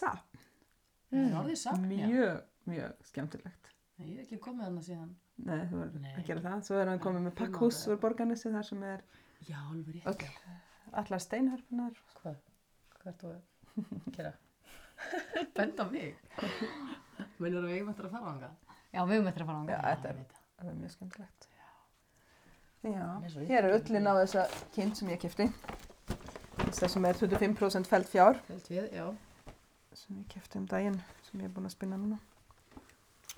er 1.33 1.39
orðið 1.43 1.59
samt, 1.63 1.87
já. 1.95 2.07
mjög, 2.11 2.43
mjög 2.73 3.07
skemmtilegt 3.11 3.55
Nei, 3.99 4.05
Ég 4.13 4.19
hef 4.21 4.27
ekki 4.29 4.37
komið 4.45 4.63
þarna 4.63 4.81
síðan. 4.85 5.09
nei, 5.43 5.61
þú 5.67 5.79
verður 5.81 6.03
Nei. 6.05 6.11
að 6.15 6.27
gera 6.29 6.43
það 6.45 6.61
svo 6.69 6.77
er 6.79 6.87
hann 6.93 7.01
komið 7.03 7.25
með 7.25 7.33
pakkhús 7.41 7.79
úr 7.91 7.97
borgarnessi 7.99 8.51
þar 8.53 8.67
sem 8.69 8.83
er 8.87 9.01
Já, 9.47 9.57
alveg 9.71 9.97
rétt. 9.97 10.05
allar 11.01 11.19
steinhörpunar 11.25 11.97
Hvað? 12.21 12.37
Hvað 12.99 13.11
ert 13.11 13.25
þú 13.25 13.33
að 13.33 14.13
gera? 14.15 14.31
Benda 15.55 15.83
á 15.83 15.87
mig. 15.91 16.15
Mennur 17.43 17.63
að 17.63 17.69
við 17.69 17.75
eigum 17.77 17.91
eftir 17.93 18.07
að 18.07 18.15
fara 18.15 18.31
ánga? 18.33 18.49
Já, 18.93 19.03
við 19.05 19.15
höfum 19.19 19.27
eftir 19.31 19.43
að 19.45 19.49
fara 19.51 19.59
á 19.59 19.65
Já, 19.69 19.77
hana. 19.77 19.89
þetta 19.95 20.09
er, 20.09 20.21
það 20.59 20.69
er 20.71 20.77
mjög 20.79 20.93
skemmtilegt. 20.95 21.47
Já, 22.79 23.05
er 23.27 23.49
hér 23.51 23.67
er 23.67 23.75
öllin 23.75 24.07
á 24.09 24.13
þessa 24.21 24.45
kind 24.75 24.95
sem 24.97 25.09
ég 25.11 25.19
kefti. 25.21 25.49
Þess 26.69 26.93
sem 26.93 27.05
er 27.09 27.17
25% 27.19 27.89
feld 27.89 28.07
fjár 28.09 28.37
Felt 28.47 28.67
við, 28.71 28.87
já. 28.93 29.05
sem 29.93 30.17
ég 30.21 30.27
kefti 30.31 30.59
um 30.59 30.65
daginn 30.69 30.97
sem 31.27 31.39
ég 31.41 31.49
er 31.49 31.53
búin 31.55 31.67
að 31.69 31.73
spinna 31.75 31.97
núna. 31.99 32.19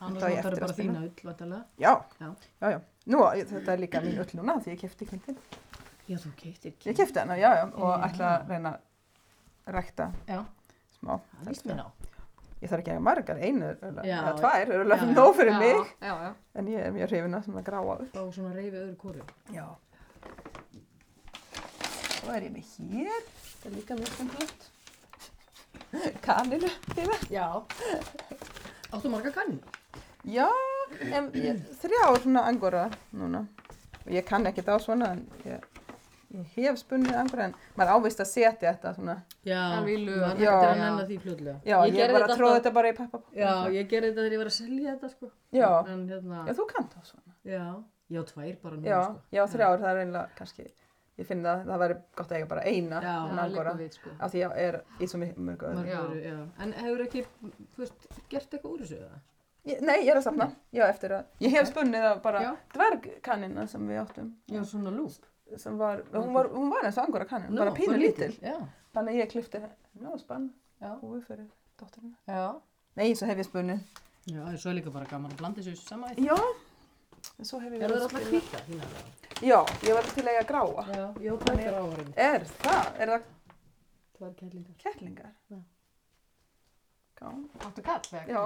Annars 0.02 0.24
Þetta 0.24 0.26
á 0.26 0.34
ég 0.34 0.38
notar 0.38 0.52
eftir 0.52 0.54
að 0.56 0.66
bara 0.66 0.78
þína 0.78 1.02
ull, 1.06 1.26
vantarlega. 1.30 1.66
Já, 1.78 1.92
Já. 2.22 2.30
já, 2.62 2.72
já. 2.76 2.80
Nú, 3.12 3.20
þetta 3.52 3.74
er 3.76 3.82
líka 3.84 4.02
mín 4.02 4.22
öll 4.24 4.36
núna 4.40 4.56
því 4.62 4.74
ég 4.76 4.80
kefti 4.82 5.08
kindin. 5.10 5.38
Já, 6.10 6.18
þú 6.18 6.32
keiptir 6.38 6.74
Ég 6.90 6.98
kefti 6.98 7.20
hana, 7.22 7.38
já, 7.40 7.50
já, 7.60 7.66
og 7.76 7.92
Já. 7.92 8.08
ætla 8.10 8.30
að 8.38 8.50
reyna 8.50 8.72
að 9.68 9.76
rækta 9.78 10.08
Já, 10.28 10.40
smá. 11.00 11.20
það 11.46 11.84
á. 11.86 11.90
Ég 12.62 12.70
þarf 12.70 12.82
ekki 12.84 12.92
að 12.92 12.98
eiga 12.98 13.04
margar, 13.08 13.40
einu 13.42 13.70
eða 13.74 14.34
tvær, 14.38 14.70
eru 14.70 14.84
alveg 14.86 15.06
nóg 15.16 15.32
fyrir 15.38 15.52
Já, 15.56 15.60
mig, 15.64 15.94
Já, 16.06 16.12
já. 16.26 16.34
en 16.62 16.68
ég 16.70 16.84
er 16.86 16.92
mjög 16.94 17.10
hrifin 17.10 17.38
að 17.40 17.46
svona 17.48 17.64
gráa 17.66 17.96
upp. 17.96 18.18
Og 18.22 18.34
svona 18.36 18.52
reyfi 18.54 18.78
öðru 18.78 18.98
kóru. 19.02 19.24
Já. 19.56 19.66
Svo 22.20 22.36
er 22.36 22.46
ég 22.46 22.54
með 22.54 22.76
hér, 22.92 23.26
þetta 23.48 23.70
er 23.72 23.76
líka 23.80 23.98
mjög 23.98 24.12
skemmtilegt. 24.14 24.68
Kaninu, 26.28 26.70
hérna. 26.96 27.18
Já. 27.34 27.48
Áttu 28.92 29.10
marga 29.10 29.32
kannu? 29.36 29.58
Já, 30.30 30.46
en 31.02 31.32
ég, 31.34 31.64
þrjá 31.82 32.04
svona 32.22 32.46
angora 32.46 32.86
núna. 33.18 33.46
Og 34.06 34.14
ég 34.14 34.26
kann 34.30 34.46
ekkert 34.50 34.70
á 34.70 34.78
svona, 34.82 35.16
en 35.16 35.26
ég, 35.50 35.66
ég 36.32 36.52
hef 36.56 36.78
spunnið 36.80 37.16
angora, 37.20 37.46
en 37.50 37.56
maður 37.78 37.92
ávist 37.96 38.22
að 38.24 38.30
setja 38.32 38.72
þetta 38.72 38.94
svona. 38.96 39.16
Já, 39.44 39.62
maður 39.82 40.42
Já. 40.42 40.54
að 40.90 41.02
því 41.10 41.18
fljóðlega. 41.26 41.56
Já, 41.66 41.78
ég, 41.86 41.96
gerði 41.98 42.14
var 42.18 42.26
að 42.28 42.36
tróða 42.40 42.58
þetta 42.60 42.74
bara 42.78 42.92
í 42.92 42.96
pappa. 43.00 43.22
Já, 43.36 43.50
ég 43.76 43.90
gerði 43.92 44.12
þetta 44.12 44.22
þegar 44.22 44.36
ég 44.38 44.42
var 44.44 44.52
að 44.52 44.58
selja 44.58 44.94
þetta, 44.96 45.10
sko. 45.16 45.32
Já. 45.52 45.70
En 45.96 46.06
hérna, 46.10 46.44
Já, 46.48 46.54
þú 46.60 46.68
kannt 46.72 46.94
á 46.96 47.02
svona. 47.04 47.34
já, 47.44 47.66
já, 48.16 48.22
tvær 48.32 48.56
bara 48.62 48.76
nú, 48.78 48.84
Já, 48.88 49.02
sko. 49.04 49.20
já, 49.32 49.44
þrjár, 49.56 49.82
það 49.82 49.92
er 49.92 50.02
einlega 50.06 50.28
kannski, 50.38 50.68
ég 51.20 51.28
finn 51.28 51.44
það, 51.44 51.66
það 51.68 51.82
væri 51.84 51.98
gott 52.16 52.32
að 52.32 52.38
eiga 52.40 52.48
bara 52.54 52.62
eina 52.66 53.02
Já, 53.02 53.16
Það 53.32 53.44
angora. 53.46 53.76
sko. 53.92 54.10
Af 54.20 54.32
því 54.32 54.40
ég 54.46 54.56
er 54.68 54.80
í 55.00 55.08
svo 55.12 55.20
mjög 55.20 55.68
Já. 55.86 56.00
já. 56.22 56.38
En 56.64 56.74
hefur 56.74 57.04
ekki, 57.08 57.26
þú 57.76 57.84
veist, 57.84 58.08
gert 58.30 58.50
eitthvað 58.56 58.72
úr 58.72 58.80
þessu, 58.86 59.02
eða? 59.02 59.20
Ég, 59.64 59.82
nei, 59.86 60.00
ég 60.02 60.10
er 60.10 60.18
að 60.18 60.24
safna, 60.26 60.48
já, 60.74 60.88
eftir 60.90 61.12
að, 61.14 61.26
ég 61.40 61.52
hef 61.54 61.68
spunnið 61.70 62.06
af 62.08 62.22
bara 62.24 62.40
Já. 62.42 62.56
dvergkanina 62.74 63.68
sem 63.70 63.84
við 63.88 64.00
áttum. 64.02 64.32
Já, 64.50 64.64
svona 64.66 64.90
lúp. 64.96 65.28
Sem 65.60 65.78
var, 65.78 66.04
hún 66.14 66.34
var, 66.34 66.48
hún 66.54 66.70
var 66.72 66.86
eins 66.88 66.98
og 66.98 67.06
angora 67.08 67.26
kannin, 67.26 67.56
bara 67.58 67.72
pínu 67.76 67.98
lítil. 68.00 68.32
Þannig 68.94 69.14
að 69.14 69.20
ég 69.22 69.30
klifti 69.32 69.60
henni 69.62 70.08
á 70.08 70.16
spann 70.20 70.50
já, 70.82 70.92
húi 71.02 71.22
fyrir 71.28 71.48
dótturina. 71.80 72.16
já. 72.28 72.62
Nei, 72.96 73.14
svo 73.16 73.28
hef 73.28 73.38
ég 73.38 73.48
spunnið. 73.48 73.80
Já, 74.28 74.44
svo 74.58 74.70
er 74.70 74.76
líka 74.80 74.92
bara 74.92 75.06
gaman 75.10 75.32
að 75.32 75.38
blanda 75.38 75.62
þessu 75.62 75.76
saman 75.88 76.10
eitt. 76.12 76.20
Já, 76.26 76.36
en 77.40 77.46
svo 77.46 77.60
hef 77.60 77.72
ég 77.74 77.82
Er 77.82 77.90
það 77.90 77.94
verið 77.94 78.02
að 78.02 78.08
alltaf 78.08 78.22
spila. 78.22 78.40
hvita 78.40 78.58
þína? 78.68 78.86
Já, 79.42 79.60
ég 79.88 79.94
var 79.98 80.04
til 80.14 80.24
að 80.26 80.32
eiga 80.34 80.44
gráa. 80.52 80.84
Já, 80.92 81.06
já, 81.26 81.34
það 81.46 81.62
er 81.66 81.78
áhverjum. 81.80 82.14
Er 82.18 82.44
það, 82.62 82.90
er 83.00 83.08
það 83.14 83.22
Tvær 84.18 84.34
kellingar. 84.38 84.76
kettlingar? 84.84 85.32
Já. 85.50 85.58
Gá, 87.22 87.28
Áttu 87.66 87.82
kall, 87.86 88.02
eða? 88.12 88.26
já, 88.28 88.44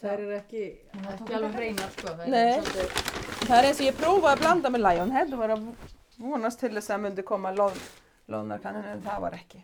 Það 0.00 0.10
eru 0.12 0.28
ekki, 0.36 0.64
ekki 1.00 1.34
alveg 1.38 1.56
hreinar, 1.56 1.90
sko. 1.96 2.12
Nei. 2.30 2.58
er 2.58 2.92
Það 3.40 3.56
er 3.56 3.68
eins 3.70 3.80
og 3.80 3.86
ég 3.88 3.96
prófaði 3.98 4.30
að 4.32 4.42
blanda 4.44 4.70
með 4.70 4.84
Lionhead 4.84 5.32
og 5.34 5.40
var 5.42 5.54
að 5.56 5.64
vonast 6.20 6.60
til 6.62 6.70
þess 6.76 6.92
að 6.94 7.02
myndi 7.06 7.24
koma 7.26 7.50
lón, 7.56 7.78
lónarkannin 8.30 8.86
en 8.92 9.02
það 9.06 9.24
var 9.24 9.38
ekki. 9.38 9.62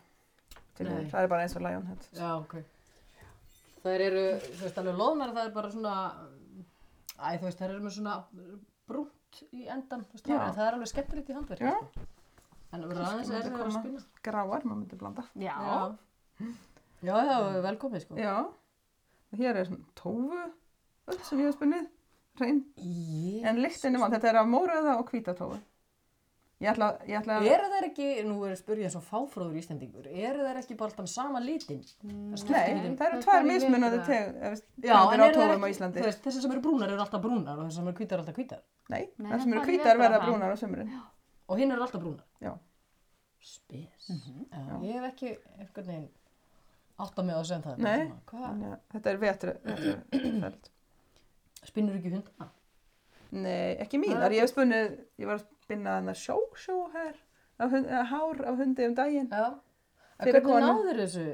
Það 0.77 1.19
er 1.21 1.29
bara 1.31 1.45
eins 1.45 1.55
og 1.57 1.63
Lionhead. 1.65 2.09
já, 2.17 2.29
ok. 2.37 2.57
Það 3.83 4.01
eru, 4.09 4.23
þú 4.43 4.63
veist, 4.65 4.79
alveg 4.81 4.97
loðnar, 4.99 5.31
það 5.37 5.45
er 5.47 5.53
bara 5.55 5.71
svona, 5.71 5.95
æ, 7.15 7.27
þú 7.37 7.45
veist, 7.47 7.59
það 7.61 7.69
eru 7.69 7.83
með 7.85 7.93
svona 7.97 8.15
brúnt 8.89 9.41
í 9.53 9.67
endan, 9.71 10.03
þú 10.09 10.17
veist, 10.17 10.27
það 10.27 10.63
er 10.67 10.77
alveg 10.77 10.91
skemmtilegt 10.91 11.29
í 11.31 11.37
handverk. 11.37 11.61
Já. 11.63 11.75
sko. 11.77 12.07
En 12.67 12.81
það 12.83 12.89
verður 12.91 13.05
aðeins 13.07 13.29
er 13.31 13.45
það 13.45 13.53
að 13.53 13.61
koma. 13.61 13.81
spinna. 13.81 14.01
Gráar, 14.27 14.65
maður 14.67 14.79
myndi 14.81 14.99
blanda. 14.99 15.23
Já. 15.39 15.53
Já. 15.55 16.49
Já, 17.05 17.13
já, 17.21 17.37
velkomið, 17.61 18.03
sko. 18.07 18.17
Já, 18.17 18.35
og 19.29 19.37
hér 19.41 19.59
er 19.61 19.67
svona 19.69 19.85
tófu 19.97 20.37
öll 21.07 21.23
sem 21.23 21.41
ég 21.43 21.49
hef 21.51 21.57
spunnið, 21.57 21.89
reyn. 22.41 22.61
Ég... 22.81 23.43
En 23.45 23.59
lyktinni 23.61 23.99
mann, 24.01 24.13
þetta 24.15 24.31
er 24.31 24.39
af 24.41 24.47
móröða 24.49 24.95
og 24.97 25.11
hvítatófu. 25.11 25.59
Ég 26.57 26.71
ætla, 26.71 26.87
ég 27.05 27.19
ætla 27.19 27.35
að... 27.37 27.47
Eru 27.53 27.67
þær 27.69 27.85
ekki, 27.91 28.05
nú 28.25 28.39
er 28.47 28.55
spyrjað 28.57 28.87
eins 28.87 28.95
og 28.97 29.03
fáfróður 29.05 29.59
íslendingur, 29.59 30.07
eru 30.09 30.41
þær 30.47 30.57
ekki 30.63 30.77
bara 30.79 30.89
alltaf 30.89 31.09
sama 31.11 31.41
litin? 31.43 31.83
Það 32.01 32.39
skiptir 32.41 32.79
Nei, 32.79 32.95
það 32.97 33.11
eru 33.11 33.19
tvær 33.27 33.45
mismunandi 33.45 33.99
Já, 34.01 34.07
tegundir 34.07 34.95
en 34.97 35.21
á 35.21 35.27
tófum 35.37 35.67
á 35.67 35.69
Íslandi. 35.69 36.01
þú 36.01 36.07
veist, 36.09 36.23
þessar 36.25 36.45
sem 36.47 36.55
eru 36.55 36.63
brúnar 36.65 36.95
eru 36.95 37.03
alltaf 37.05 37.21
brúnar 37.21 37.61
og 37.61 37.67
þessar 37.67 37.77
sem 37.77 37.91
eru 37.91 38.01
hvítar 38.01 38.17
eru 38.17 38.25
alltaf 38.25 38.39
hvítar. 38.41 38.63
Nei, 38.89 39.03
Nei, 39.21 39.29
þar 39.29 39.43
sem 39.43 39.53
eru 39.53 39.65
vetur 39.69 40.01
verða 40.01 40.23
brúnar 40.25 40.49
á 40.49 40.57
sömurinn. 40.57 40.97
Og 41.45 41.61
hinn 41.61 41.75
eru 41.77 41.85
alltaf 41.85 42.01
brúnar. 42.01 42.25
Já. 42.41 42.55
Spes. 43.53 44.09
Já, 44.09 44.65
ég 44.81 44.97
hef 44.97 45.11
ekki 45.11 45.35
einhvern 45.59 45.91
veginn 45.91 46.09
átt 47.03 47.19
að 47.21 47.27
með 47.27 47.37
að 47.39 47.47
segja 47.49 47.63
það. 47.65 47.81
Nei. 47.85 48.05
Svona, 48.31 48.71
þetta 48.93 49.11
er 49.11 49.19
vetru, 49.21 49.55
vetrufeld. 49.67 50.69
Spinnur 51.67 51.97
ekki 51.99 52.13
hundana? 52.13 52.49
Nei, 53.37 53.75
ekki 53.83 53.99
mínar. 54.01 54.33
Ég 54.33 54.45
hef 54.45 54.53
spunnið, 54.53 54.93
ég 55.19 55.29
var 55.29 55.39
að 55.41 55.47
spinna 55.65 55.97
þannig 55.97 56.19
sjó, 56.21 56.37
sjó 56.57 56.77
hér, 56.93 57.17
af 57.59 57.73
hund, 57.75 57.91
hár 58.11 58.43
af 58.47 58.61
hundi 58.61 58.87
um 58.87 58.95
daginn. 58.97 59.27
Já. 59.31 59.47
En 60.17 60.31
hvernig 60.31 60.63
náður 60.63 61.01
þessu? 61.03 61.27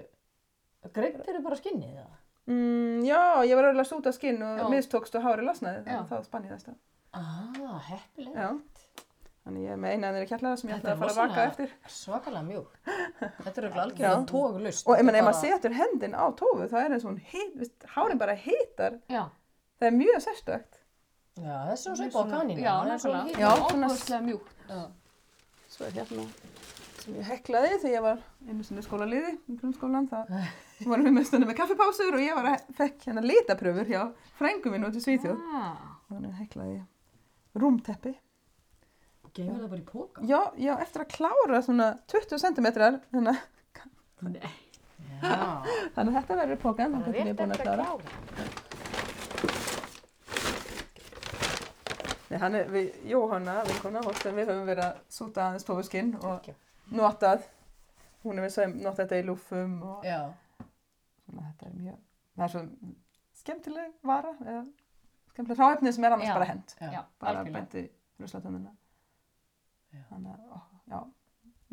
Greint 0.94 1.30
eru 1.32 1.44
bara 1.46 1.60
skinnið 1.60 1.94
það? 2.02 2.16
Mm, 2.52 3.04
já, 3.08 3.22
ég 3.48 3.56
var 3.56 3.70
auðvitað 3.70 3.86
að 3.86 3.92
súta 3.94 4.12
skinn 4.12 4.42
og 4.44 4.66
mistókst 4.74 5.14
og 5.16 5.24
hári 5.24 5.46
að 5.48 6.10
þá 6.10 6.16
spann 6.26 6.50
ég 6.50 6.58
að. 6.58 6.74
Ah, 7.14 7.78
heppileg. 7.88 8.58
Þannig 9.44 9.64
ég 9.66 9.74
er 9.76 9.80
með 9.84 9.94
eina 9.98 10.10
ennir 10.14 10.28
kjallara 10.30 10.58
sem 10.60 10.70
ég 10.72 10.78
Þetta 10.78 10.92
ætla 10.94 10.94
að 10.94 11.10
er 11.10 11.16
fara 11.16 11.24
að 11.24 11.32
vaka 11.34 11.46
eftir. 11.50 11.72
Svakalega 11.92 12.44
mjúk. 12.48 12.78
Þetta 12.88 13.52
er 13.60 13.66
alveg 13.68 13.82
algjörlega 13.84 14.22
tóglaust. 14.30 14.86
Og 14.88 14.94
ef 14.96 15.04
maður 15.04 15.18
Þetta 15.18 15.24
er 15.24 15.28
bara... 15.28 15.42
setur 15.42 15.76
hendin 15.80 16.16
á 16.16 16.26
tófu, 16.40 16.68
það 16.72 16.80
er 16.86 16.96
eins 16.96 17.04
og 17.04 17.10
hún 17.12 17.20
hit, 17.34 17.52
viðst, 17.60 17.88
hárin 17.98 18.22
bara 18.22 18.36
hitar. 18.40 18.96
Já. 19.12 19.24
Það 19.82 19.90
er 19.90 19.98
mjög 20.00 20.24
sérstökt. 20.24 20.80
Já, 21.44 21.56
þessi 21.74 21.92
er 21.92 22.00
svipa 22.00 22.24
á 22.24 22.26
kanínu. 22.32 22.64
Já, 22.64 22.72
hann 22.80 22.92
er 22.96 23.04
svona 23.04 23.92
svona- 23.98 24.22
mjúkt. 24.30 24.56
Já. 24.70 24.82
Svo 25.74 25.88
er 25.90 25.96
hérna 26.00 26.26
sem 27.04 27.16
ég 27.20 27.28
heklaði 27.28 27.78
þegar 27.84 27.94
ég 27.98 28.04
var 28.06 28.20
einu 28.48 28.64
sinni 28.64 28.84
skólaliði 28.86 29.32
í 29.52 29.56
grunnskólan. 29.60 30.06
Það 30.08 30.36
vorum 30.88 31.10
við 31.10 31.16
með 31.18 31.26
stundum 31.28 31.50
með 31.52 31.58
kaffipásur 31.60 32.16
og 32.16 32.24
ég 32.24 32.38
var 32.38 32.48
að 32.54 32.68
fekk 32.78 33.10
hérna 33.10 33.24
litapröfur 33.28 33.90
hjá 33.92 34.04
frængum 34.40 34.72
minn 34.78 34.88
út 34.88 34.96
í 34.96 35.04
Svíþjóð. 35.04 35.42
Ah. 35.52 35.98
Þannig 36.14 36.38
heklaði 36.46 36.78
ég 36.78 37.60
rúmteppi. 37.60 38.14
Geymir 39.34 39.64
það 39.64 39.70
bara 39.72 39.82
í 39.82 39.86
póka? 39.88 40.24
Já, 40.30 40.40
já, 40.62 40.74
eftir 40.84 41.02
að 41.02 41.14
klára 41.16 41.62
svona 41.66 41.88
20 42.12 42.38
cm, 42.44 42.68
þannig, 44.22 44.44
Já. 45.24 45.38
þannig 45.96 46.12
að 46.12 46.18
þetta 46.20 46.36
verður 46.38 46.60
pókan, 46.62 46.94
þannig 46.94 47.08
að 47.08 47.16
ég 47.18 47.24
er 47.24 47.28
rétt 47.32 47.40
búin 47.40 47.54
að 47.56 47.58
að 47.58 47.66
klára. 47.66 47.88
Nei, 52.30 52.38
hann 52.42 52.60
er, 52.60 52.70
við, 52.74 52.92
Jóhanna, 53.10 53.56
vinkona, 53.72 54.04
hóttum, 54.06 54.38
við 54.38 54.52
höfum 54.52 54.70
verið 54.70 54.86
að 54.86 55.02
súta 55.18 55.48
aðeins 55.48 55.68
tófuskinn 55.68 56.14
og 56.22 56.52
notað, 56.94 57.50
hún 58.26 58.38
er 58.38 58.48
við 58.48 58.54
sem 58.60 58.78
notað 58.84 59.02
þetta 59.04 59.20
í 59.24 59.26
lúfum 59.32 59.76
og 59.96 60.06
Já. 60.08 60.20
svona 61.26 61.50
þetta 61.50 61.72
er 61.72 61.76
mjög, 61.82 61.98
það 62.38 62.46
er 62.46 62.54
svo 62.54 62.64
skemmtileg 63.42 63.98
vara, 64.14 64.38
eða 64.46 64.64
skemmtileg 65.34 65.62
hráefni 65.62 65.98
sem 65.98 66.06
er 66.06 66.18
annars 66.20 66.30
Já. 66.30 66.38
bara 66.38 66.50
hend, 66.54 66.78
bara 67.26 67.44
bendi 67.50 67.86
ruslatöndina. 68.22 68.78
Þannig 70.10 70.34
að, 70.34 70.62
já, 70.90 71.00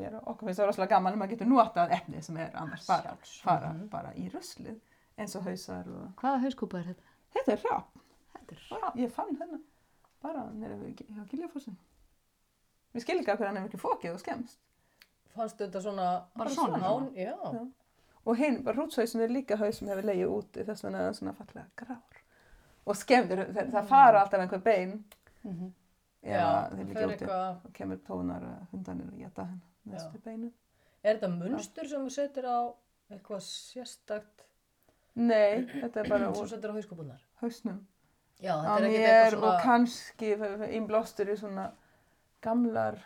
erum, 0.06 0.22
okkur 0.26 0.46
finnst 0.48 0.60
það 0.60 0.66
rosalega 0.70 0.90
gaman 0.94 1.12
að 1.12 1.18
maður 1.22 1.30
getur 1.34 1.46
notað 1.50 1.90
efni 1.96 2.22
sem 2.22 2.36
er 2.36 2.54
annars 2.56 2.86
bara, 2.86 3.16
fara 3.44 3.72
Mhm. 3.72 3.88
bara 3.90 4.12
í 4.14 4.30
ruslið, 4.32 4.78
eins 5.18 5.36
og 5.36 5.42
hausar 5.44 5.88
og, 5.88 6.14
Hvaða 6.16 6.40
hauskúpa 6.44 6.78
er 6.80 6.84
þetta? 6.84 7.02
þetta 7.36 7.52
er 7.52 7.64
ráp, 7.70 7.98
Þetta 8.34 8.52
er 8.52 8.80
Já, 8.80 8.92
ég 9.04 9.10
fann 9.12 9.36
hennar 9.36 9.60
bara 10.22 10.44
nýra 10.52 10.76
við 10.80 10.96
hjá 11.16 11.24
Giljafossin. 11.30 11.76
Við 12.94 13.00
skil 13.02 13.18
ekki 13.20 13.30
að 13.32 13.36
hverju 13.38 13.46
hann 13.46 13.56
hefur 13.56 13.68
ekki 13.70 13.78
fókið 13.84 14.14
og 14.14 14.20
skemmst. 14.20 14.58
fannst 15.36 15.58
þetta 15.58 15.80
svona... 15.80 16.24
Bara 16.36 16.50
svona? 16.50 16.78
Án, 16.78 17.12
já. 17.14 17.36
Já. 17.52 17.66
Og 18.26 18.36
hinn, 18.36 18.62
bara 18.64 18.76
hrútshausin 18.76 19.20
er 19.22 19.28
líka 19.28 19.56
haus 19.56 19.78
sem 19.78 19.88
hefur 19.88 20.02
leiðið 20.02 20.28
úti, 20.34 20.64
þess 20.66 20.82
vegna 20.84 20.98
er 20.98 21.04
hann 21.04 21.14
svona 21.14 21.32
fallega 21.34 21.66
grár. 21.76 22.18
Og 22.86 22.96
skemmtir, 22.96 23.44
það, 23.54 23.70
það 23.72 23.86
fara 23.88 24.20
alltaf 24.24 24.40
einhver 24.40 24.62
bein. 24.64 25.04
Mhm. 25.44 25.66
Ef 25.66 25.79
Að 26.20 26.76
þeir 26.76 26.90
það 26.90 26.98
fer 26.98 27.14
úti. 27.14 27.30
Og 27.68 27.72
kemur 27.76 28.00
tónar 28.06 28.44
og 28.44 28.74
hundanir 28.74 29.08
og 29.08 29.20
geta 29.22 29.46
hann 29.48 29.60
næstu 29.88 30.20
beinu. 30.24 30.50
Er 31.00 31.16
þetta 31.16 31.30
munstur 31.32 31.88
sem 31.88 32.04
þú 32.04 32.12
setur 32.12 32.48
á 32.50 32.58
eitthvað 33.10 33.44
sérstakt 33.46 34.44
Nei, 35.20 35.66
þetta 35.66 36.02
er 36.02 36.10
bara 36.12 36.28
úr 36.30 36.48
setur 36.48 36.70
á 36.70 36.74
hauskúpunar? 36.76 37.22
hausnum. 37.40 37.80
Já, 38.40 38.52
þetta 38.56 38.74
er 38.76 38.84
ekkert 38.88 39.06
eitthvað 39.06 39.32
svona... 39.34 39.48
og 39.48 39.64
kannski 39.64 40.28
innblástur 40.76 41.32
í 41.32 41.36
svona 41.40 41.64
gamlar 42.44 43.00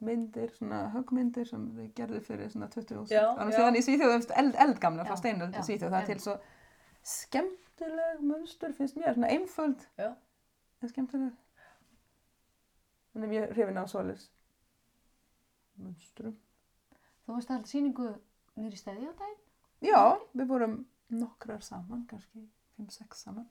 myndir, 0.00 0.52
svona 0.56 0.86
höggmyndir 0.94 1.48
sem 1.48 1.66
þau 1.76 1.88
gerðu 1.96 2.22
fyrir 2.24 2.52
svona 2.52 2.70
20 2.72 3.12
Já, 3.12 3.20
ára 3.20 3.34
árum 3.42 3.52
já. 3.52 3.56
síðan 3.58 3.76
í 3.76 3.82
Svíþjóð, 3.84 4.06
þú 4.06 4.14
veist, 4.14 4.32
eld, 4.42 4.56
eldgamla 4.64 5.04
frá 5.04 5.16
Já, 5.16 5.20
steinöld 5.20 5.56
já, 5.56 5.60
í 5.60 5.66
Svíþjóð, 5.68 5.92
það 5.92 6.00
er 6.00 6.08
til 6.08 6.24
svo 6.24 6.36
skemmtileg 7.10 8.24
munstur 8.30 8.72
finnst 8.76 8.96
mér, 9.00 9.16
svona 9.16 9.32
einföld 9.34 9.84
en 10.00 10.92
skemmtileg 10.92 11.36
þannig 13.20 13.36
er 13.36 13.42
ég 13.50 13.52
hrifin 13.54 13.78
á 13.80 13.84
solis 13.90 14.30
munsturum 15.80 16.36
Þú 17.30 17.36
veist 17.36 17.50
að 17.54 17.66
síningu 17.70 18.08
niður 18.58 18.74
í 18.74 18.78
stæði 18.80 19.06
á 19.06 19.14
daginn? 19.14 19.36
Já, 19.86 20.00
við 20.34 20.48
vorum 20.50 20.72
nokkrar 21.14 21.62
saman, 21.62 22.02
kannski 22.10 22.42
5-6 22.80 23.22
saman. 23.22 23.46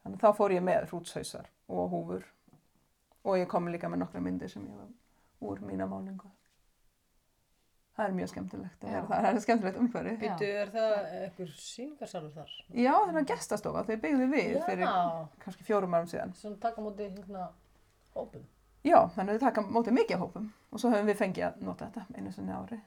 Þannig 0.00 0.16
að 0.16 0.24
þá 0.24 0.38
fór 0.38 0.54
ég 0.54 0.64
með 0.64 0.86
hrútshausar 0.88 1.50
og 1.68 1.92
húfur 1.92 2.24
og 3.28 3.36
ég 3.36 3.50
kom 3.50 3.68
líka 3.68 3.90
með 3.92 4.06
nokkra 4.06 4.24
myndir 4.24 4.48
sem 4.48 4.64
ég 4.64 4.80
var 4.80 4.88
úr 5.44 5.62
mína 5.68 5.84
málingu. 5.90 6.32
Það 7.98 8.06
er 8.06 8.16
mjög 8.16 8.32
skemmtilegt 8.32 8.84
að 8.86 8.92
vera 8.94 9.04
það. 9.04 9.22
Það 9.26 9.28
er 9.28 9.44
skemmtilegt. 9.44 9.78
Já. 9.98 10.18
Býtu, 10.22 10.50
er 10.62 10.68
það 10.72 10.92
einhver 11.20 11.54
síningarsalur 11.60 12.36
þar? 12.36 12.52
Já, 12.72 12.92
það 12.94 13.20
er 13.20 13.26
gestastofa. 13.34 13.82
Þau 13.88 13.96
byggðu 14.04 14.28
við 14.32 14.60
fyrir 14.68 14.84
Já, 14.86 15.00
kannski 15.42 15.66
fjórum 15.66 15.96
árum 15.98 16.08
síðan. 16.08 16.36
svona 16.38 16.60
taka 16.62 16.80
á 16.80 16.86
móti 16.86 17.08
hérna 17.10 17.48
hópum. 18.14 18.46
Já, 18.86 18.98
þannig 19.14 19.32
að 19.32 19.36
við 19.38 19.40
taka 19.42 19.62
mótið 19.66 19.96
mikið 19.98 20.20
hópum 20.22 20.50
og 20.72 20.80
svo 20.80 20.90
höfum 20.92 21.08
við 21.10 21.16
fengið 21.18 21.46
að 21.48 21.62
nota 21.66 21.88
þetta 21.88 22.18
einu 22.20 22.32
sinni 22.32 22.52
á 22.54 22.58
ári. 22.62 22.78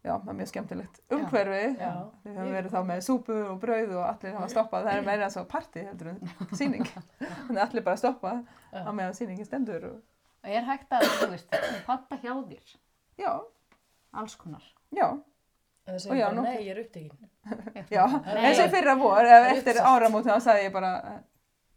Já, 0.00 0.14
það 0.16 0.30
er 0.32 0.36
mjög 0.38 0.48
skemmtilegt 0.48 1.00
umhverfi. 1.12 1.64
Já. 1.76 1.90
Við 2.24 2.36
höfum 2.38 2.54
verið 2.56 2.72
þá 2.72 2.78
með 2.88 3.00
súpu 3.04 3.34
og 3.50 3.58
brauð 3.60 3.90
og 3.98 4.04
allir 4.08 4.36
hafa 4.38 4.46
stoppað. 4.48 4.86
Það 4.86 4.98
er 5.00 5.04
meira 5.10 5.26
svo 5.34 5.42
party 5.50 5.82
heldur 5.84 6.08
en 6.14 6.20
síning. 6.56 6.86
Þannig 7.20 7.58
að 7.60 7.64
allir 7.66 7.84
bara 7.84 8.00
stoppa 8.00 8.32
Já. 8.72 8.80
á 8.80 8.90
meðan 8.96 9.16
síningin 9.18 9.44
stendur. 9.48 9.84
Og... 9.90 9.98
Og 10.40 10.54
er 10.56 10.64
hægt 10.70 10.94
að, 10.96 11.04
þú 11.20 11.28
veist, 11.34 11.58
panta 11.84 12.16
hjá 12.22 12.32
þér, 12.32 12.70
Já, 13.20 13.32
alls 14.16 14.36
konar. 14.40 14.64
já, 14.96 15.10
En 15.84 15.92
það 15.92 15.98
Og 15.98 16.00
segir 16.06 16.20
já, 16.20 16.26
bara, 16.30 16.42
nei, 16.44 16.56
ég 16.64 16.70
er 16.72 16.80
upptekinn. 16.80 17.28
já. 17.92 18.04
Nei. 18.24 18.40
En 18.48 18.56
sem 18.56 18.72
fyrra 18.72 18.94
vor, 19.00 19.20
eða 19.20 19.50
eftir 19.52 19.76
Uppselt. 19.76 19.86
áramóti, 19.90 20.28
þá 20.32 20.40
sagði 20.46 20.64
ég 20.64 20.72
bara, 20.74 20.90
eh, 21.10 21.20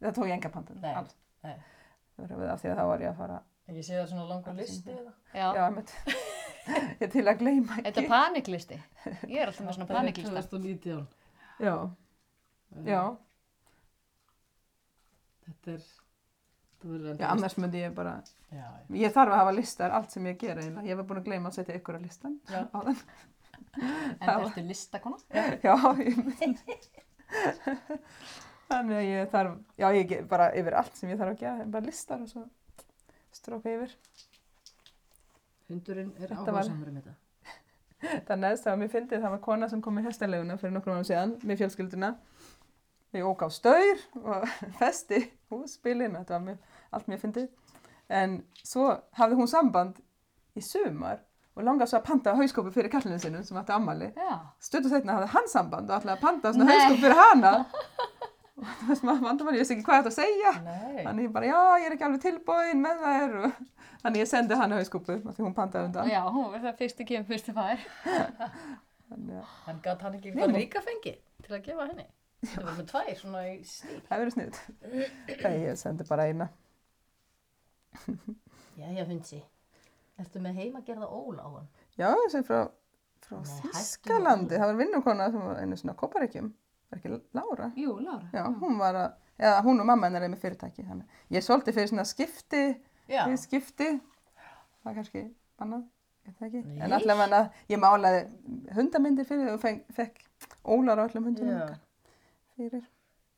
það 0.04 0.16
tók 0.18 0.28
ég 0.30 0.36
enga 0.38 0.52
pantun. 0.54 0.80
Nei, 0.84 0.94
alls. 1.02 1.16
Nei. 1.44 1.56
Af 2.24 2.62
því 2.62 2.70
að 2.72 2.78
þá 2.78 2.86
var 2.92 3.02
ég 3.04 3.10
að 3.14 3.18
fara, 3.24 3.42
Ég 3.72 3.86
sé 3.88 3.96
það 3.96 4.10
svona 4.12 4.24
langur 4.28 4.56
listi 4.58 4.92
eða. 4.92 5.12
Já. 5.34 5.46
já, 5.56 5.64
ég 5.68 5.76
mitt, 5.78 5.92
ég 7.00 7.12
til 7.14 7.24
að 7.32 7.38
gleyma 7.40 7.78
Þetta 7.78 7.90
ekki. 7.94 8.04
er 8.04 8.10
paniklisti. 8.12 8.80
Ég 9.32 9.38
er 9.40 9.48
alltaf 9.52 9.66
með 9.68 9.78
svona 9.78 9.88
paniklista. 9.96 10.44
2019. 10.52 11.06
Já, 11.64 11.76
já, 12.90 13.02
Þetta 15.48 15.76
er... 15.78 15.86
Þetta 16.74 16.92
verður 16.92 17.22
já, 17.24 17.28
annars 17.32 17.56
myndi 17.64 17.80
ég 17.86 17.94
bara, 17.96 18.18
Já, 18.52 18.66
ég 19.00 19.14
þarf 19.16 19.32
að 19.32 19.40
hafa 19.40 19.54
listar, 19.56 19.94
allt 19.96 20.12
sem 20.12 20.26
ég 20.28 20.36
gera 20.42 20.60
eiginlega. 20.60 20.88
Ég 20.92 21.00
var 21.00 21.08
búin 21.08 21.22
að 21.22 21.30
gleyma 21.30 21.52
að 21.52 21.58
setja 21.62 21.78
ykkur 21.80 21.98
að 22.00 22.04
listan 22.10 22.36
Já. 22.52 22.66
á 22.76 22.78
þann. 22.84 23.00
En 24.20 24.30
ertu 24.34 24.64
listakona? 24.68 25.18
Já, 25.64 25.76
ég 26.04 26.20
myndi. 26.20 26.78
Þannig 28.70 28.98
að 28.98 29.08
ég 29.10 29.30
þarf, 29.34 29.56
já, 29.78 29.88
ég 29.94 30.08
ge- 30.10 30.22
bara 30.30 30.48
yfir 30.58 30.76
allt 30.80 30.96
sem 30.98 31.10
ég 31.12 31.20
þarf 31.20 31.34
að 31.36 31.40
gera, 31.44 31.66
bara 31.76 31.86
listar 31.86 32.22
og 32.24 32.30
svo 32.32 32.46
stróka 33.36 33.70
yfir. 33.74 33.92
Hundurinn 35.70 36.12
er 36.20 36.28
Þetta 36.32 36.52
var- 36.52 36.64
áhugasamur 36.64 36.90
um 36.92 36.98
þetta. 37.02 37.14
Það 38.28 38.40
neðst 38.44 38.68
að 38.68 38.80
mér 38.82 38.90
fyndið, 38.92 39.22
það 39.24 39.34
var 39.36 39.42
kona 39.46 39.70
sem 39.72 39.82
kom 39.82 40.00
í 40.00 40.04
hestaleguna 40.04 40.58
fyrir 40.60 40.74
nokkrum 40.76 40.98
árum 40.98 41.08
síðan 41.08 41.36
með 41.48 41.62
fjölskylduna. 41.62 42.10
Ég 43.14 43.28
ók 43.30 43.46
á 43.46 43.50
staur 43.54 44.02
og 44.24 44.48
festi 44.80 45.22
húsbílinn, 45.54 46.18
þetta 46.18 46.36
var 46.40 46.44
mjög, 46.50 46.58
allt 46.98 47.08
mjög 47.12 47.22
fyndið. 47.28 47.48
En 48.14 48.40
svo 48.66 48.90
hafði 49.20 49.38
hún 49.40 49.48
samband 49.48 50.02
í 50.60 50.62
sumar 50.66 51.22
og 51.54 51.64
langaði 51.64 51.92
svo 51.94 52.00
að 52.02 52.08
panta 52.10 52.34
hauskópu 52.36 52.72
fyrir 52.74 52.92
kallinu 52.92 53.20
sinum 53.22 53.44
sem 53.46 53.58
átti 53.62 53.72
ammali. 53.76 54.10
Stötu 54.62 54.90
setna 54.92 55.16
hafði 55.20 55.30
hann 55.38 55.48
samband 55.52 55.90
og 55.90 56.00
ætlaði 56.02 56.18
að 56.18 56.24
panta 56.26 56.52
hauskópu 56.58 57.00
fyrir 57.06 57.20
hana. 57.22 57.54
Það 58.88 59.04
var 59.10 59.22
vandamál, 59.24 59.54
ég 59.58 59.64
vissi 59.64 59.76
ekki 59.78 59.86
hvað 59.88 60.00
þetta 60.02 60.12
að 60.12 60.18
segja. 60.18 60.54
Nei. 60.66 61.04
Þannig 61.06 61.28
ég 61.28 61.34
bara, 61.36 61.50
já, 61.52 61.60
ég 61.82 61.86
er 61.90 61.96
ekki 61.98 62.08
alveg 62.08 62.24
tilbúin 62.24 62.82
með 62.84 63.04
þær 63.04 63.36
og 63.44 63.60
þannig 64.04 64.24
ég 64.24 64.30
sendi 64.32 64.58
hana 64.60 64.80
hauskúpu 64.80 65.20
því 65.28 65.46
hún 65.46 65.56
pantaði 65.58 65.90
undan. 65.92 66.10
Já, 66.12 66.22
hún 66.28 66.50
verður 66.54 66.68
það 66.70 66.82
fyrstu 66.84 67.08
kemur, 67.12 67.30
fyrstu 67.32 67.56
fær. 67.58 67.86
Þannig 69.14 69.40
að 69.44 69.72
En 69.74 69.80
gæt 69.86 70.04
hann 70.08 70.18
ekki 70.20 70.34
nú. 70.36 70.48
líka 70.56 70.82
fengi 70.84 71.16
til 71.46 71.54
að 71.58 71.66
gefa 71.68 71.88
henni? 71.92 72.06
Það 72.44 72.66
var 72.68 72.78
með 72.80 72.88
tvær 72.92 73.12
svona 73.20 73.42
í 73.48 73.56
stíl. 73.68 74.00
það 74.10 74.22
verður 74.24 74.34
sniðt. 74.36 74.58
Nei, 75.44 75.58
ég 75.64 75.78
sendi 75.80 76.08
bara 76.10 76.26
eina. 76.28 76.48
Jæja, 78.80 79.06
hundsi. 79.08 79.40
Ertu 80.20 80.42
með 80.44 80.58
heimagerða 80.62 81.08
óla 81.10 81.46
á 81.46 81.50
hann? 81.58 81.70
Já, 81.98 82.10
þessi 82.26 82.42
frá, 82.48 82.60
frá 83.26 83.38
Þískalandi. 83.48 84.58
Það 84.60 84.68
var 84.72 84.80
vinnukona 84.82 85.30
sem 85.34 85.46
var 85.46 85.62
einu 85.62 85.78
svona 85.80 85.96
kopparíkjum. 86.00 86.50
Var 86.94 87.00
ekki 87.00 87.10
Lára? 87.34 87.72
Jú, 87.76 87.96
Lára. 88.06 88.28
Já, 88.34 88.44
hún 88.62 88.78
var 88.78 88.98
að, 89.00 89.14
eða 89.42 89.62
hún 89.66 89.82
og 89.82 89.88
mamma 89.90 90.10
hennar 90.10 90.26
er 90.28 90.30
með 90.30 90.44
fyrirtæki. 90.44 90.84
Þannig. 90.86 91.16
Ég 91.34 91.46
solti 91.46 91.74
fyrir 91.74 91.90
svona 91.90 92.06
skipti, 92.06 92.62
fyrir 93.10 93.40
skipti. 93.42 93.88
Það 94.84 94.92
er 94.92 94.98
kannski 95.00 95.24
bannað, 95.58 95.88
ég 96.28 96.36
það 96.38 96.48
ekki. 96.50 96.62
Nei. 96.68 96.78
En 96.86 96.96
allavega 97.00 97.40
ég 97.72 97.82
málaði 97.82 98.22
hundamyndir 98.78 99.26
fyrir 99.30 99.50
og 99.56 99.62
feng, 99.64 99.82
fekk 99.98 100.22
ólar 100.70 101.02
á 101.02 101.06
öllum 101.08 101.32
hundunum 101.32 101.56
Já. 101.56 101.64
okkar. 101.64 101.82
Fyrir. 102.60 102.86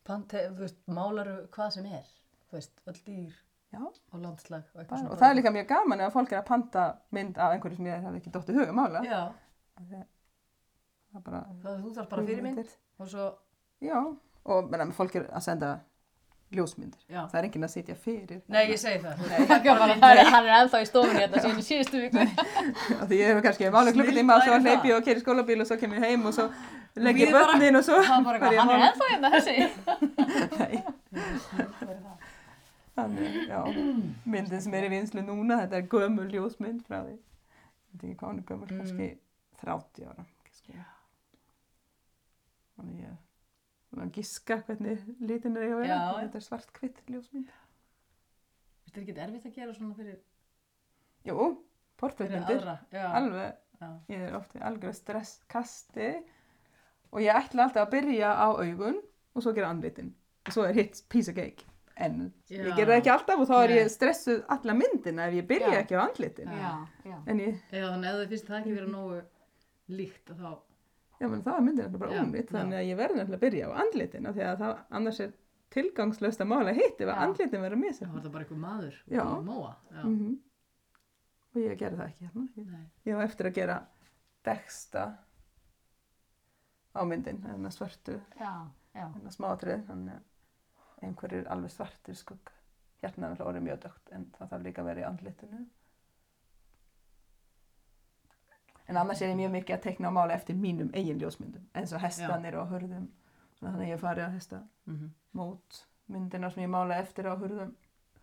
Pante, 0.06 0.42
þú 0.52 0.66
veist, 0.66 0.80
málaru 0.92 1.38
hvað 1.54 1.72
sem 1.78 1.88
er. 1.96 2.10
Þú 2.50 2.58
veist, 2.58 2.76
öll 2.92 3.00
dýr 3.08 3.32
Já, 3.72 3.80
og 3.82 4.20
landslag 4.22 4.68
og 4.76 4.84
bara, 4.86 5.08
og 5.10 5.16
það 5.18 5.30
er 5.32 5.38
líka 5.40 5.50
mjög 5.56 5.66
gaman 5.72 6.00
ef 6.04 6.12
fólk 6.14 6.30
er 6.32 6.38
að 6.38 6.46
panta 6.52 6.84
mynd 7.16 7.40
af 7.42 7.56
einhverju 7.56 7.80
sem 7.80 7.88
ég 7.88 8.04
hef 8.04 8.20
ekki 8.20 8.30
dótt 8.36 8.52
í 8.52 8.54
huga 8.54 8.76
mála. 8.76 9.00
Já, 9.02 9.24
Það 11.16 11.18
er 11.18 11.24
bara 11.26 11.40
það 11.64 11.82
þú 11.82 11.90
þarf 11.96 12.08
bara 12.12 12.24
fyrirmynd 12.28 12.72
og 13.00 13.10
svo, 13.10 13.26
Já, 13.84 13.98
og 14.46 14.70
menna, 14.70 14.86
fólk 14.96 15.14
er 15.20 15.26
að 15.36 15.42
senda 15.44 15.70
ljósmyndir. 16.54 17.00
já. 17.10 17.26
Það 17.28 17.38
er 17.40 17.44
enginn 17.48 17.64
að 17.66 17.72
sitja 17.72 17.94
fyrir. 17.98 18.40
Nei, 18.48 18.62
ég 18.70 18.78
segi 18.78 19.00
það. 19.02 19.14
Það 19.50 20.20
hann 20.30 20.46
er 20.46 20.52
ennþá 20.60 20.80
í 20.80 20.86
stofunni 20.86 21.22
þetta 21.24 21.42
síðan 21.42 21.58
í 21.58 21.64
síðustu 21.66 22.00
viku. 22.04 22.22
Af 23.00 23.08
Því 23.10 23.18
ég 23.20 23.32
hef 23.34 23.42
kannski 23.44 23.70
mála 23.74 23.92
klukkutíma 23.96 24.36
og 24.38 24.42
svo 24.46 24.58
hleypi 24.62 24.92
ég 24.92 24.96
og 25.00 25.04
keri 25.04 25.20
skólabíl 25.24 25.60
og 25.60 25.66
svo 25.68 25.76
kem 25.80 25.96
ég 25.98 26.06
heim 26.06 26.24
og 26.30 26.34
svo 26.38 26.46
legg 26.96 27.18
ég 27.20 27.34
börnin 27.34 27.76
og 27.80 27.84
svo 27.84 27.98
ég 27.98 28.06
hann 28.06 28.72
er 28.76 28.86
ennþá 28.88 29.10
hérna 29.10 29.32
þessi. 29.34 29.56
Nei. 30.62 30.82
Þannig, 32.96 33.34
já, 33.50 33.58
myndin 34.24 34.62
sem 34.64 34.74
er 34.78 34.86
í 34.86 34.92
vinslu 34.94 35.20
núna, 35.26 35.58
þetta 35.66 35.76
er 35.82 35.88
gömul 35.92 36.30
ljósmynd 36.32 36.80
frá 36.86 37.02
því. 37.04 37.18
Ég 37.18 37.92
veit 37.92 38.06
ekki 38.06 38.16
hvað 38.22 38.30
hún 38.30 38.38
er 38.40 38.46
gömul, 38.48 38.70
Mm. 38.70 38.78
kannski 38.80 39.08
30 39.60 40.06
ára. 40.08 40.24
Kannski. 40.46 40.78
Þannig 42.78 43.02
ég 43.02 43.10
er 43.10 43.18
að 44.04 44.12
giska 44.18 44.58
hvernig 44.66 45.04
litin 45.20 45.56
er 45.56 45.68
að 45.70 45.80
vera. 45.82 45.98
Þetta 46.20 46.40
er 46.40 46.44
svart 46.46 46.72
kvitt 46.76 46.98
ljósmynd. 47.08 47.48
Þetta 48.86 49.00
er 49.00 49.04
ekki 49.06 49.16
erfitt 49.26 49.46
að 49.50 49.54
gera 49.60 49.74
svona 49.76 49.94
fyrir, 49.98 50.18
Jú, 51.26 51.36
fyrir 51.36 51.56
portréttmyndir. 52.00 52.60
aðra. 52.60 52.76
Já, 52.92 53.06
Alveg, 53.20 53.54
já. 53.80 53.88
ég 54.12 54.26
er 54.28 54.36
oft 54.38 54.54
í 54.56 54.60
algjörðu 54.62 54.94
stresskasti 55.00 56.10
og 57.12 57.20
ég 57.24 57.34
ætla 57.40 57.66
alltaf 57.66 57.86
að 57.86 57.94
byrja 57.96 58.30
á 58.36 58.48
augun 58.56 59.00
og 59.34 59.42
svo 59.42 59.52
gera 59.56 59.70
andlitin. 59.72 60.12
Og 60.46 60.52
svo 60.54 60.66
er 60.68 60.74
hitt 60.78 61.02
piece 61.08 61.30
of 61.32 61.36
cake. 61.36 61.64
En 61.96 62.32
Já. 62.50 62.60
ég 62.60 62.74
ger 62.76 62.86
það 62.90 62.98
ekki 63.00 63.10
alltaf 63.14 63.40
og 63.40 63.48
þá 63.48 63.56
er 63.64 63.70
ég 63.78 63.86
stressuð 63.90 64.42
alla 64.52 64.74
myndina 64.76 65.26
ef 65.30 65.34
ég 65.38 65.46
byrja 65.48 65.70
Já. 65.72 65.78
ekki 65.80 65.96
á 65.96 66.00
andlitin. 66.04 66.50
Já, 66.52 66.72
já. 67.08 67.16
En 67.26 67.38
ég, 67.40 67.54
Já, 67.72 67.86
þannig 67.88 68.10
að 68.10 68.14
ef 68.14 68.20
þið 68.20 68.28
finnst 68.34 68.50
það 68.50 68.58
ekki 68.60 68.74
vera 68.76 68.90
nógu 68.92 69.20
líkt 69.96 70.30
að 70.34 70.42
þá, 70.44 70.50
já, 71.20 71.28
menn 71.28 71.42
það 71.46 71.60
myndin 71.66 71.84
alltaf 71.86 72.00
bara 72.02 72.16
já. 72.16 72.22
þannig 72.52 72.78
að 72.80 72.88
ég 72.90 72.96
verði 73.00 73.20
alltaf 73.22 73.36
að 73.38 73.44
byrja 73.46 73.68
á 73.68 73.70
andlitin 73.82 74.30
því 74.36 74.46
að 74.46 74.62
það 74.64 74.74
annars 75.00 75.20
er 75.26 75.32
tilgangslöst 75.76 76.42
að 76.44 76.50
mála 76.52 76.74
hitt 76.76 77.00
ef 77.00 77.08
að 77.12 77.22
andlitin 77.26 77.62
verður 77.64 77.80
þá 77.80 77.84
misið. 77.84 78.12
var 78.12 78.24
það 78.26 78.34
bara 78.36 78.44
einhver 78.46 78.60
maður 78.64 78.98
Mm 80.04 80.42
Og 81.56 81.62
ég 81.62 81.78
gerði 81.80 81.96
það 81.96 82.08
ekki 82.10 82.26
hérna. 82.26 82.80
Ég, 83.06 83.14
var 83.16 83.24
eftir 83.24 83.46
að 83.48 83.54
gera 83.56 83.76
deksta 84.44 85.04
á 86.92 87.00
myndin, 87.04 87.38
svörtu 87.72 88.18
Já, 88.36 88.52
já. 88.92 89.06
þennan 89.14 89.32
smáatrið, 89.32 89.86
þannig 89.88 90.18
að 90.18 91.06
einhverjir 91.06 91.48
alveg 91.48 91.70
svartir 91.72 92.14
skugga. 92.14 92.52
hjartna 93.00 93.26
er 93.26 93.32
náttúrulega 93.32 93.50
orðið 93.50 93.64
mjög 93.66 93.80
dögt 93.82 94.12
en 94.16 94.22
það 94.36 94.50
þarf 94.52 94.62
líka 94.66 94.82
að 94.82 94.86
vera 94.90 95.00
í 95.00 95.06
andlitinu. 95.08 95.58
En 98.88 98.96
annars 98.96 99.20
er 99.22 99.28
ég 99.32 99.36
mjög 99.40 99.50
mikið 99.56 99.74
að 99.76 99.82
teikna 99.82 100.08
á 100.08 100.16
mála 100.16 100.34
eftir 100.36 100.54
mínum 100.56 100.90
eigin 100.94 101.18
ljósmyndum 101.18 101.64
eins 101.74 101.92
og 101.92 102.00
hestanir 102.00 102.54
og 102.60 102.68
hurðum. 102.70 103.08
Svona 103.58 103.72
þannig 103.72 103.86
að 103.88 103.92
ég 103.96 104.00
fari 104.00 104.20
að 104.22 104.32
hesta 104.36 104.62
Mhm. 104.86 105.10
mót 105.34 105.84
myndina 106.08 106.50
sem 106.52 106.62
ég 106.62 106.70
mála 106.70 106.94
eftir 107.00 107.24
á 107.26 107.34
hurðum, 107.36 107.72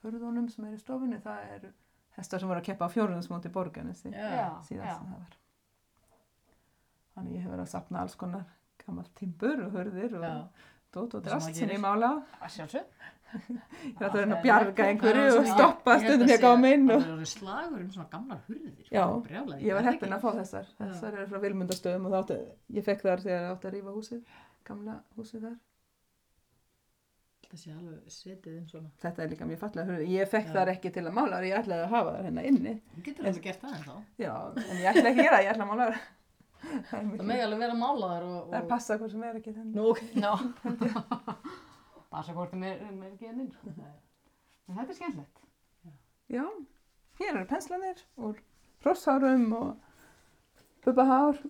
hurðunum 0.04 0.50
sem 0.50 0.66
eru 0.66 0.76
í 0.76 0.80
stofunni. 0.80 1.20
Það 1.22 1.52
eru 1.56 1.74
hestar 2.18 2.40
sem 2.40 2.48
voru 2.50 2.60
að 2.62 2.64
keppa 2.66 2.86
á 2.88 2.94
fjórðunsmóti 2.96 3.52
borganessi 3.52 4.12
Já. 4.12 4.62
síðast 4.64 4.98
sem 4.98 5.08
það 5.08 5.18
var. 5.20 5.38
Þannig 7.16 7.34
ég 7.38 7.42
hef 7.44 7.52
verið 7.52 7.66
að 7.66 7.74
sapna 7.74 8.00
alls 8.02 8.16
konar 8.16 8.46
gammal 8.86 9.06
timbur 9.16 9.66
og 9.66 9.72
hurðir 9.76 10.16
og 10.18 10.24
Já. 10.24 10.48
Sem 10.94 11.22
drast 11.26 11.50
gerir. 11.58 11.74
ég 11.78 11.82
mála. 11.84 12.12
Að 12.42 12.54
sjálfsög. 12.58 12.86
Ég 13.34 14.02
ætla 14.06 14.22
að 14.28 14.34
bjarga 14.44 14.86
einhverju 14.92 15.22
Það 15.26 15.38
og 15.40 15.44
er 15.44 15.52
stoppa 15.56 15.94
stundum 16.04 16.28
ég 16.30 16.38
sé- 16.38 16.44
gáum 16.44 16.66
inn. 16.70 16.84
Það 16.88 16.96
Og... 16.96 17.04
er 17.08 17.14
orðið 17.16 17.30
slagur 17.34 17.80
um 17.82 17.92
svona 17.96 18.10
gamlar 18.12 18.42
hurðir. 18.48 18.88
Já, 18.94 19.06
ég 19.10 19.42
var 19.42 19.58
er 19.58 19.74
það 19.74 19.88
heppin 19.90 20.14
að 20.14 20.22
fá 20.22 20.30
þessar. 20.38 20.68
Þessar 20.78 21.18
eru 21.18 21.28
frá 21.32 21.40
Vilmundastöðum 21.48 22.06
og 22.06 22.14
þá 22.14 22.18
átti, 22.22 22.38
ég 22.78 22.86
fekk 22.86 23.02
þar 23.08 23.24
þegar 23.26 23.42
ég 23.42 23.54
átti 23.56 23.70
að 23.72 23.74
rífa 23.80 23.96
húsið, 23.98 24.22
gamla 24.70 25.00
húsið 25.18 25.48
þar. 25.48 25.58
Það 27.54 27.60
sé 27.64 27.72
alveg 27.74 28.14
setið 28.14 28.54
inn 28.58 28.70
svona. 28.70 28.90
Þetta 29.02 29.22
er 29.24 29.30
líka 29.34 29.46
mjög 29.50 29.60
fallega 29.62 29.86
hurðir. 29.90 30.08
Ég 30.14 30.30
fekk 30.32 30.48
Já. 30.50 30.54
þar 30.56 30.72
ekki 30.74 30.92
til 30.96 31.04
að 31.06 31.14
mála 31.18 31.36
þar, 31.38 31.44
ég 31.50 31.58
ætlaði 31.60 31.84
að 31.84 31.92
hafa 31.94 32.14
þar 32.16 32.26
hérna 32.30 32.46
inni. 32.50 32.74
Þú 32.96 33.04
getur 33.10 33.28
alveg 33.30 33.44
gert 33.50 33.62
það 33.66 33.76
en 33.78 33.84
þá. 33.90 33.96
Já, 34.24 34.32
en 34.64 34.80
ég 34.82 34.88
ætla 34.94 35.10
ekki 35.10 35.14
að 35.14 35.24
gera 35.26 35.36
það, 35.38 35.44
ég 35.46 35.52
ætla 35.54 35.66
að 35.68 35.70
mála 35.74 35.86
þar. 35.90 36.00
Það 36.90 37.24
megi 37.28 37.44
alveg 37.44 37.62
vera 37.64 37.78
málaðar 37.78 38.26
og... 38.28 38.42
það 38.50 38.60
er 38.60 38.68
passa 38.70 38.98
hvað 39.00 39.14
sem 39.14 39.24
er 39.28 39.40
ekki 39.40 39.54
ok. 39.84 40.02
Já. 40.24 40.32
Passa 42.14 42.36
hvort 42.36 42.54
það 42.54 42.68
er, 42.70 42.84
er 42.88 43.08
ekki 43.12 43.30
að 43.30 43.40
minn. 43.40 43.52
En 43.74 44.78
þetta 44.78 44.90
er 44.90 45.00
skemmtilegt. 45.00 45.42
Já, 46.34 46.46
hér 47.20 47.34
eru 47.34 47.48
penslanir 47.50 48.04
úr 48.18 48.38
hrosshárum 48.86 49.50
og 49.58 49.74
bubbahár. 50.86 51.42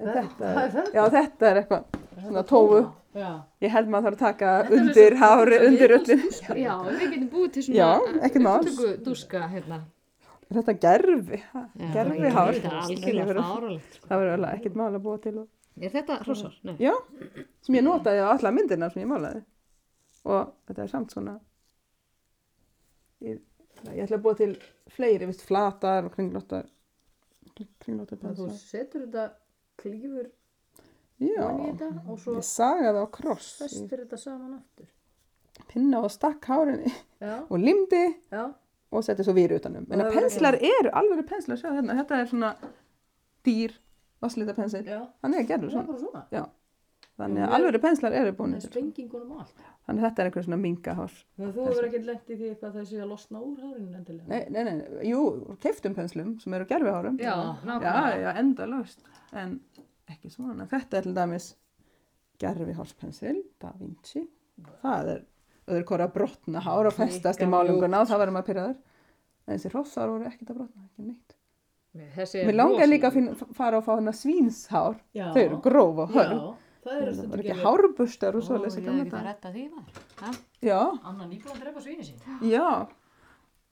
Þetta, 0.00 0.50
er 0.64 0.92
já, 0.94 1.00
þetta 1.12 1.48
er 1.48 1.58
eitthvað 1.60 1.96
svona 2.22 2.42
tófu. 2.48 2.78
Já. 3.12 3.30
Ég 3.60 3.72
held 3.74 3.90
maður 3.92 4.06
þarf 4.06 4.14
að 4.14 4.22
taka 4.22 4.52
undir 4.78 5.16
hári, 5.20 5.58
undir 5.66 5.94
öllin. 5.98 6.22
Já, 6.56 6.70
við 6.86 7.02
getum 7.02 7.26
búið 7.34 7.50
til 7.56 7.64
svona 7.66 8.20
ekkert 8.24 8.44
mál. 8.46 9.82
Þetta 10.50 10.74
gerfi, 10.82 11.38
Já, 11.54 11.60
gerfi 11.94 12.30
hár. 12.34 12.56
Það 12.58 14.16
verður 14.18 14.32
alveg 14.34 14.56
ekkert 14.56 14.78
mál 14.80 14.88
að 14.96 15.02
búa 15.04 15.20
til. 15.22 15.36
Og, 15.44 15.48
Er 15.80 15.92
þetta 15.94 16.16
hrossar? 16.24 16.56
Nei. 16.66 16.74
já, 16.82 16.90
sem 17.64 17.76
ég 17.78 17.84
notaði 17.86 18.24
á 18.26 18.28
alla 18.34 18.50
myndina 18.52 18.88
sem 18.90 19.04
ég 19.04 19.08
málaði. 19.12 19.44
Og 20.26 20.50
þetta 20.68 20.82
er 20.82 20.90
samt 20.90 21.14
svona, 21.14 21.36
ég, 23.24 23.38
ég 23.94 24.02
ætla 24.04 24.18
að 24.18 24.24
búa 24.26 24.36
til 24.40 24.50
fleiri, 24.92 25.28
vist, 25.30 25.44
flatar 25.46 26.08
og 26.08 26.14
kringlóttar. 26.16 26.66
Kringlóttar 27.84 28.20
þú 28.36 28.50
setur 28.56 29.06
þetta 29.06 29.24
klífur 29.80 30.28
Já, 31.20 31.44
þetta 31.44 31.88
og 32.08 32.18
svo 32.20 32.34
ég 32.38 32.46
sagaði 32.48 33.00
á 33.04 33.06
kross, 33.12 33.48
festir 33.60 34.00
þetta 34.04 34.18
saman 34.20 34.54
aftur. 34.58 34.88
pinna 35.68 36.00
og 36.00 36.10
stakk 36.12 36.46
hárinni 36.48 36.88
Já, 37.20 37.34
og 37.44 37.58
limdi 37.60 38.00
já. 38.32 38.46
Og 38.92 39.04
setti 39.06 39.22
svo 39.26 39.34
víru 39.36 39.56
utanum. 39.60 39.86
En 39.90 40.00
að 40.00 40.04
það 40.04 40.10
verður- 40.10 40.20
penslar 40.22 40.54
eru 40.60 40.90
alveg 41.00 41.26
penslar, 41.28 41.56
sjá 41.60 41.70
hérna, 41.76 41.94
þetta 42.00 42.20
er 42.20 42.26
svona 42.26 42.54
dýr 43.46 43.76
vasslita 44.22 44.54
pensil. 44.54 44.84
Já, 44.84 45.02
Hann 45.22 45.34
er 45.34 45.44
gerður 45.44 45.70
það 45.70 45.80
er 45.94 45.98
svona. 45.98 46.24
svona. 46.30 46.48
Þannig 47.20 47.42
að 47.44 47.52
alveg 47.52 47.80
penslar 47.82 48.12
eru 48.16 48.32
búin. 48.32 48.54
Það. 48.56 49.48
Þannig 49.86 50.00
að 50.00 50.04
þetta 50.06 50.22
er 50.22 50.28
einhver 50.30 50.44
svona 50.46 50.56
mingahár. 50.60 51.12
Þannig 51.36 51.48
að 51.50 51.54
þú 51.58 51.64
hefur 51.68 51.86
ekkert 51.88 52.06
lent 52.06 52.30
í 52.30 52.36
því 52.40 52.46
eitthvað 52.54 52.76
þessi 52.78 53.00
að 53.02 53.08
losna 53.10 53.40
úr 53.44 53.58
hárinu 53.60 53.96
endilega. 53.98 54.26
Nei, 54.28 54.46
nei, 54.50 54.62
nei, 54.64 55.08
jú, 55.10 55.56
keiftum 55.60 55.94
penslum 55.94 56.38
sem 56.40 56.54
eru 56.54 56.64
gerfihárum. 56.70 57.18
Já, 57.20 57.34
já, 57.64 58.20
já, 58.24 58.30
enda 58.40 58.66
löst. 58.66 59.02
En 59.32 59.60
ekki 60.08 60.30
svona. 60.32 60.66
Þetta 60.66 60.96
er 60.96 61.02
til 61.02 61.14
dæmis 61.14 61.54
gerfihárspensel, 62.40 63.42
Da 63.60 63.72
Vinci. 63.78 64.26
Það 64.82 65.08
er 65.14 65.22
öðru 65.68 65.84
hvora 65.90 66.06
að 66.08 66.14
brotna 66.14 66.60
hár 66.64 66.86
og 66.90 66.94
festast 66.96 67.40
í 67.42 67.48
málunguna 67.50 68.00
og 68.00 68.08
það 68.08 68.18
verður 68.24 68.36
maður 68.38 68.48
pyrraður. 68.50 68.78
En 69.46 69.58
þessi 69.58 69.70
hrossar 69.74 70.08
voru 70.08 70.24
ekkert 70.30 70.50
að 70.50 70.56
brotna, 70.60 70.82
ekki 70.86 71.06
neitt. 71.10 71.36
Þessi 72.16 72.38
er 72.40 72.46
Mér 72.46 72.54
langar 72.60 72.86
líka 72.86 73.08
að 73.10 73.16
finna, 73.18 73.32
fara 73.56 73.78
og 73.80 73.84
fá 73.84 73.92
hana 73.96 74.12
svínshár. 74.14 74.98
Já. 75.16 75.26
Þau 75.34 75.40
eru 75.42 75.60
gróf 75.64 75.98
og 76.04 76.12
hörn. 76.14 76.40
Það 76.80 77.00
Það 77.00 77.08
stundum 77.12 77.30
voru 77.34 77.42
ekki 77.44 77.56
hárbustar 77.64 78.36
og 78.38 78.40
Ó, 78.40 78.46
svoleiðis 78.46 78.76
ég 78.78 78.86
hef 78.86 78.92
ekki 78.94 79.10
að 79.10 79.10
daga. 79.10 79.24
retta 79.26 79.50
því 79.52 79.64
maður. 79.74 79.98
Ha? 80.20 80.30
Já, 80.64 80.78
Anna 81.10 81.26
nýbúin 81.28 81.52
að 81.52 81.60
drepa 81.64 81.82
svíni 81.84 82.06
sín. 82.06 82.22
já. 82.48 82.68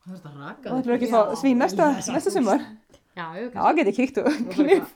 Það. 0.09 0.19
Það 0.25 0.77
ætlum 0.81 0.95
ekki 0.99 1.09
að 1.09 1.15
fá 1.15 1.39
svín 1.41 1.59
næsta, 1.63 1.87
næsta 2.13 2.31
sumar. 2.35 2.67
Já, 3.17 3.25
ég 3.39 3.55
Já, 3.55 3.73
get 3.79 3.87
ég 3.93 3.97
kíkt 3.97 4.19
og 4.21 4.29
klipp. 4.53 4.91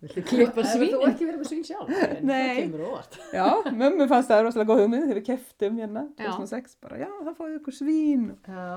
Viltu 0.00 0.22
klippa 0.24 0.62
svín? 0.64 0.94
Þú 0.94 1.00
ekki 1.10 1.26
verið 1.28 1.40
með 1.42 1.48
svín 1.50 1.64
sjálf? 1.68 1.90
En 2.06 2.22
Nei. 2.24 2.36
Það 2.40 2.60
kemur 2.62 2.84
óvart. 2.88 3.16
Já, 3.36 3.46
mömmu 3.82 4.06
fannst 4.08 4.30
það 4.32 4.44
rosalega 4.46 4.70
góð 4.70 4.82
hugmynd 4.84 5.04
þegar 5.04 5.18
við 5.18 5.26
keftum 5.26 5.80
hérna 5.82 6.04
Já. 6.16 6.30
2006 6.38 6.76
bara, 6.84 7.00
já, 7.02 7.08
það 7.26 7.34
fáið 7.40 7.56
ykkur 7.58 7.76
svín 7.76 8.22
Já. 8.48 8.68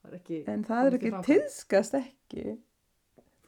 Það 0.00 0.10
er 0.10 0.16
ekki... 0.18 0.40
en 0.52 0.66
það 0.68 0.82
er 0.90 0.96
ekki 0.98 1.06
til 1.06 1.14
framkvæmda. 1.14 1.28
tíðskast 1.30 1.96
ekki 2.00 2.44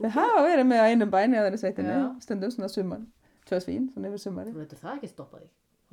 þau 0.03 0.09
hafa 0.17 0.45
verið 0.49 0.67
með 0.71 0.81
á 0.81 0.87
einum 0.93 1.13
bæni 1.13 1.39
að 1.41 1.45
þeirri 1.49 1.61
sveitinni, 1.63 1.97
Já. 1.99 2.07
stundum 2.25 2.55
svona 2.55 2.71
sumar 2.73 3.03
tvö 3.49 3.61
svín, 3.67 3.91
svona 3.93 4.09
yfir 4.13 4.23
sumari 4.25 4.55
Þú 4.55 4.63
veitur 4.63 4.81
það 4.81 4.97
ekki 4.97 5.11
stoppa 5.13 5.43
þig. 5.43 5.51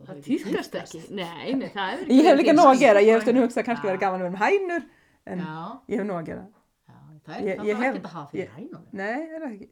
Það 0.08 0.20
týrkast 0.30 0.76
ekki. 0.80 1.00
Nei, 1.12 1.50
nei, 1.60 1.68
það 1.76 1.92
er 1.92 2.12
Ég 2.20 2.30
hef 2.30 2.40
líka 2.40 2.56
nóg 2.56 2.72
að 2.72 2.82
gera, 2.86 3.04
ég 3.04 3.18
hef 3.18 3.26
stundum 3.28 3.44
hugsað 3.44 3.68
kannski 3.68 3.90
verið 3.90 4.04
gaman 4.06 4.24
að 4.24 4.30
vera 4.30 4.36
með 4.38 4.44
hænur 4.48 4.88
en 5.28 5.44
Já. 5.44 5.58
ég 5.92 6.00
hef 6.00 6.08
nóg 6.08 6.22
að 6.22 6.30
gera 6.32 6.46
Já, 6.48 6.98
það 7.28 7.36
er 7.36 7.60
það 7.60 7.74
ekki 7.76 8.00
að 8.00 8.12
hafa 8.16 8.26
fyrir 8.32 8.54
hænum. 8.56 8.86
Nei, 8.96 9.18
er 9.28 9.44
það 9.44 9.50
ekki 9.52 9.70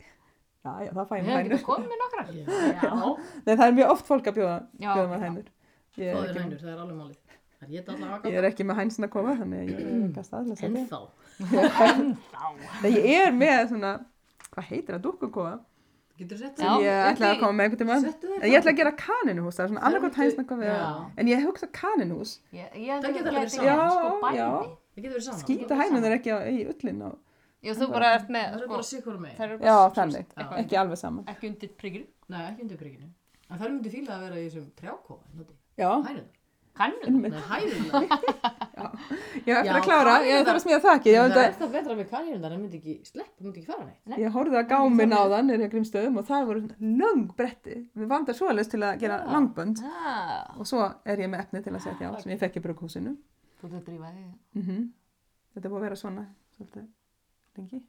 Já, 0.68 0.72
já, 0.84 0.92
það 0.98 1.06
fæ 1.08 1.14
ég 1.16 1.22
Við 1.22 1.28
með 1.28 1.32
hefum 1.32 1.44
hænur 1.44 1.56
ekki 1.58 1.68
komið 1.68 1.88
með 1.92 2.00
nokkrar. 2.04 2.28
Já. 2.38 2.92
Nei, 3.48 3.54
það 3.56 3.68
er 3.68 3.76
mjög 3.80 3.94
oft 3.96 4.06
fólk 4.12 4.26
að 4.28 4.36
bjóða, 4.42 4.58
Já, 4.84 4.90
bjóða 4.92 5.08
með 5.14 5.18
já. 5.18 5.24
hænur 5.28 5.48
Ég 5.98 6.12
Það 6.14 6.28
er 6.28 6.42
hænur, 6.44 6.60
það 6.62 6.72
er 6.74 6.82
alveg 6.84 6.98
málið. 7.02 7.20
Það 7.58 7.66
er 7.68 7.72
ég 7.74 7.82
að 7.82 8.38
er 8.38 8.46
ekki 8.52 8.64
með 8.70 8.76
hænsna 8.82 9.08
að 9.08 9.14
koma 9.16 9.32
þannig 9.40 9.58
að 9.58 9.66
ég 9.68 9.78
er 9.78 9.96
ekki 10.08 10.22
að 10.22 10.28
staðlega 10.28 10.58
En 10.58 10.74
setja 10.76 10.86
þá. 10.92 11.00
Nei, 12.84 12.92
ég 12.94 13.24
er 13.28 13.34
með 13.34 13.64
svona, 13.72 13.92
hvað 14.54 14.70
heitir 14.72 14.94
það, 14.98 15.02
dúkkukofa 15.08 15.56
Getur 16.18 16.38
sett 16.42 16.58
Já. 16.58 16.70
ég 16.82 17.00
ætla 17.12 17.28
að 17.34 17.40
koma 17.44 17.54
með 17.60 17.64
einhvern 17.68 17.82
En 18.42 18.48
ég 18.50 18.58
ætla 18.58 18.72
að 18.74 18.78
gera 18.80 18.94
kaninuhús, 18.98 19.58
það 19.58 19.64
er 19.66 19.70
svona 19.72 19.84
annarkvæmt 19.86 20.16
viltu- 20.16 20.24
hænsnakofi 20.24 20.66
Já. 20.66 20.78
En 21.22 21.28
ég 21.30 21.44
hugsa 21.46 21.68
kaninuhús 21.78 22.32
Ég, 22.54 22.72
ég 22.74 22.90
Það 22.90 23.06
alveg 23.38 23.52
saman. 23.54 23.92
sko. 23.98 24.78
Það 24.98 25.04
getur 25.04 25.14
verið 25.18 25.26
saman. 25.28 25.42
Skýta 25.44 25.78
hænun 25.82 26.08
er 26.10 26.16
ekki 26.18 26.32
í 26.34 26.66
ullin 26.74 27.02
á 27.06 27.10
Jú, 27.66 27.74
þú 27.74 27.88
bara 27.92 28.14
ert 28.16 28.28
með, 28.30 28.46
Það 28.52 28.54
er 28.54 28.64
sko, 28.64 28.70
bara 28.76 28.84
sikur 28.92 29.18
með. 29.20 29.36
það 29.38 29.46
eru 29.48 29.58
Já, 29.66 29.76
bara 29.78 29.94
þannig, 29.98 30.26
Já. 30.38 30.48
ekki 30.62 30.78
alveg 30.84 30.98
saman 31.02 31.26
ekki 31.34 31.48
undir 31.52 31.70
prigri. 31.78 32.04
Nei, 32.30 32.42
ekki 32.52 32.62
undir 32.68 32.78
kriginu. 32.78 33.08
En 33.50 33.58
það 33.58 33.70
myndi 33.72 33.90
fíla 33.94 34.12
að 34.18 34.26
vera 34.28 34.36
í 34.42 34.50
þessum 34.50 34.68
trjákóa, 34.78 35.18
noti. 35.38 35.54
Já, 35.78 35.90
Hænum. 36.04 36.26
Kannum. 36.78 37.22
Nei, 37.24 37.32
hænum. 37.32 37.86
ég 39.48 39.50
hef 39.50 39.58
eftir 39.58 39.72
Já, 39.72 39.74
að 39.80 39.86
klára, 39.88 40.14
ég 40.28 40.44
þarf 40.46 40.60
að 40.60 40.64
smíða 40.66 40.82
þakki 40.84 41.10
Ég, 41.10 41.18
Það 41.18 41.38
er 41.38 41.48
að- 41.48 41.56
það 41.62 41.72
betra 41.74 41.96
með 41.98 42.10
kanínundar, 42.12 42.52
það 42.54 42.60
myndi 42.62 42.78
ekki 42.78 42.94
slepp, 43.08 43.32
það 43.38 43.48
myndi 43.48 43.62
ekki 43.64 43.72
fara 43.72 43.86
neitt. 43.88 44.20
ég 44.22 44.36
horfði 44.36 44.60
að 44.62 44.68
gáminn 44.74 45.16
á 45.18 45.22
þann 45.34 45.50
er 45.56 45.64
í 45.66 45.70
grímstöðum 45.74 46.20
og 46.22 46.28
það 46.28 46.46
voru 46.52 46.62
löng 47.02 47.24
bretti 47.40 47.78
Við 47.98 48.08
vandar 48.12 48.38
svoleiðis 48.38 48.70
til 48.70 48.82
að 48.86 49.00
gera 49.02 49.18
Já. 49.24 49.32
langbönd 49.34 49.82
Og 50.60 50.66
svo 50.70 50.84
er 51.06 51.18
ég 51.26 51.30
með 51.34 51.40
efni 51.48 51.64
til 51.66 51.74
að 51.74 51.82
setja 51.88 52.12
á 52.14 52.22
sem 52.22 52.32
ég 52.36 52.40
fekk 52.46 52.60
í 52.62 52.64
brukhúsinu 52.68 53.16
þú 53.58 53.66
þurft 53.72 53.80
að 53.82 53.86
drífa 53.90 54.14
þig. 54.14 54.30
mm 54.62 54.86
Þetta 55.58 55.66
er 55.66 55.72
búið 55.74 55.82
að 55.82 55.88
vera 55.90 55.96
svona 56.04 56.28
svolítið 56.58 56.86
lengi 57.58 57.80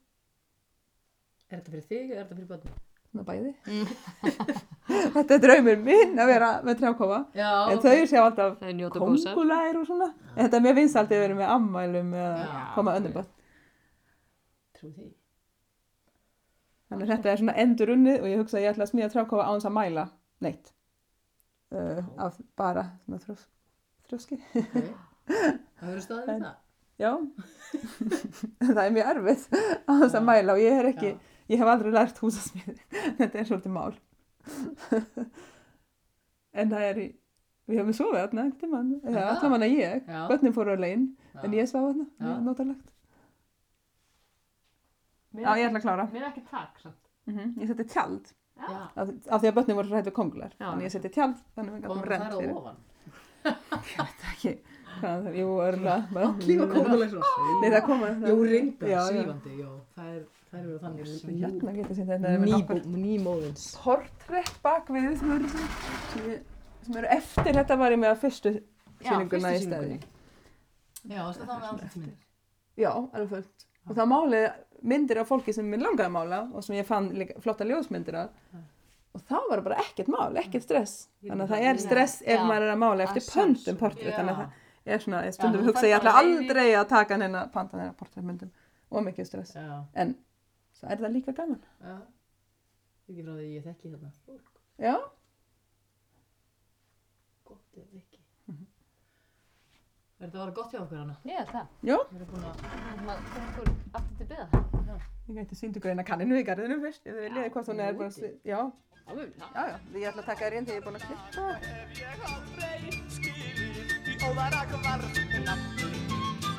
Er 1.49 1.61
þetta 1.61 1.73
fyrir 1.73 1.87
þig 1.89 2.11
eða 2.13 2.19
er 2.19 2.25
þetta 2.25 2.39
fyrir 2.39 2.51
börnum? 2.53 2.85
Svona 3.09 3.25
bæði 3.25 3.53
Þetta 5.15 5.37
er 5.37 5.43
draumur 5.45 5.79
minn 5.85 6.21
að 6.21 6.31
vera 6.33 6.49
með 6.65 6.81
trjákofa 6.83 7.21
Já, 7.37 7.51
En 7.73 7.81
þau 7.85 7.95
sjá 8.11 8.21
alltaf 8.23 8.59
Það 8.61 8.73
er 8.73 8.93
kongulær 8.97 9.79
og 9.81 9.87
svona. 9.89 10.09
En 10.35 10.43
þetta 10.43 10.59
er 10.59 10.67
mjög 10.67 10.79
vinsaldið 10.81 11.19
að 11.19 11.25
vera 11.25 11.39
með 11.39 11.53
ammælum 11.55 12.13
eða 12.19 12.43
Já. 12.43 12.61
koma 12.75 12.97
önnum 12.99 13.17
börn. 13.17 13.31
Trú 14.79 14.93
því. 14.93 15.09
Þannig 16.89 17.05
að 17.05 17.13
þetta 17.15 17.33
er 17.33 17.43
svona 17.43 17.57
endur 17.65 17.93
unnið 17.97 18.23
og 18.23 18.31
ég 18.31 18.41
hugsa 18.43 18.59
að 18.59 18.65
ég 18.65 18.73
ætla 18.73 18.87
að 18.87 18.93
smíða 18.93 19.11
trjákofa 19.13 19.49
á 19.49 19.51
hans 19.51 19.69
að 19.69 19.77
mæla 19.77 20.05
neitt. 20.45 20.73
Uh, 21.69 22.01
af 22.25 22.39
bara 22.57 22.87
þrjóski. 23.09 24.39
Okay. 24.57 24.89
Það 25.79 25.91
verður 25.91 26.05
staðið 26.07 26.31
það. 26.47 26.57
Já, 26.99 27.13
það 28.75 28.83
er 28.83 28.95
mjög 28.97 29.11
erfið 29.13 29.45
á 29.87 29.93
hans 30.01 30.17
að 30.19 30.27
mæla 30.27 30.57
og 30.57 30.63
ég 30.63 30.79
er 30.81 30.89
ekki, 30.91 31.13
Já. 31.15 31.37
ég 31.53 31.61
hef 31.63 31.71
aldrei 31.71 31.93
lært 31.95 32.19
húsasmíði. 32.23 32.75
þetta 33.21 33.39
er 33.39 33.49
svolítið 33.49 33.75
mál. 33.77 33.95
en 36.59 36.73
það 36.73 36.87
er 36.89 37.01
við 37.69 37.79
hefum 37.83 37.95
sofið 37.95 38.23
þarna 38.23 38.45
einhvern 38.47 38.63
tímann, 38.63 38.91
eða 39.05 39.27
allan 39.35 39.55
manna 39.55 39.69
ég, 39.71 40.03
Já. 40.09 40.23
börnin 40.31 40.57
fóru 40.57 40.75
á 40.75 40.79
legin, 40.81 41.07
en 41.45 41.55
ég 41.55 41.71
svaf 41.71 41.93
mjög 41.95 42.43
notalegt. 42.49 42.91
Já, 45.39 45.53
ég 45.55 45.69
ætla 45.69 45.79
að 45.79 45.85
klára. 45.85 46.09
Mér 46.11 46.25
er 46.25 46.31
ekki 46.33 46.43
takk, 46.51 46.83
samt. 46.83 47.03
Mm 47.29 47.61
Ég 47.61 47.69
seti 47.69 47.85
tjald 47.93 48.33
af, 48.59 49.11
því 49.39 49.51
að 49.51 49.55
börnin 49.55 49.77
voru 49.79 49.93
hrætt 49.93 50.09
við 50.09 50.15
konglar 50.17 50.55
þannig 50.59 50.89
ég 50.89 50.95
seti 50.95 51.11
tjald 51.15 51.37
þannig 51.55 51.71
að 51.71 51.77
við 51.77 51.83
gætum 51.85 52.01
það 52.01 52.09
rent 52.13 52.25
þær 52.25 52.33
á 52.33 52.39
fyrir 52.39 52.57
ofan. 52.59 52.79
Ég 53.45 54.01
veit 54.01 54.25
ekki. 54.33 54.53
Hvað 55.03 55.29
jú, 55.39 55.47
örgulega, 55.65 55.97
bara, 56.15 56.31
Lífa 56.49 56.67
kómuleg 56.73 57.13
svona. 57.15 57.47
nei, 57.63 57.71
það 57.75 57.83
koma, 57.89 58.11
Jú, 58.29 58.37
reynda, 58.51 59.05
svífandi, 59.09 59.55
já. 59.63 59.71
Það 59.99 60.11
er, 60.15 60.21
það 60.51 60.61
er 60.61 60.67
verið 60.69 60.85
þannig. 60.85 61.43
hérna 61.45 61.75
getur 61.79 61.99
sér 62.01 62.09
þetta 62.13 62.33
er 62.35 62.47
nokkur 62.53 62.83
Nýmóðins. 62.99 63.67
portrétt 63.83 64.55
bakvið 64.65 65.11
sem 65.23 65.35
eru, 65.39 65.51
sem, 65.55 66.29
ég- 66.29 66.87
sem 66.87 67.01
eru 67.03 67.13
eftir, 67.19 67.53
þetta 67.63 67.79
var 67.83 67.97
ég 67.97 68.03
með 68.05 68.13
að 68.15 68.23
fyrstu 68.27 68.55
sýninguna 69.03 69.53
í 69.57 69.61
stæði. 69.67 69.99
Já, 71.09 71.23
það 71.33 71.45
var 71.47 71.61
með 71.63 71.69
andlitsmyndir. 71.73 72.17
Já, 72.79 72.91
alveg 72.95 73.29
fullt. 73.33 73.69
Og 73.89 73.97
það 73.97 74.09
málið 74.11 74.49
myndir 74.89 75.19
af 75.23 75.29
fólki 75.31 75.53
sem 75.55 75.67
mér 75.67 75.81
langaði 75.83 76.07
að 76.11 76.15
mála 76.15 76.41
og 76.55 76.63
sem 76.67 76.77
ég 76.77 76.87
fann 76.87 77.09
líka 77.17 77.39
flotta 77.43 77.65
ljósmyndir 77.67 78.19
af. 78.21 78.35
Og 79.17 79.23
það 79.27 79.47
var 79.51 79.63
bara 79.65 79.79
ekkert 79.83 80.11
mál, 80.13 80.37
ekkert 80.39 80.63
stress. 80.67 80.93
Þannig 81.25 81.47
að 81.47 81.53
það 81.55 81.65
er 81.71 81.79
stress 81.83 82.19
ef 82.23 82.43
maður 82.47 82.67
er 82.69 82.73
að 82.75 82.81
mála 82.83 83.07
eftir 83.09 83.25
sjálfsögðu. 83.25 83.79
portrétt. 83.81 84.15
Þannig 84.19 84.43
að 84.45 84.58
Já. 84.89 84.95
er 84.97 85.05
svona, 85.05 85.21
ég 85.29 85.35
stundum 85.37 85.63
þú 85.63 85.69
hugsa 85.73 85.87
ég 85.91 85.99
ætla 85.99 86.15
aldrei 86.23 86.69
að 86.81 86.87
taka 86.95 87.17
neina 87.21 87.45
panta 87.53 87.77
neina 87.81 87.93
portréttmyndum 88.01 88.51
og 88.91 89.05
mikið 89.09 89.29
stress. 89.29 89.55
Já, 89.57 89.85
En 89.95 90.15
það 90.81 90.91
er 90.95 91.03
það 91.05 91.15
líka 91.17 91.33
gaman. 91.37 91.61
já. 91.85 91.97
Ekki 93.09 93.23
frá 93.25 93.33
því 93.39 93.47
ég 93.55 93.63
þekki 93.65 93.93
þarna. 93.95 94.11
fólk. 94.27 94.49
Já, 94.79 94.95
Gott 97.45 97.77
ef 97.77 97.89
ekki. 97.97 98.19
Er 100.19 100.27
þetta 100.27 100.39
að 100.39 100.43
vera 100.43 100.55
gott 100.57 100.73
hjá 100.73 100.81
okkur 100.83 100.99
hana? 100.99 101.15
Ég 101.25 101.37
held 101.39 101.51
það. 101.55 101.67
já. 101.89 101.97
Við 102.11 102.17
erum 102.19 102.31
búin 102.33 102.45
að... 102.49 102.55
Maður 103.07 103.23
kom 103.33 103.45
okkur 103.49 103.69
aftur 104.01 104.15
til 104.19 104.27
byggða. 104.33 104.47
Ég 105.29 105.35
gæti 105.39 105.55
síndu 105.61 105.79
greina 105.85 106.05
kanninu 106.09 106.35
í 106.41 106.45
garðinu 106.49 106.81
fyrst. 106.83 107.03
Ég 107.07 107.15
vil 107.15 107.33
liða 107.37 107.53
hvort 107.55 107.69
hún 107.71 107.81
er 107.85 107.93
já, 108.45 108.61
Alveg, 109.09 109.31
já. 109.39 109.47
já, 109.55 109.63
já. 109.71 109.77
Ég 109.95 110.09
ætla 110.11 110.23
að 110.23 110.27
taka 110.33 110.43
þér 110.45 110.55
inn 110.59 110.67
þegar 110.67 110.77
ég 110.77 110.83
er 110.83 110.87
búin 110.89 110.99
að 110.99 111.05
klippa. 111.07 111.45
Óðarak 114.29 114.73
varð 114.85 115.19
nafnið 115.47 115.95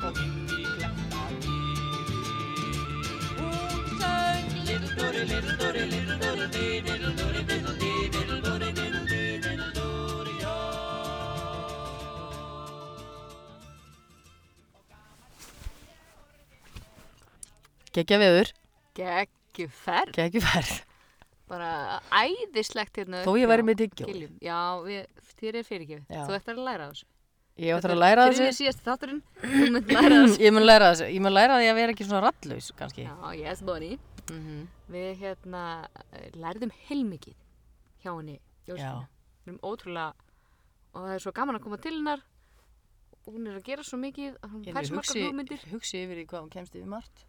og 0.08 0.20
inn 0.24 0.48
í 0.56 0.64
kletta 0.76 1.22
Hún 3.40 3.82
söng 4.00 4.52
little 4.68 5.10
dee, 5.10 5.24
little 5.30 5.56
Dory, 5.60 5.84
little 5.90 6.48
dee, 6.54 6.80
little 9.42 9.70
Dory, 9.76 10.34
já 10.40 10.56
Gekkja 17.90 18.18
viður, 18.22 18.50
Geggjuferð. 18.94 20.14
geggjuferð. 20.14 20.76
Bara 21.50 21.70
æðislegt 22.14 23.00
hérna. 23.00 23.24
Þó 23.26 23.32
ég 23.40 23.50
væri 23.50 23.64
með. 23.66 23.82
Giljum. 23.98 24.36
Já, 24.44 24.58
þér 25.40 25.58
er 25.58 25.66
fyrirgefið. 25.66 26.04
Þú 26.28 26.36
ættir 26.36 26.54
að 26.54 26.66
læra 26.68 26.90
þessu. 26.92 27.09
Ég 27.60 27.76
ætla 27.76 27.92
að 27.92 28.00
læra 28.00 28.24
þessu. 28.30 28.46
síðast 28.56 28.82
þátturinn, 28.86 29.18
þú 29.42 29.66
mynd 29.74 29.90
læra 29.92 30.18
þessu. 30.22 30.40
Ég 30.46 30.54
mun 30.56 30.64
læra 30.64 30.86
þessu. 30.94 31.08
Ég 31.12 31.20
mun 31.26 31.34
læra 31.36 31.58
því 31.60 31.68
að 31.70 31.78
vera 31.80 31.94
ekki 31.94 32.06
svona 32.08 32.22
rallus, 32.24 32.70
kannski. 32.78 33.04
Já, 33.04 33.14
yes, 33.36 33.60
Bonnie. 33.66 33.98
Mhm. 34.30 34.60
Við 34.90 35.08
hérna 35.20 35.62
lærðum 36.40 36.72
heilmikið 36.88 37.36
hjá 38.04 38.10
henni. 38.16 38.38
Já. 38.66 38.72
Jósefínu. 38.74 39.06
Við 39.44 39.52
erum 39.52 39.60
ótrúlega, 39.70 40.12
og 40.94 41.04
það 41.04 41.14
er 41.18 41.24
svo 41.26 41.32
gaman 41.36 41.58
að 41.60 41.64
koma 41.66 41.78
til 41.84 41.94
hennar. 41.98 42.24
Og 43.26 43.34
hún 43.36 43.50
er 43.50 43.58
að 43.60 43.66
gera 43.68 43.84
svo 43.84 43.98
mikið, 44.00 44.38
að 44.40 44.54
hún 44.54 44.64
Ég 44.64 44.74
fær 44.78 44.88
hugsi, 44.96 45.22
hugmyndir. 45.26 45.64
hugsi 45.74 46.00
yfir 46.06 46.22
í 46.22 46.26
hvað 46.30 46.40
hún 46.46 46.50
kemst 46.54 46.74
yfir 46.78 46.88
margt. 46.88 47.26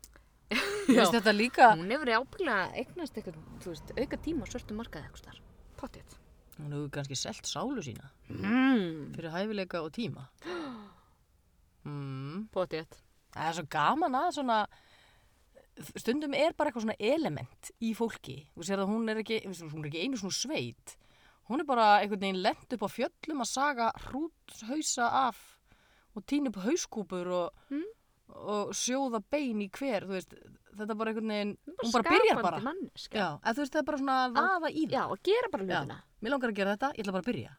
Já. 0.88 1.04
Ég 1.04 1.12
þetta. 1.18 1.76
Hún 1.76 1.92
hefur 1.92 2.12
ábygglega 2.16 2.72
eignast 2.80 3.18
eitthvað, 3.20 3.38
þú 3.64 3.74
veist, 3.74 3.92
auka 4.00 4.18
tíma 4.24 4.48
á 4.48 4.52
svörtu 4.52 4.78
markaði 4.80 5.08
eitthvað 5.10 5.24
starf. 5.26 5.44
Pottið. 5.82 6.16
Hún 6.62 6.72
hefur 6.76 6.90
kannski 6.94 7.16
selt 7.18 7.48
sálu 7.50 7.82
sína 7.82 8.10
Mm. 8.30 9.14
fyrir 9.16 9.32
hæfileika 9.34 9.82
og 9.82 9.92
tíma. 9.92 10.28
Mm. 11.86 12.48
Pottið. 12.54 12.86
Það 13.34 13.48
er 13.50 13.56
svo 13.58 13.64
gaman 13.74 14.14
að 14.20 14.28
svona, 14.36 14.58
stundum 15.98 16.36
er 16.38 16.54
bara 16.54 16.70
eitthvað 16.70 16.84
svona 16.86 16.98
element 17.00 17.72
í 17.82 17.94
fólki. 17.98 18.36
Þú 18.54 18.68
sér 18.68 18.84
að 18.84 18.92
hún 18.92 19.10
er 19.10 19.22
ekki, 19.24 19.40
hún 19.48 19.82
er 19.82 19.90
ekki 19.90 20.04
einu 20.04 20.20
svona 20.20 20.38
sveit. 20.38 20.96
Hún 21.50 21.64
er 21.64 21.68
bara 21.68 21.88
einhvern 22.04 22.22
veginn 22.22 22.44
lent 22.44 22.76
upp 22.78 22.86
á 22.86 22.90
fjöllum 22.92 23.42
að 23.42 23.50
saga 23.50 23.88
hrút 24.06 24.62
hausa 24.70 25.08
af 25.28 25.40
og 26.16 26.26
týna 26.30 26.52
upp 26.52 26.62
hauskúpur 26.68 27.32
og, 27.34 27.50
Mm. 27.72 27.88
Og 28.36 28.74
sjóða 28.78 29.22
bein 29.32 29.62
í 29.64 29.68
hver, 29.76 30.06
veist, 30.10 30.34
þetta 30.72 30.88
er 30.94 31.00
bara 31.00 31.12
einhvern 31.12 31.34
veginn, 31.34 31.54
hún 31.82 31.94
bara 31.96 32.14
byrjar 32.16 32.42
bara. 32.46 32.60
Já, 33.12 33.28
veist, 33.58 33.74
það 33.74 33.82
er 33.82 33.88
bara 33.90 34.02
svona 34.02 34.18
að 34.26 34.36
vaða 34.38 34.72
í 34.72 34.86
það. 34.92 35.16
Og 35.16 35.24
gera 35.30 35.52
bara 35.54 35.64
hlutina. 35.68 35.98
Mér 36.22 36.36
langar 36.36 36.54
að 36.54 36.60
gera 36.62 36.76
þetta, 36.78 36.92
ég 36.96 37.04
ætla 37.06 37.16
bara 37.18 37.26
að 37.26 37.32
byrja. 37.32 37.56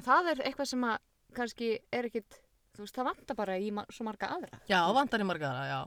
Það 0.00 0.30
er 0.32 0.44
eitthvað 0.46 0.70
sem 0.70 0.84
að 0.88 0.98
kannski 1.36 1.70
er 1.92 2.08
ekkit, 2.10 2.40
veist, 2.78 2.94
það 2.96 3.10
vantar 3.10 3.36
bara 3.36 3.58
í 3.60 3.70
ma 3.74 3.84
svo 3.90 4.06
marga 4.08 4.30
aðra. 4.36 4.60
já, 4.70 4.80
vantar 4.96 5.20
í 5.20 5.26
margaðara, 5.28 5.66
já. 5.70 5.80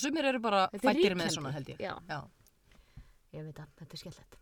Sumir 0.00 0.24
eru 0.30 0.38
bara 0.40 0.68
fættir 0.78 1.16
með 1.18 1.34
svona, 1.34 1.50
held 1.52 1.72
ég. 1.72 1.80
Já. 1.82 1.96
já. 2.08 2.20
Ég 3.34 3.44
veit 3.46 3.58
að 3.58 3.74
þetta 3.78 3.94
er 3.94 4.00
skemmtilegt. 4.04 4.38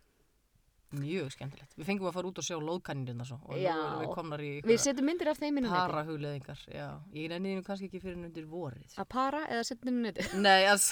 Mjög 0.89 1.29
skemmtilegt. 1.35 1.75
Við 1.77 1.85
fengum 1.85 2.09
að 2.09 2.15
fara 2.17 2.29
út 2.31 2.39
og 2.41 2.45
sjá 2.47 2.55
lóðkanninirna 2.57 3.25
svo 3.27 3.37
og 3.45 3.59
Já. 3.61 3.75
við 4.01 4.13
komnar 4.17 4.41
í 4.41 4.51
Við 4.65 4.79
setjum 4.81 5.05
myndir 5.05 5.29
af 5.29 5.37
þeim 5.37 5.59
inn 5.59 5.67
á 5.67 5.69
neti. 5.69 5.81
parahugleðingar. 5.83 6.63
Já, 6.73 6.87
ég 7.13 7.29
nenni 7.29 7.51
því 7.51 7.59
nú 7.59 7.65
kannski 7.67 7.89
ekki 7.91 8.01
fyrir 8.01 8.17
en 8.17 8.29
undir 8.29 8.47
vorið. 8.49 8.95
Að 8.97 9.09
para 9.13 9.43
eða 9.53 9.67
setjum 9.69 9.91
inn 9.91 9.99
á 10.01 10.03
neti. 10.07 10.25
Nei, 10.47 10.63
alls... 10.71 10.87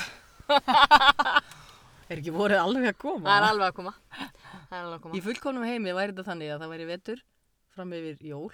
er 2.11 2.21
ekki 2.21 2.35
vorið 2.35 2.61
alveg 2.61 2.91
að 2.93 2.99
koma? 3.01 3.25
Það 3.25 3.39
er 3.39 3.47
alveg 3.49 3.71
að 3.71 3.79
koma. 3.79 3.95
Það 4.13 4.77
er 4.77 4.83
alveg 4.83 4.99
að 4.99 5.01
koma. 5.07 5.17
Í 5.17 5.23
fullkomnum 5.25 5.65
heimi 5.67 5.97
væri 5.97 6.13
þetta 6.13 6.27
þannig 6.29 6.53
að 6.53 6.61
það 6.63 6.73
væri 6.75 6.87
vetur 6.93 7.25
fram 7.73 7.97
yfir 7.97 8.21
jól 8.29 8.53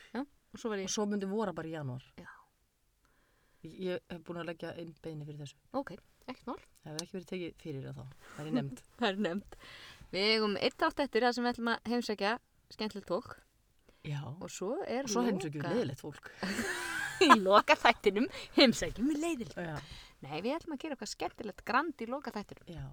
Og 0.53 0.61
svo 0.61 0.69
ég, 0.77 0.89
svo 0.91 1.05
myndi 1.09 1.25
vora 1.25 1.53
bara 1.55 1.69
í 1.69 1.73
janúar. 1.73 2.03
Já. 2.19 2.29
Ég, 3.63 4.01
hef 4.11 4.19
búin 4.27 4.41
að 4.41 4.51
leggja 4.51 4.73
inn 4.81 4.91
beini 5.01 5.25
fyrir 5.25 5.39
þessu. 5.39 5.55
ok, 5.79 5.93
ekkert 6.27 6.49
mál. 6.49 6.59
Það 6.83 6.91
hefur 6.91 7.05
ekki 7.05 7.15
verið 7.17 7.29
tekið 7.31 7.53
fyrir 7.63 7.85
það 7.87 7.95
þá. 7.97 8.17
Það 8.35 8.49
er 8.49 8.55
nefnd. 8.57 8.81
Það 8.99 9.07
er 9.09 9.21
nefnd. 9.25 9.57
Við 10.13 10.27
eigum 10.35 10.57
eitt 10.61 10.83
átt 10.85 10.99
eftir 11.03 11.25
það 11.25 11.35
sem 11.37 11.45
við 11.47 11.53
ætlum 11.55 11.71
að 11.73 11.89
heimsækja 11.93 12.33
skemmtilegt 12.75 13.09
tók. 13.09 13.31
Já. 14.03 14.19
Og 14.43 14.49
svo 14.51 14.73
er 14.83 15.07
Og 15.07 15.13
svo 15.13 15.23
heimsökjum 15.25 15.63
við 15.63 15.73
leiðilegt 15.77 16.03
fólk. 16.03 16.29
í 17.23 17.29
loka 17.39 17.77
þættinum 17.79 18.27
heimsækjum 18.57 19.09
við 19.13 19.21
leiðilegt. 19.23 19.57
Já. 19.69 19.77
Nei, 20.23 20.37
við 20.45 20.53
ætlum 20.57 20.75
að 20.77 20.81
gera 20.85 20.95
eitthvað 20.97 21.11
skemmtilegt 21.13 21.65
grand 21.67 22.03
í 22.03 22.07
loka 22.11 22.31
þættinum. 22.35 22.69
Já. 22.71 22.85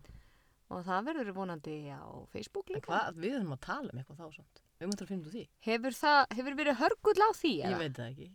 Og 0.71 0.85
það 0.87 1.07
verður 1.11 1.33
vonandi 1.35 1.77
á 1.91 2.03
Facebook 2.31 2.69
líka. 2.71 2.87
hvað, 2.87 3.17
við 3.19 3.33
höfum 3.41 3.55
að 3.57 3.63
tala 3.67 3.91
um 3.91 3.99
eitthvað 4.05 4.21
þá 4.23 4.37
samt. 4.39 4.61
Við 4.79 4.87
höfum 4.87 4.95
að 5.05 5.11
finna 5.11 5.27
út 5.27 5.35
því. 5.35 5.43
Hefur 5.67 5.97
það, 5.99 6.21
hefur 6.39 6.57
verið 6.61 6.79
hörgull 6.81 7.25
á 7.27 7.31
því? 7.41 7.53
Ég 7.65 7.81
veit 7.81 7.97
það 7.99 8.11
ekki. 8.13 8.29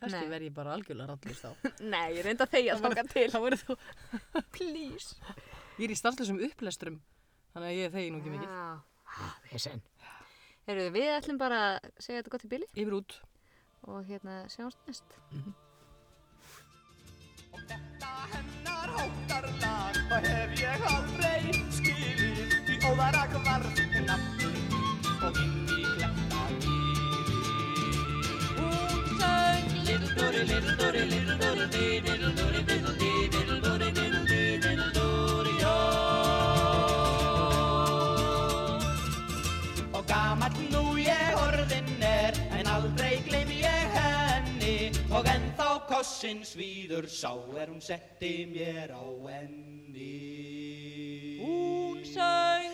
Nei. 0.00 0.20
verð 0.30 0.46
ég 0.46 0.52
bara 0.56 0.74
algjörlega 0.78 1.10
rallust 1.10 1.44
á. 1.44 1.50
Nei, 1.92 2.06
ég 2.16 2.22
reynda 2.24 2.46
að 2.46 2.54
þegja 2.54 2.76
þanga 2.80 3.04
til. 3.14 3.24
Það 3.34 3.44
verður 3.48 3.64
þú. 3.66 3.76
Please. 4.54 5.18
Ég 5.76 5.88
er 5.88 5.92
í 5.92 5.98
stanslösum 5.98 6.38
upplesturum. 6.46 7.00
Þannig 7.54 7.68
að 7.70 7.78
ég 7.80 7.94
þegi 7.94 8.10
nú 8.14 8.18
ekki 8.20 8.32
mikið. 8.34 8.50
Já, 8.50 8.68
vesen. 9.50 9.80
Herru, 10.68 10.84
við 10.94 11.08
ætlum 11.16 11.38
bara 11.40 11.58
að 11.66 11.88
segja 11.98 12.20
þetta 12.20 12.32
gott 12.36 12.44
í 12.46 12.50
bili 12.52 12.66
Yfir 12.78 12.94
út. 13.00 13.16
og 13.90 14.04
hérna 14.06 14.34
sjáumst 14.52 14.78
næst. 14.86 15.14
Og 17.50 17.62
þetta 17.66 18.10
hennar 18.30 18.92
hóttarlag 18.94 19.96
Það 20.10 20.26
hef 20.30 20.52
ég 20.60 20.84
aldrei 20.90 21.54
skilið 21.74 22.54
Því 22.68 22.76
óðarak 22.90 23.32
varð 23.46 23.80
nafnið 24.06 24.54
Og 25.26 25.40
inn 25.42 25.56
í 25.74 25.80
kletta 25.96 26.42
Hún 28.60 29.02
söng 29.18 29.74
Little 29.88 30.12
Dory, 30.20 30.42
little 30.52 30.74
Dory, 30.78 31.02
little 32.06 32.59
hrossin 46.00 46.40
svíður 46.48 47.04
sá 47.12 47.34
er 47.60 47.68
hún 47.68 47.80
setti 47.84 48.46
mér 48.48 48.88
á 48.88 49.04
enni. 49.36 50.16
Hún 51.42 52.00
söng. 52.08 52.70